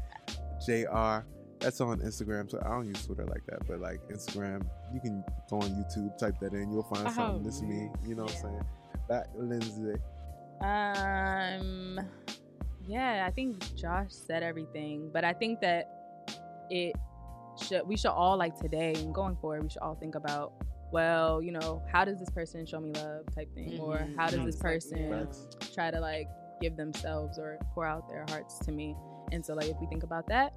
J-R. 0.65 1.25
That's 1.59 1.79
on 1.81 1.99
Instagram. 1.99 2.49
So 2.49 2.59
I 2.65 2.69
don't 2.69 2.87
use 2.87 3.05
Twitter 3.05 3.25
like 3.25 3.45
that, 3.47 3.67
but 3.67 3.79
like 3.79 3.99
Instagram, 4.09 4.65
you 4.93 4.99
can 4.99 5.23
go 5.49 5.57
on 5.57 5.69
YouTube, 5.69 6.17
type 6.17 6.39
that 6.39 6.53
in, 6.53 6.71
you'll 6.71 6.83
find 6.83 7.11
something. 7.11 7.41
Oh, 7.41 7.43
This 7.43 7.55
is 7.57 7.63
me. 7.63 7.89
You 8.07 8.15
know 8.15 8.23
what. 8.23 8.35
I'm 8.35 8.41
saying? 8.41 8.61
Back 9.09 9.27
Lindsay. 9.35 9.93
Um, 10.61 11.99
yeah, 12.87 13.25
I 13.27 13.31
think 13.31 13.75
Josh 13.75 14.11
said 14.11 14.43
everything, 14.43 15.09
but 15.13 15.23
I 15.23 15.33
think 15.33 15.59
that 15.61 15.89
it 16.69 16.95
should 17.61 17.87
we 17.87 17.97
should 17.97 18.11
all 18.11 18.37
like 18.37 18.57
today 18.59 18.93
and 18.97 19.13
going 19.13 19.35
forward, 19.35 19.63
we 19.63 19.69
should 19.69 19.81
all 19.81 19.95
think 19.95 20.15
about 20.15 20.53
well, 20.91 21.41
you 21.41 21.51
know, 21.51 21.81
how 21.91 22.05
does 22.05 22.19
this 22.19 22.29
person 22.29 22.65
show 22.65 22.79
me 22.79 22.91
love 22.93 23.25
type 23.35 23.53
thing, 23.53 23.79
or 23.79 23.97
Mhm. 23.97 24.15
how 24.17 24.29
does 24.29 24.43
this 24.45 24.55
person 24.57 25.27
try 25.73 25.91
to 25.91 25.99
like 25.99 26.27
give 26.61 26.75
themselves 26.77 27.39
or 27.39 27.57
pour 27.73 27.85
out 27.85 28.07
their 28.09 28.25
hearts 28.29 28.59
to 28.59 28.71
me? 28.71 28.95
And 29.31 29.45
so, 29.45 29.53
like, 29.53 29.67
if 29.67 29.77
we 29.79 29.87
think 29.87 30.03
about 30.03 30.27
that, 30.27 30.53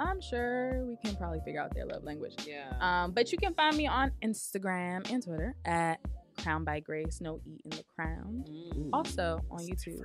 I'm 0.00 0.20
sure 0.20 0.84
we 0.86 0.96
can 0.96 1.16
probably 1.16 1.40
figure 1.44 1.60
out 1.60 1.74
their 1.74 1.84
love 1.86 2.04
language. 2.04 2.34
Yeah. 2.46 2.72
Um, 2.80 3.12
but 3.12 3.30
you 3.32 3.38
can 3.38 3.52
find 3.54 3.76
me 3.76 3.86
on 3.86 4.12
Instagram 4.22 5.10
and 5.12 5.22
Twitter 5.22 5.54
at 5.64 6.00
Crown 6.42 6.64
by 6.64 6.80
Grace, 6.80 7.20
no 7.20 7.40
E 7.44 7.58
in 7.64 7.70
the 7.70 7.82
crown. 7.94 8.44
Mm. 8.48 8.90
Also 8.92 9.40
on 9.50 9.58
YouTube 9.60 10.02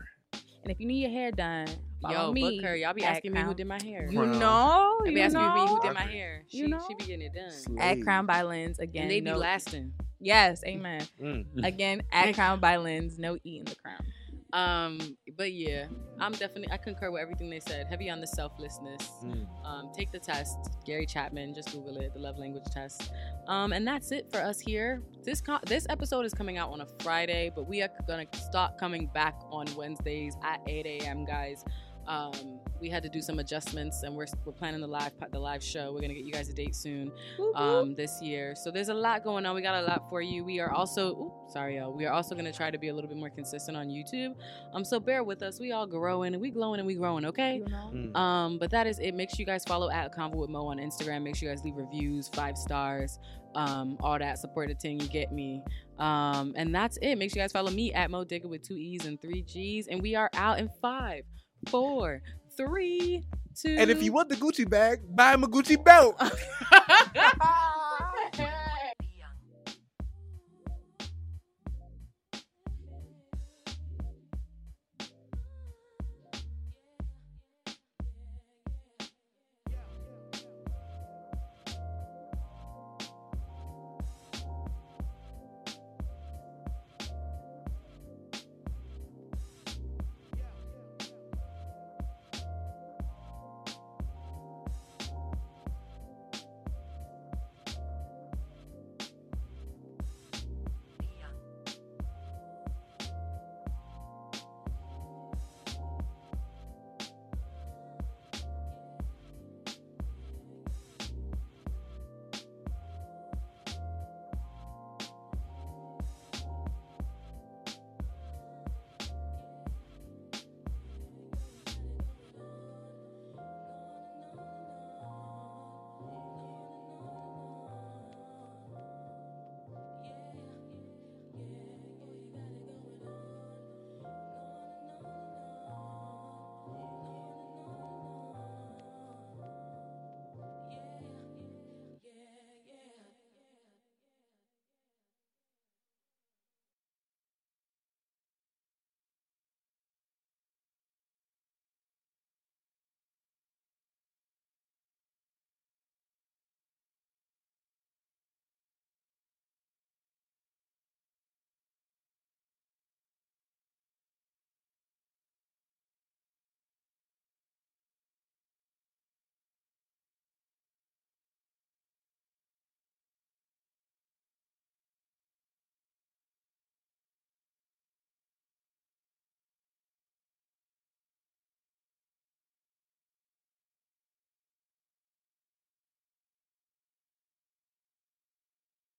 And 0.64 0.72
if 0.72 0.80
you 0.80 0.88
need 0.88 1.01
your 1.01 1.11
hair 1.11 1.30
done, 1.32 1.68
follow 2.01 2.28
Yo, 2.28 2.32
me. 2.32 2.41
book 2.61 2.66
her. 2.70 2.76
Y'all 2.76 2.93
be 2.93 3.03
at 3.03 3.18
asking 3.18 3.34
me 3.34 3.41
who 3.41 3.53
did 3.53 3.68
my 3.68 3.82
hair. 3.84 4.07
You 4.09 4.18
Crown. 4.20 4.39
know, 4.39 4.99
They 5.03 5.09
you 5.09 5.16
be 5.16 5.22
asking 5.22 5.41
me 5.41 5.68
who 5.68 5.82
did 5.82 5.93
my 5.93 6.01
hair. 6.01 6.43
She, 6.47 6.57
You 6.57 6.68
know? 6.70 6.86
she 6.88 6.95
be 6.95 7.03
getting 7.05 7.22
it 7.28 7.34
done. 7.34 7.78
At 7.78 8.01
Crown 8.01 8.26
by 8.26 8.43
Lens 8.43 8.80
again. 8.80 9.03
And 9.03 9.11
they 9.11 9.20
be 9.20 9.30
no- 9.30 9.38
lasting. 9.38 9.93
Yes, 10.22 10.64
amen. 10.66 11.05
Mm. 11.22 11.66
Again, 11.66 12.01
at 12.14 12.34
Crown 12.34 12.61
by 12.61 12.78
Lens, 12.78 13.20
no 13.20 13.38
eating 13.43 13.66
the 13.66 13.76
crown. 13.76 14.05
Um, 14.54 15.18
but 15.36 15.51
yeah, 15.51 15.88
I'm 16.20 16.32
definitely 16.34 16.72
I 16.72 16.78
concur 16.78 17.10
with 17.10 17.22
everything 17.22 17.49
they 17.49 17.60
said. 17.60 17.88
Heavy 17.88 18.10
on 18.10 18.22
the 18.22 18.28
selflessness. 18.28 19.10
Mm. 19.24 19.47
Um, 19.66 19.91
take 19.97 20.12
the 20.12 20.20
test. 20.20 20.58
Gary 20.86 21.08
Chapman, 21.08 21.56
just 21.56 21.72
Google 21.72 21.97
it, 21.97 22.14
the 22.14 22.20
love 22.20 22.38
language 22.38 22.64
test. 22.72 23.12
Um, 23.47 23.74
and 23.74 23.86
that's 23.86 24.12
it 24.12 24.28
for 24.32 24.39
us 24.39 24.60
here. 24.60 25.01
This 25.24 25.41
co- 25.41 25.60
this 25.66 25.88
episode 25.89 26.26
is 26.26 26.34
coming 26.36 26.60
out 26.60 26.72
on 26.72 26.82
a 26.82 26.88
Friday, 27.01 27.51
but 27.56 27.68
we 27.68 27.82
are 27.82 27.89
gonna 28.08 28.28
start 28.36 28.78
coming 28.78 29.08
back 29.08 29.36
on 29.49 29.66
Wednesdays 29.76 30.36
at 30.43 30.62
8 30.68 30.86
a.m. 30.86 31.26
Guys, 31.26 31.66
um, 32.08 32.60
we 32.80 32.89
had 32.89 33.04
to 33.04 33.10
do 33.10 33.22
some 33.22 33.39
adjustments, 33.39 34.04
and 34.04 34.16
we're 34.16 34.28
we're 34.45 34.54
planning 34.54 34.82
the 34.82 34.88
live 34.88 35.12
the 35.32 35.39
live 35.39 35.64
show. 35.64 35.93
We're 35.93 36.01
gonna 36.01 36.14
get 36.14 36.26
you 36.26 36.34
guys 36.34 36.49
a 36.49 36.54
date 36.54 36.76
soon 36.76 37.12
um, 37.56 37.95
this 37.95 38.22
year. 38.22 38.56
So 38.56 38.72
there's 38.72 38.89
a 38.89 38.93
lot 38.93 39.24
going 39.24 39.45
on. 39.45 39.56
We 39.56 39.62
got 39.62 39.84
a 39.84 39.88
lot 39.88 40.10
for 40.10 40.22
you. 40.22 40.43
We 40.43 40.60
are 40.60 40.72
also, 40.72 41.10
ooh, 41.12 41.34
sorry, 41.49 41.78
y'all. 41.78 41.93
We 41.93 42.06
are 42.06 42.14
also 42.14 42.36
going 42.36 42.45
to 42.45 42.54
try 42.54 42.72
to 42.72 42.78
be 42.78 42.89
a 42.89 42.93
little 42.93 43.10
bit 43.10 43.18
more 43.18 43.30
consistent 43.30 43.78
on 43.78 43.88
YouTube. 43.88 44.36
Um, 44.74 44.84
so 44.84 44.99
bear 44.99 45.24
with 45.24 45.41
us. 45.43 45.60
We 45.60 45.72
all 45.72 45.88
growing 45.88 46.34
and 46.34 46.41
we 46.41 46.51
glowing 46.51 46.80
and 46.80 46.88
we 46.88 46.95
growing. 46.95 47.26
Okay. 47.26 47.58
You 47.58 47.66
know? 47.66 47.91
Mm. 47.93 48.16
Um, 48.16 48.58
but 48.58 48.72
that 48.72 48.88
is 48.88 48.99
it. 48.99 49.14
Make 49.14 49.30
sure 49.30 49.38
you 49.39 49.45
guys 49.45 49.64
follow 49.64 49.89
at 49.89 50.16
Convo 50.16 50.36
with 50.36 50.49
Moe 50.49 50.68
on 50.68 50.78
Instagram. 50.78 51.24
Make 51.24 51.36
sure 51.36 51.49
you 51.49 51.56
guys 51.56 51.64
leave 51.64 51.76
reviews, 51.76 52.30
five 52.30 52.58
stars, 52.58 53.20
um, 53.56 53.97
all 54.01 54.18
that 54.18 54.38
support 54.39 54.70
the 54.70 54.76
thing. 54.76 54.99
You 54.99 55.08
get 55.08 55.32
me. 55.32 55.62
Um, 55.99 56.54
and 56.56 56.74
that's 56.74 56.97
it. 57.01 57.16
Make 57.18 57.32
sure 57.32 57.39
you 57.39 57.43
guys 57.43 57.51
follow 57.51 57.72
me 57.72 57.93
at 57.93 58.10
Moe 58.10 58.26
Digga 58.26 58.45
with 58.45 58.64
two 58.64 58.76
E's 58.76 59.06
and 59.06 59.22
three 59.22 59.43
G's. 59.43 59.88
And 59.88 60.01
we 60.01 60.16
are 60.16 60.30
out 60.34 60.60
in 60.60 60.70
five, 60.82 61.24
four, 61.70 62.22
three, 62.55 63.24
two. 63.55 63.76
And 63.78 63.89
if 63.89 64.01
you 64.03 64.14
want 64.14 64.30
the 64.30 64.36
Gucci 64.36 64.70
bag, 64.70 64.99
buy 65.16 65.34
him 65.34 65.43
a 65.43 65.47
Gucci 65.47 65.84
belt. 65.84 66.16